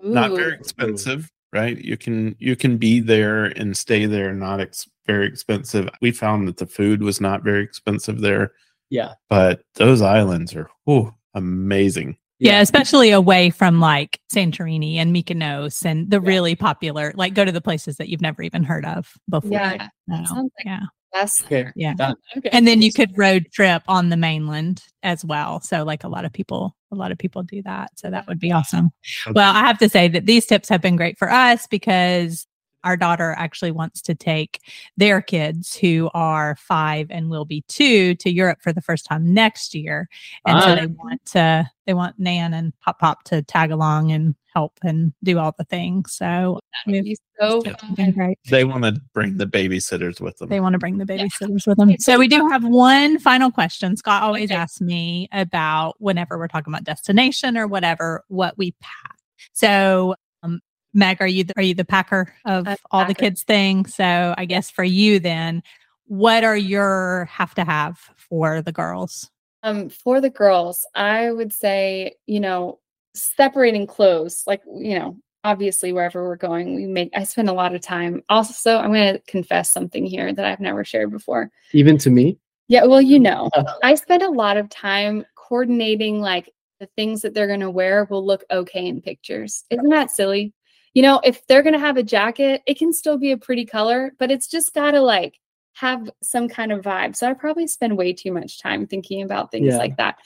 Not 0.01 0.31
very 0.31 0.53
ooh, 0.53 0.55
expensive, 0.55 1.29
right? 1.51 1.77
You 1.77 1.97
can 1.97 2.35
you 2.39 2.55
can 2.55 2.77
be 2.77 3.01
there 3.01 3.45
and 3.45 3.75
stay 3.75 4.05
there, 4.05 4.33
not 4.33 4.61
ex- 4.61 4.87
very 5.05 5.27
expensive. 5.27 5.89
We 6.01 6.11
found 6.11 6.47
that 6.47 6.55
the 6.57 6.65
food 6.67 7.03
was 7.03 7.19
not 7.19 7.43
very 7.43 7.63
expensive 7.63 8.21
there, 8.21 8.53
Yeah. 8.89 9.15
but 9.29 9.61
those 9.75 10.01
islands 10.01 10.55
are 10.55 10.69
oh 10.87 11.13
amazing. 11.33 12.17
Yeah, 12.41 12.61
especially 12.61 13.11
away 13.11 13.49
from 13.49 13.81
like 13.81 14.17
Santorini 14.33 14.95
and 14.95 15.13
Mykonos 15.13 15.85
and 15.85 16.09
the 16.09 16.21
really 16.21 16.55
popular, 16.55 17.11
like 17.17 17.33
go 17.33 17.43
to 17.43 17.51
the 17.51 17.59
places 17.59 17.97
that 17.97 18.07
you've 18.07 18.21
never 18.21 18.41
even 18.41 18.63
heard 18.63 18.85
of 18.85 19.11
before. 19.29 19.51
Yeah. 19.51 19.89
No, 20.07 20.23
sounds 20.23 20.51
like 20.57 20.65
yeah. 20.65 20.83
That's 21.13 21.43
Okay. 21.43 21.69
Yeah. 21.75 21.93
Done. 21.95 22.15
okay. 22.37 22.49
And 22.51 22.67
then 22.67 22.81
you 22.81 22.93
could 22.93 23.17
road 23.17 23.47
trip 23.51 23.83
on 23.87 24.09
the 24.09 24.17
mainland 24.17 24.83
as 25.03 25.25
well. 25.25 25.59
So 25.61 25.83
like 25.83 26.03
a 26.03 26.07
lot 26.07 26.25
of 26.25 26.33
people, 26.33 26.75
a 26.91 26.95
lot 26.95 27.11
of 27.11 27.17
people 27.17 27.43
do 27.43 27.61
that. 27.63 27.91
So 27.95 28.09
that 28.09 28.27
would 28.27 28.39
be 28.39 28.51
awesome. 28.51 28.91
Well, 29.33 29.55
I 29.55 29.59
have 29.59 29.79
to 29.79 29.89
say 29.89 30.07
that 30.09 30.25
these 30.25 30.45
tips 30.45 30.69
have 30.69 30.81
been 30.81 30.95
great 30.95 31.17
for 31.17 31.31
us 31.31 31.67
because 31.67 32.45
our 32.83 32.95
daughter 32.97 33.35
actually 33.37 33.71
wants 33.71 34.01
to 34.03 34.15
take 34.15 34.61
their 34.97 35.21
kids 35.21 35.75
who 35.75 36.09
are 36.13 36.55
five 36.55 37.07
and 37.09 37.29
will 37.29 37.45
be 37.45 37.63
two 37.67 38.15
to 38.15 38.29
Europe 38.31 38.59
for 38.61 38.71
the 38.73 38.81
first 38.81 39.05
time 39.05 39.33
next 39.33 39.73
year. 39.75 40.07
And 40.45 40.61
so 40.61 40.71
Ah. 40.71 40.75
they 40.75 40.85
want 40.87 41.25
to, 41.27 41.69
they 41.85 41.93
want 41.93 42.19
Nan 42.19 42.53
and 42.53 42.73
Pop 42.79 42.99
Pop 42.99 43.23
to 43.25 43.41
tag 43.41 43.71
along 43.71 44.11
and 44.11 44.35
help 44.53 44.79
and 44.83 45.13
do 45.23 45.37
all 45.37 45.53
the 45.57 45.63
things. 45.65 46.13
So 46.13 46.59
be 46.87 47.15
so 47.39 47.61
Yeah. 47.65 47.73
fun. 47.95 48.35
They 48.49 48.63
want 48.63 48.83
to 48.85 48.99
bring 49.13 49.37
the 49.37 49.45
babysitters 49.45 50.19
with 50.19 50.37
them. 50.37 50.49
They 50.49 50.59
want 50.59 50.73
to 50.73 50.79
bring 50.79 50.97
the 50.97 51.05
babysitters 51.05 51.67
with 51.67 51.77
them. 51.77 51.95
So 51.99 52.17
we 52.17 52.27
do 52.27 52.47
have 52.49 52.63
one 52.63 53.19
final 53.19 53.51
question. 53.51 53.95
Scott 53.95 54.23
always 54.23 54.49
Okay. 54.49 54.59
asks 54.59 54.81
me 54.81 55.27
about 55.31 55.95
whenever 55.99 56.37
we're 56.37 56.47
talking 56.47 56.73
about 56.73 56.83
destination 56.83 57.57
or 57.57 57.67
whatever, 57.67 58.23
what 58.27 58.57
we 58.57 58.73
pack. 58.81 59.17
So, 59.53 60.15
um, 60.41 60.61
Meg, 60.93 61.17
are 61.21 61.27
you 61.27 61.43
the, 61.43 61.53
are 61.57 61.63
you 61.63 61.73
the 61.73 61.85
packer 61.85 62.33
of 62.45 62.67
I'm 62.67 62.77
all 62.91 63.05
the 63.05 63.13
kids 63.13 63.43
things? 63.43 63.95
So 63.95 64.33
I 64.37 64.45
guess 64.45 64.69
for 64.69 64.83
you 64.83 65.19
then, 65.19 65.61
what 66.05 66.43
are 66.43 66.57
your 66.57 67.25
have 67.31 67.53
to 67.55 67.63
have 67.63 67.99
for 68.15 68.61
the 68.61 68.71
girls? 68.71 69.29
Um, 69.61 69.89
for 69.89 70.21
the 70.21 70.29
girls, 70.29 70.85
I 70.95 71.31
would 71.31 71.53
say, 71.53 72.15
you 72.25 72.39
know, 72.39 72.79
separating 73.13 73.85
clothes, 73.85 74.43
like, 74.47 74.61
you 74.65 74.97
know, 74.97 75.17
obviously 75.43 75.93
wherever 75.93 76.27
we're 76.27 76.35
going, 76.35 76.75
we 76.75 76.85
make, 76.85 77.11
I 77.15 77.23
spend 77.23 77.49
a 77.49 77.53
lot 77.53 77.75
of 77.75 77.81
time. 77.81 78.23
Also, 78.29 78.77
I'm 78.77 78.91
going 78.91 79.13
to 79.13 79.19
confess 79.27 79.71
something 79.71 80.05
here 80.05 80.33
that 80.33 80.45
I've 80.45 80.59
never 80.59 80.83
shared 80.83 81.11
before. 81.11 81.51
Even 81.73 81.97
to 81.99 82.09
me. 82.09 82.37
Yeah, 82.67 82.85
well, 82.85 83.01
you 83.01 83.19
know, 83.19 83.49
I 83.83 83.95
spend 83.95 84.23
a 84.23 84.29
lot 84.29 84.57
of 84.57 84.69
time 84.69 85.25
coordinating 85.35 86.21
like 86.21 86.51
the 86.79 86.87
things 86.95 87.21
that 87.21 87.33
they're 87.33 87.47
going 87.47 87.59
to 87.59 87.69
wear 87.69 88.05
will 88.05 88.25
look 88.25 88.43
okay 88.51 88.87
in 88.87 89.01
pictures. 89.01 89.65
Isn't 89.69 89.89
that 89.89 90.11
silly? 90.11 90.53
You 90.93 91.03
know, 91.03 91.21
if 91.23 91.45
they're 91.47 91.63
going 91.63 91.73
to 91.73 91.79
have 91.79 91.97
a 91.97 92.03
jacket, 92.03 92.61
it 92.65 92.77
can 92.77 92.91
still 92.93 93.17
be 93.17 93.31
a 93.31 93.37
pretty 93.37 93.65
color, 93.65 94.13
but 94.19 94.31
it's 94.31 94.47
just 94.47 94.73
got 94.73 94.91
to 94.91 95.01
like 95.01 95.39
have 95.73 96.09
some 96.21 96.49
kind 96.49 96.71
of 96.71 96.81
vibe. 96.83 97.15
So 97.15 97.29
I 97.29 97.33
probably 97.33 97.67
spend 97.67 97.97
way 97.97 98.11
too 98.13 98.31
much 98.31 98.59
time 98.59 98.87
thinking 98.87 99.21
about 99.21 99.51
things 99.51 99.67
Yeah. 99.67 99.77
like 99.77 99.97
that. 99.97 100.17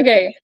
Okay. 0.00 0.34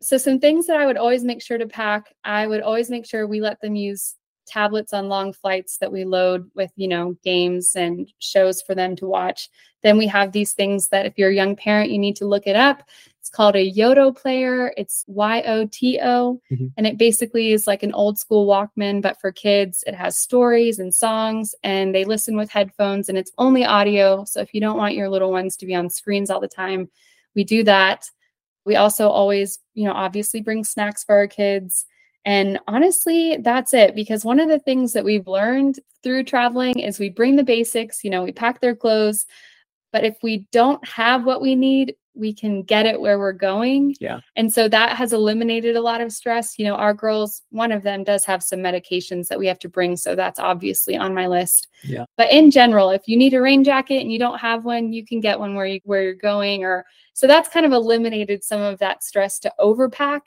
So 0.00 0.18
some 0.18 0.38
things 0.38 0.66
that 0.66 0.76
I 0.78 0.86
would 0.86 0.96
always 0.96 1.24
make 1.24 1.42
sure 1.42 1.58
to 1.58 1.66
pack, 1.66 2.14
I 2.24 2.46
would 2.46 2.60
always 2.60 2.90
make 2.90 3.06
sure 3.06 3.26
we 3.26 3.40
let 3.40 3.60
them 3.60 3.74
use 3.74 4.14
tablets 4.46 4.92
on 4.92 5.08
long 5.08 5.32
flights 5.32 5.78
that 5.78 5.92
we 5.92 6.04
load 6.04 6.50
with, 6.54 6.72
you 6.76 6.88
know, 6.88 7.16
games 7.24 7.76
and 7.76 8.12
shows 8.18 8.62
for 8.62 8.74
them 8.74 8.96
to 8.96 9.06
watch. 9.06 9.48
Then 9.82 9.98
we 9.98 10.06
have 10.06 10.32
these 10.32 10.52
things 10.52 10.88
that 10.88 11.06
if 11.06 11.18
you're 11.18 11.30
a 11.30 11.34
young 11.34 11.56
parent, 11.56 11.90
you 11.90 11.98
need 11.98 12.16
to 12.16 12.26
look 12.26 12.46
it 12.46 12.56
up. 12.56 12.82
It's 13.20 13.28
called 13.30 13.56
a 13.56 13.72
Yoto 13.72 14.14
player. 14.14 14.72
It's 14.76 15.04
Y 15.08 15.42
O 15.46 15.66
T 15.66 15.98
O. 16.02 16.40
Mhm. 16.50 16.72
And 16.76 16.86
it 16.86 16.98
basically 16.98 17.52
is 17.52 17.66
like 17.66 17.82
an 17.82 17.92
old 17.92 18.18
school 18.18 18.46
Walkman, 18.46 19.00
but 19.00 19.20
for 19.20 19.32
kids. 19.32 19.82
It 19.86 19.94
has 19.94 20.16
stories 20.16 20.78
and 20.78 20.94
songs, 20.94 21.54
and 21.62 21.94
they 21.94 22.04
listen 22.04 22.36
with 22.36 22.50
headphones, 22.50 23.08
and 23.08 23.16
it's 23.16 23.32
only 23.38 23.64
audio. 23.64 24.24
So 24.24 24.40
if 24.40 24.54
you 24.54 24.60
don't 24.60 24.76
want 24.76 24.94
your 24.94 25.08
little 25.08 25.30
ones 25.30 25.56
to 25.58 25.66
be 25.66 25.74
on 25.74 25.90
screens 25.90 26.30
all 26.30 26.40
the 26.40 26.48
time, 26.48 26.90
we 27.34 27.44
do 27.44 27.62
that. 27.64 28.10
We 28.64 28.76
also 28.76 29.08
always, 29.08 29.58
you 29.74 29.84
know, 29.84 29.92
obviously 29.92 30.40
bring 30.40 30.64
snacks 30.64 31.04
for 31.04 31.14
our 31.14 31.26
kids. 31.26 31.84
And 32.24 32.58
honestly, 32.66 33.38
that's 33.38 33.74
it. 33.74 33.94
Because 33.94 34.24
one 34.24 34.40
of 34.40 34.48
the 34.48 34.58
things 34.58 34.92
that 34.92 35.04
we've 35.04 35.28
learned 35.28 35.80
through 36.02 36.24
traveling 36.24 36.78
is 36.78 36.98
we 36.98 37.10
bring 37.10 37.36
the 37.36 37.44
basics, 37.44 38.04
you 38.04 38.10
know, 38.10 38.22
we 38.22 38.32
pack 38.32 38.60
their 38.60 38.74
clothes. 38.74 39.26
But 39.92 40.04
if 40.04 40.16
we 40.22 40.46
don't 40.50 40.84
have 40.86 41.24
what 41.24 41.40
we 41.40 41.54
need, 41.54 41.94
we 42.14 42.32
can 42.32 42.62
get 42.62 42.86
it 42.86 43.00
where 43.00 43.18
we're 43.18 43.32
going. 43.32 43.96
Yeah. 44.00 44.20
And 44.36 44.52
so 44.52 44.68
that 44.68 44.96
has 44.96 45.12
eliminated 45.12 45.76
a 45.76 45.80
lot 45.80 46.00
of 46.00 46.12
stress. 46.12 46.58
You 46.58 46.64
know, 46.66 46.76
our 46.76 46.94
girls, 46.94 47.42
one 47.50 47.72
of 47.72 47.82
them 47.82 48.04
does 48.04 48.24
have 48.24 48.42
some 48.42 48.60
medications 48.60 49.26
that 49.28 49.38
we 49.38 49.46
have 49.48 49.58
to 49.60 49.68
bring. 49.68 49.96
So 49.96 50.14
that's 50.14 50.38
obviously 50.38 50.96
on 50.96 51.14
my 51.14 51.26
list. 51.26 51.68
Yeah. 51.82 52.04
But 52.16 52.30
in 52.30 52.50
general, 52.50 52.90
if 52.90 53.02
you 53.06 53.16
need 53.16 53.34
a 53.34 53.42
rain 53.42 53.64
jacket 53.64 54.00
and 54.00 54.12
you 54.12 54.18
don't 54.18 54.38
have 54.38 54.64
one, 54.64 54.92
you 54.92 55.04
can 55.04 55.20
get 55.20 55.40
one 55.40 55.54
where 55.54 55.66
you 55.66 55.80
where 55.84 56.02
you're 56.02 56.14
going 56.14 56.64
or 56.64 56.84
so 57.14 57.28
that's 57.28 57.48
kind 57.48 57.64
of 57.64 57.72
eliminated 57.72 58.42
some 58.42 58.60
of 58.60 58.78
that 58.80 59.04
stress 59.04 59.38
to 59.40 59.52
overpack 59.60 60.20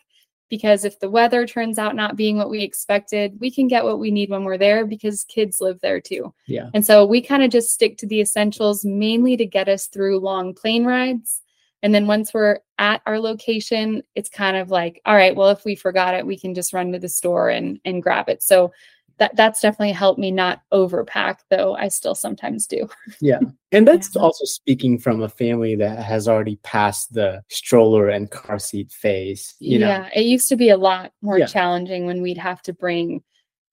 because 0.49 0.85
if 0.85 0.99
the 0.99 1.09
weather 1.09 1.45
turns 1.45 1.77
out 1.77 1.95
not 1.95 2.15
being 2.15 2.37
what 2.37 2.49
we 2.49 2.61
expected, 2.61 3.37
we 3.39 3.51
can 3.51 3.67
get 3.67 3.83
what 3.83 3.99
we 3.99 4.11
need 4.11 4.29
when 4.29 4.43
we're 4.43 4.57
there 4.57 4.85
because 4.85 5.25
kids 5.25 5.59
live 5.59 5.79
there 5.81 5.99
too. 5.99 6.33
Yeah. 6.47 6.69
And 6.73 6.85
so 6.85 7.05
we 7.05 7.21
kind 7.21 7.43
of 7.43 7.51
just 7.51 7.71
stick 7.71 7.97
to 7.97 8.07
the 8.07 8.21
essentials 8.21 8.85
mainly 8.85 9.37
to 9.37 9.45
get 9.45 9.67
us 9.67 9.87
through 9.87 10.19
long 10.19 10.53
plane 10.53 10.85
rides. 10.85 11.41
And 11.83 11.93
then 11.93 12.07
once 12.07 12.33
we're 12.33 12.59
at 12.79 13.01
our 13.05 13.19
location, 13.19 14.01
it's 14.15 14.29
kind 14.29 14.57
of 14.57 14.71
like, 14.71 15.01
all 15.05 15.15
right, 15.15 15.35
well, 15.35 15.49
if 15.49 15.63
we 15.63 15.75
forgot 15.75 16.15
it, 16.15 16.25
we 16.25 16.37
can 16.37 16.55
just 16.55 16.73
run 16.73 16.91
to 16.91 16.99
the 16.99 17.09
store 17.09 17.49
and 17.49 17.79
and 17.85 18.01
grab 18.01 18.29
it. 18.29 18.41
So 18.41 18.71
that 19.19 19.35
that's 19.35 19.61
definitely 19.61 19.93
helped 19.93 20.19
me 20.19 20.31
not 20.31 20.61
overpack, 20.71 21.39
though 21.49 21.75
I 21.75 21.87
still 21.87 22.15
sometimes 22.15 22.67
do. 22.67 22.87
Yeah. 23.21 23.39
And 23.71 23.87
that's 23.87 24.15
Yeah. 24.15 24.21
also 24.21 24.45
speaking 24.45 24.97
from 24.99 25.21
a 25.21 25.29
family 25.29 25.75
that 25.75 25.99
has 25.99 26.27
already 26.27 26.57
passed 26.57 27.13
the 27.13 27.41
stroller 27.49 28.09
and 28.09 28.29
car 28.29 28.59
seat 28.59 28.91
phase. 28.91 29.55
You 29.59 29.79
know, 29.79 29.87
yeah, 29.87 30.09
it 30.15 30.21
used 30.25 30.49
to 30.49 30.55
be 30.55 30.69
a 30.69 30.77
lot 30.77 31.11
more 31.21 31.39
Yeah. 31.39 31.47
challenging 31.47 32.05
when 32.05 32.21
we'd 32.21 32.37
have 32.37 32.61
to 32.63 32.73
bring 32.73 33.23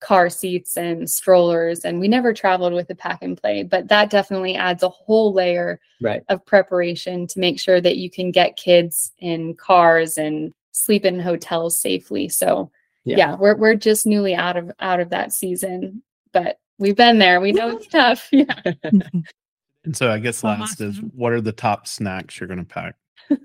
car 0.01 0.29
seats 0.29 0.77
and 0.77 1.09
strollers, 1.09 1.85
and 1.85 1.99
we 1.99 2.09
never 2.09 2.35
traveled 2.35 2.75
with 2.75 2.91
a 2.91 2.95
pack 2.95 3.23
and 3.23 3.41
play. 3.41 3.63
But 3.63 3.89
that 3.89 4.11
definitely 4.11 4.55
adds 4.55 4.83
a 4.83 4.89
whole 4.89 5.33
layer 5.33 5.81
right. 6.03 6.23
of 6.29 6.45
preparation 6.45 7.27
to 7.29 7.39
make 7.41 7.59
sure 7.59 7.81
that 7.81 7.97
you 7.97 8.11
can 8.11 8.31
get 8.31 8.57
kids 8.57 9.13
in 9.19 9.55
cars 9.55 10.19
and 10.19 10.53
sleep 10.73 11.05
in 11.05 11.21
hotels 11.21 11.79
safely. 11.79 12.29
So 12.29 12.71
Yeah. 13.05 13.17
yeah, 13.19 13.37
we're 13.37 13.57
we're 13.57 13.75
just 13.75 14.07
newly 14.07 14.35
out 14.35 14.57
of 14.57 14.73
out 14.81 15.01
of 15.01 15.11
that 15.11 15.33
season, 15.33 16.03
but 16.33 16.59
we've 16.79 16.97
been 16.97 17.19
there. 17.19 17.41
We 17.41 17.53
know 17.53 17.77
it's 17.77 17.87
tough. 17.89 18.29
Yeah. 18.33 18.61
And 19.85 19.95
so 19.95 20.11
I 20.11 20.19
guess 20.19 20.43
Oh, 20.43 20.49
last 20.49 20.81
is 20.81 20.99
what 21.15 21.33
are 21.35 21.43
the 21.43 21.53
top 21.53 21.87
snacks 21.87 22.41
you're 22.41 22.47
going 22.47 22.59
to 22.59 22.65
pack? 22.65 22.97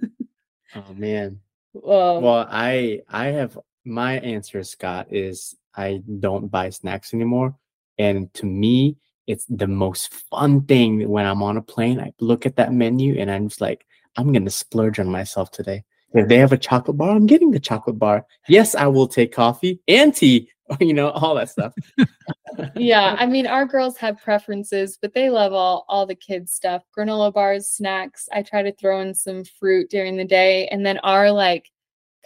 Oh 0.76 0.94
man. 0.94 1.40
Well, 1.74 2.22
Well, 2.22 2.48
I 2.50 3.02
I 3.10 3.28
have 3.28 3.58
my 3.86 4.20
answer, 4.20 4.64
Scott, 4.64 5.08
is 5.10 5.56
I 5.76 6.02
don't 6.20 6.48
buy 6.48 6.70
snacks 6.70 7.14
anymore. 7.14 7.56
And 7.98 8.32
to 8.36 8.46
me, 8.46 8.98
it's 9.28 9.46
the 9.50 9.68
most 9.68 10.14
fun 10.14 10.62
thing 10.62 11.10
when 11.10 11.26
I'm 11.26 11.42
on 11.44 11.58
a 11.58 11.62
plane. 11.62 12.00
I 12.00 12.14
look 12.20 12.46
at 12.46 12.56
that 12.58 12.72
menu 12.72 13.20
and 13.20 13.30
I'm 13.32 13.50
just 13.50 13.62
like, 13.62 13.86
I'm 14.16 14.32
gonna 14.32 14.50
splurge 14.50 15.00
on 15.00 15.10
myself 15.10 15.52
today. 15.52 15.84
If 16.14 16.28
they 16.28 16.38
have 16.38 16.52
a 16.52 16.58
chocolate 16.58 16.98
bar, 16.98 17.12
I'm 17.12 17.28
getting 17.28 17.52
the 17.52 17.60
chocolate 17.60 18.00
bar. 18.00 18.26
Yes, 18.48 18.76
I 18.76 18.88
will 18.88 19.08
take 19.08 19.32
coffee 19.32 19.80
and 19.88 20.16
tea, 20.16 20.50
you 20.80 20.94
know, 20.94 21.10
all 21.12 21.36
that 21.36 21.50
stuff. 21.50 21.74
yeah 22.76 23.16
i 23.20 23.26
mean 23.26 23.48
our 23.48 23.66
girls 23.66 23.98
have 23.98 24.22
preferences 24.22 24.98
but 25.02 25.14
they 25.14 25.30
love 25.30 25.54
all 25.54 25.86
all 25.88 26.06
the 26.06 26.16
kids 26.16 26.52
stuff 26.52 26.84
granola 26.98 27.34
bars 27.34 27.68
snacks 27.68 28.28
i 28.34 28.42
try 28.42 28.62
to 28.62 28.74
throw 28.74 29.02
in 29.02 29.14
some 29.14 29.44
fruit 29.44 29.90
during 29.90 30.18
the 30.18 30.26
day 30.26 30.68
and 30.68 30.86
then 30.86 30.98
our 31.00 31.32
like 31.32 31.70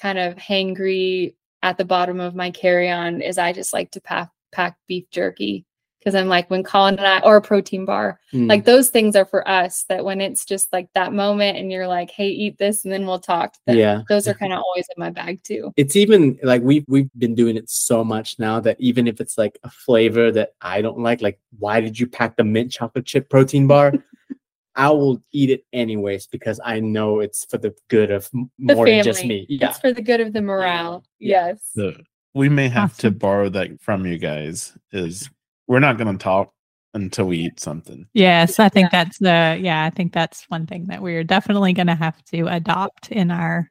kind 0.01 0.17
of 0.17 0.35
hangry 0.35 1.35
at 1.61 1.77
the 1.77 1.85
bottom 1.85 2.19
of 2.19 2.35
my 2.35 2.51
carry-on 2.51 3.21
is 3.21 3.37
i 3.37 3.53
just 3.53 3.73
like 3.73 3.91
to 3.91 4.01
pack 4.01 4.29
pack 4.51 4.77
beef 4.87 5.09
jerky 5.11 5.65
because 6.03 6.15
i'm 6.15 6.27
like 6.27 6.49
when 6.49 6.63
colin 6.63 6.97
and 6.97 7.07
i 7.07 7.19
or 7.19 7.37
a 7.37 7.41
protein 7.41 7.85
bar 7.85 8.19
Mm, 8.33 8.49
like 8.49 8.65
those 8.65 8.89
things 8.89 9.15
are 9.15 9.25
for 9.25 9.47
us 9.47 9.85
that 9.89 10.03
when 10.03 10.19
it's 10.19 10.43
just 10.43 10.73
like 10.73 10.89
that 10.95 11.13
moment 11.13 11.55
and 11.55 11.71
you're 11.71 11.87
like 11.87 12.09
hey 12.09 12.29
eat 12.29 12.57
this 12.57 12.83
and 12.83 12.91
then 12.91 13.05
we'll 13.05 13.19
talk 13.19 13.53
that- 13.67 13.75
yeah. 13.75 14.01
those 14.09 14.27
are 14.27 14.33
kind 14.41 14.51
of 14.51 14.57
always 14.59 14.87
in 14.95 14.99
my 14.99 15.11
bag 15.11 15.43
too 15.43 15.71
it's 15.77 15.95
even 15.95 16.39
like 16.41 16.63
we've 16.63 16.83
we've 16.87 17.11
been 17.19 17.35
doing 17.35 17.55
it 17.55 17.69
so 17.69 18.03
much 18.03 18.39
now 18.39 18.59
that 18.59 18.75
even 18.79 19.07
if 19.07 19.21
it's 19.21 19.37
like 19.37 19.59
a 19.63 19.69
flavor 19.69 20.31
that 20.31 20.53
I 20.61 20.81
don't 20.81 20.97
like, 20.99 21.21
like 21.21 21.39
why 21.59 21.79
did 21.79 21.99
you 21.99 22.07
pack 22.07 22.35
the 22.37 22.43
mint 22.43 22.71
chocolate 22.71 23.05
chip 23.05 23.29
protein 23.29 23.67
bar? 23.67 23.93
I 24.75 24.89
will 24.89 25.21
eat 25.31 25.51
it 25.51 25.63
anyways 25.71 26.25
because 26.25 26.59
I 26.65 26.79
know 26.79 27.19
it's 27.19 27.45
for 27.45 27.59
the 27.59 27.75
good 27.89 28.09
of 28.09 28.27
m- 28.33 28.49
The 28.57 28.73
more 28.73 28.87
than 28.87 29.03
just 29.03 29.23
me. 29.25 29.45
Yeah, 29.47 29.69
it's 29.69 29.77
for 29.77 29.93
the 29.93 30.01
good 30.01 30.21
of 30.21 30.33
the 30.33 30.41
morale 30.41 31.03
Yeah. 31.19 31.47
yes 31.49 31.69
The 31.75 32.03
we 32.33 32.49
may 32.49 32.67
have 32.69 32.97
to 32.97 33.11
borrow 33.11 33.49
that 33.49 33.79
from 33.79 34.07
you 34.07 34.17
guys. 34.17 34.75
Is 34.91 35.29
we're 35.67 35.79
not 35.79 35.97
going 35.97 36.17
to 36.17 36.21
talk 36.23 36.51
until 36.93 37.25
we 37.25 37.37
eat 37.39 37.59
something. 37.59 38.05
Yes, 38.13 38.59
I 38.59 38.69
think 38.69 38.91
that's 38.91 39.17
the 39.17 39.57
yeah, 39.59 39.83
I 39.83 39.89
think 39.89 40.13
that's 40.13 40.45
one 40.49 40.67
thing 40.67 40.85
that 40.85 41.01
we're 41.01 41.23
definitely 41.23 41.73
going 41.73 41.87
to 41.87 41.95
have 41.95 42.23
to 42.25 42.47
adopt 42.47 43.11
in 43.11 43.31
our 43.31 43.69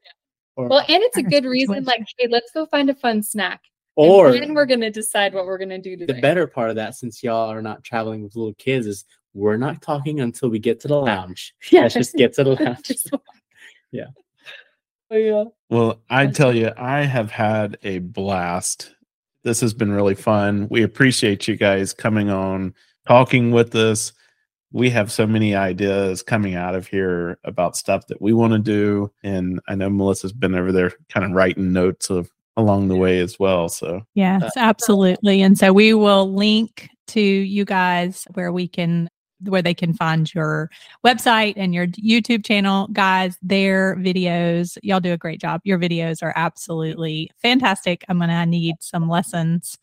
or 0.56 0.68
Well, 0.68 0.80
and 0.80 1.02
it's 1.02 1.16
a 1.16 1.22
good 1.22 1.44
reason, 1.44 1.84
like, 1.84 2.04
hey, 2.18 2.26
let's 2.28 2.50
go 2.52 2.66
find 2.66 2.90
a 2.90 2.94
fun 2.94 3.22
snack. 3.22 3.60
or 3.96 4.28
and 4.28 4.42
then 4.42 4.54
we're 4.54 4.66
gonna 4.66 4.90
decide 4.90 5.32
what 5.34 5.46
we're 5.46 5.58
gonna 5.58 5.78
do 5.78 5.96
today. 5.96 6.12
the 6.14 6.20
better 6.20 6.46
part 6.46 6.70
of 6.70 6.76
that, 6.76 6.94
since 6.94 7.22
y'all 7.22 7.50
are 7.50 7.62
not 7.62 7.82
traveling 7.84 8.22
with 8.22 8.34
little 8.36 8.54
kids, 8.54 8.86
is 8.86 9.04
we're 9.34 9.56
not 9.56 9.80
talking 9.80 10.20
until 10.20 10.48
we 10.50 10.58
get 10.58 10.80
to 10.80 10.88
the 10.88 10.96
lounge. 10.96 11.54
Yeah. 11.70 11.82
Let's 11.82 11.94
just 11.94 12.14
get 12.14 12.34
to 12.34 12.44
the 12.44 12.50
lounge. 12.60 12.82
Just- 12.84 13.10
Yeah. 13.92 14.06
Oh 15.10 15.16
yeah. 15.16 15.44
Well, 15.68 16.00
I 16.08 16.26
tell 16.28 16.54
you, 16.56 16.70
I 16.76 17.02
have 17.04 17.30
had 17.30 17.76
a 17.82 17.98
blast. 17.98 18.94
This 19.44 19.60
has 19.60 19.74
been 19.74 19.92
really 19.92 20.14
fun. 20.14 20.68
We 20.70 20.82
appreciate 20.82 21.48
you 21.48 21.56
guys 21.56 21.92
coming 21.92 22.30
on, 22.30 22.74
talking 23.06 23.50
with 23.50 23.74
us. 23.74 24.12
We 24.72 24.88
have 24.90 25.12
so 25.12 25.26
many 25.26 25.54
ideas 25.54 26.22
coming 26.22 26.54
out 26.54 26.74
of 26.74 26.86
here 26.86 27.38
about 27.44 27.76
stuff 27.76 28.06
that 28.06 28.22
we 28.22 28.32
want 28.32 28.52
to 28.54 28.58
do. 28.58 29.12
And 29.22 29.60
I 29.68 29.74
know 29.74 29.90
Melissa's 29.90 30.32
been 30.32 30.54
over 30.54 30.72
there 30.72 30.92
kind 31.08 31.26
of 31.26 31.32
writing 31.32 31.72
notes 31.72 32.08
of 32.08 32.30
along 32.56 32.88
the 32.88 32.96
way 32.96 33.18
as 33.20 33.38
well. 33.38 33.68
So 33.68 34.02
Yes, 34.14 34.52
absolutely. 34.56 35.42
And 35.42 35.58
so 35.58 35.72
we 35.72 35.94
will 35.94 36.32
link 36.32 36.88
to 37.08 37.20
you 37.20 37.64
guys 37.64 38.26
where 38.34 38.52
we 38.52 38.68
can 38.68 39.08
where 39.44 39.62
they 39.62 39.74
can 39.74 39.92
find 39.94 40.32
your 40.34 40.70
website 41.04 41.54
and 41.56 41.74
your 41.74 41.86
YouTube 41.88 42.44
channel. 42.44 42.88
Guys, 42.92 43.36
their 43.42 43.96
videos, 43.96 44.78
y'all 44.82 45.00
do 45.00 45.12
a 45.12 45.18
great 45.18 45.40
job. 45.40 45.60
Your 45.64 45.78
videos 45.78 46.22
are 46.22 46.32
absolutely 46.36 47.30
fantastic. 47.40 48.04
I'm 48.08 48.18
going 48.18 48.30
to 48.30 48.46
need 48.46 48.76
some 48.80 49.08
lessons. 49.08 49.78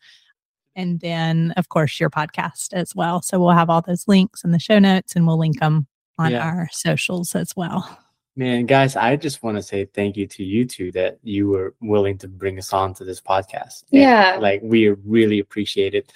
And 0.76 1.00
then, 1.00 1.52
of 1.56 1.68
course, 1.68 1.98
your 1.98 2.10
podcast 2.10 2.72
as 2.72 2.94
well. 2.94 3.22
So 3.22 3.40
we'll 3.40 3.50
have 3.50 3.70
all 3.70 3.82
those 3.82 4.06
links 4.06 4.44
in 4.44 4.52
the 4.52 4.58
show 4.58 4.78
notes 4.78 5.14
and 5.16 5.26
we'll 5.26 5.38
link 5.38 5.60
them 5.60 5.86
on 6.18 6.32
Yeah. 6.32 6.44
our 6.46 6.68
socials 6.72 7.34
as 7.34 7.52
well. 7.56 7.98
Man, 8.36 8.64
guys, 8.64 8.94
I 8.94 9.16
just 9.16 9.42
want 9.42 9.56
to 9.56 9.62
say 9.62 9.84
thank 9.86 10.16
you 10.16 10.26
to 10.28 10.44
you 10.44 10.64
two 10.64 10.92
that 10.92 11.18
you 11.22 11.48
were 11.48 11.74
willing 11.80 12.16
to 12.18 12.28
bring 12.28 12.58
us 12.58 12.72
on 12.72 12.94
to 12.94 13.04
this 13.04 13.20
podcast. 13.20 13.82
And, 13.92 14.00
Yeah. 14.02 14.38
like 14.40 14.60
we 14.62 14.88
really 14.90 15.40
appreciate 15.40 15.94
it. 15.94 16.12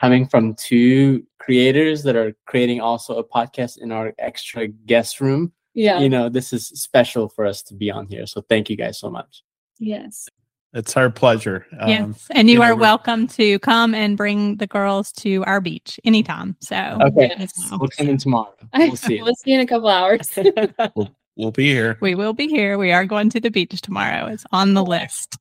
Coming 0.00 0.26
from 0.28 0.54
two 0.54 1.24
creators 1.38 2.02
that 2.04 2.14
are 2.16 2.32
creating 2.46 2.80
also 2.80 3.16
a 3.16 3.24
podcast 3.24 3.78
in 3.78 3.90
our 3.92 4.14
extra 4.18 4.66
guest 4.68 5.20
room, 5.20 5.52
Yeah. 5.74 5.98
you 6.00 6.08
know, 6.08 6.28
this 6.28 6.52
is 6.52 6.66
special 6.68 7.28
for 7.28 7.44
us 7.46 7.62
to 7.64 7.74
be 7.74 7.90
on 7.90 8.06
here. 8.06 8.26
So 8.26 8.42
thank 8.48 8.70
you 8.70 8.76
guys 8.76 8.98
so 8.98 9.10
much. 9.10 9.42
yes. 9.78 10.28
it's 10.74 10.96
our 10.98 11.08
pleasure. 11.10 11.64
Um, 11.80 11.88
yes. 11.88 12.26
And 12.30 12.48
you, 12.48 12.56
you 12.56 12.62
are 12.62 12.74
we're- 12.74 12.80
welcome 12.82 13.26
to 13.28 13.58
come 13.60 13.94
and 13.94 14.16
bring 14.18 14.56
the 14.56 14.66
girls 14.66 15.10
to 15.12 15.42
our 15.44 15.60
beach 15.62 15.98
anytime. 16.04 16.56
So, 16.60 16.76
Okay. 17.00 17.30
as 17.38 17.52
well. 17.70 17.78
We'll 17.80 17.88
come 17.88 18.08
in 18.10 18.18
tomorrow. 18.18 18.54
We'll 18.76 18.94
see. 18.96 19.22
We'll 19.22 19.34
see 19.34 19.52
you 19.52 19.58
in 19.60 19.64
a 19.64 19.66
couple 19.66 19.88
hours. 19.88 20.30
we'll, 20.94 21.10
we'll 21.36 21.50
be 21.52 21.72
here. 21.72 21.96
We 22.02 22.14
will 22.14 22.34
be 22.34 22.48
here. 22.48 22.76
We 22.76 22.92
are 22.92 23.06
going 23.06 23.30
to 23.30 23.40
the 23.40 23.50
beach 23.50 23.80
tomorrow. 23.80 24.26
It's 24.26 24.44
on 24.52 24.74
the 24.74 24.84
list. 24.84 25.38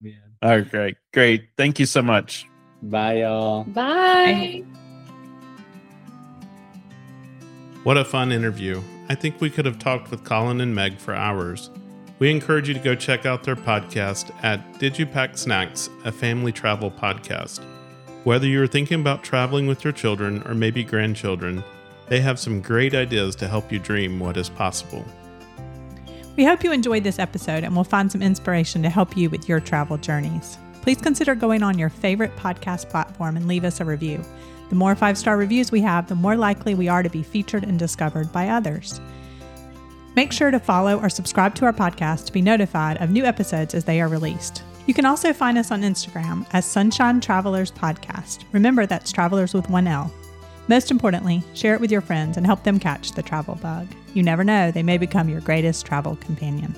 Man. 0.00 0.14
All 0.42 0.50
right, 0.50 0.70
great. 0.70 0.96
Great. 1.12 1.48
Thank 1.56 1.80
you 1.80 1.86
so 1.86 2.00
much. 2.00 2.46
Bye, 2.90 3.18
y'all. 3.18 3.64
Bye. 3.64 4.62
What 7.82 7.96
a 7.96 8.04
fun 8.04 8.32
interview. 8.32 8.80
I 9.08 9.14
think 9.14 9.40
we 9.40 9.50
could 9.50 9.66
have 9.66 9.78
talked 9.78 10.10
with 10.10 10.24
Colin 10.24 10.60
and 10.60 10.74
Meg 10.74 10.98
for 10.98 11.14
hours. 11.14 11.70
We 12.18 12.30
encourage 12.30 12.68
you 12.68 12.74
to 12.74 12.80
go 12.80 12.94
check 12.94 13.26
out 13.26 13.42
their 13.42 13.56
podcast 13.56 14.32
at 14.42 14.78
Did 14.78 14.98
You 14.98 15.06
Pack 15.06 15.36
Snacks, 15.36 15.90
a 16.04 16.12
family 16.12 16.52
travel 16.52 16.90
podcast. 16.90 17.60
Whether 18.24 18.46
you're 18.46 18.66
thinking 18.66 19.00
about 19.00 19.22
traveling 19.22 19.66
with 19.66 19.84
your 19.84 19.92
children 19.92 20.42
or 20.46 20.54
maybe 20.54 20.82
grandchildren, 20.82 21.62
they 22.08 22.20
have 22.20 22.38
some 22.38 22.60
great 22.60 22.94
ideas 22.94 23.34
to 23.36 23.48
help 23.48 23.70
you 23.72 23.78
dream 23.78 24.18
what 24.18 24.36
is 24.36 24.48
possible. 24.48 25.04
We 26.36 26.44
hope 26.44 26.62
you 26.62 26.72
enjoyed 26.72 27.02
this 27.02 27.18
episode 27.18 27.64
and 27.64 27.74
will 27.74 27.84
find 27.84 28.12
some 28.12 28.22
inspiration 28.22 28.82
to 28.82 28.90
help 28.90 29.16
you 29.16 29.28
with 29.28 29.48
your 29.48 29.58
travel 29.58 29.96
journeys. 29.96 30.58
Please 30.86 31.02
consider 31.02 31.34
going 31.34 31.64
on 31.64 31.80
your 31.80 31.88
favorite 31.88 32.36
podcast 32.36 32.88
platform 32.88 33.36
and 33.36 33.48
leave 33.48 33.64
us 33.64 33.80
a 33.80 33.84
review. 33.84 34.24
The 34.68 34.76
more 34.76 34.94
five 34.94 35.18
star 35.18 35.36
reviews 35.36 35.72
we 35.72 35.80
have, 35.80 36.08
the 36.08 36.14
more 36.14 36.36
likely 36.36 36.76
we 36.76 36.86
are 36.86 37.02
to 37.02 37.10
be 37.10 37.24
featured 37.24 37.64
and 37.64 37.76
discovered 37.76 38.30
by 38.30 38.50
others. 38.50 39.00
Make 40.14 40.30
sure 40.30 40.52
to 40.52 40.60
follow 40.60 41.00
or 41.00 41.08
subscribe 41.08 41.56
to 41.56 41.64
our 41.64 41.72
podcast 41.72 42.26
to 42.26 42.32
be 42.32 42.40
notified 42.40 42.98
of 42.98 43.10
new 43.10 43.24
episodes 43.24 43.74
as 43.74 43.82
they 43.82 44.00
are 44.00 44.06
released. 44.06 44.62
You 44.86 44.94
can 44.94 45.06
also 45.06 45.32
find 45.32 45.58
us 45.58 45.72
on 45.72 45.82
Instagram 45.82 46.46
as 46.52 46.64
Sunshine 46.64 47.20
Travelers 47.20 47.72
Podcast. 47.72 48.44
Remember, 48.52 48.86
that's 48.86 49.10
travelers 49.10 49.54
with 49.54 49.68
one 49.68 49.88
L. 49.88 50.14
Most 50.68 50.92
importantly, 50.92 51.42
share 51.52 51.74
it 51.74 51.80
with 51.80 51.90
your 51.90 52.00
friends 52.00 52.36
and 52.36 52.46
help 52.46 52.62
them 52.62 52.78
catch 52.78 53.10
the 53.10 53.24
travel 53.24 53.56
bug. 53.56 53.88
You 54.14 54.22
never 54.22 54.44
know, 54.44 54.70
they 54.70 54.84
may 54.84 54.98
become 54.98 55.28
your 55.28 55.40
greatest 55.40 55.84
travel 55.84 56.14
companion. 56.14 56.76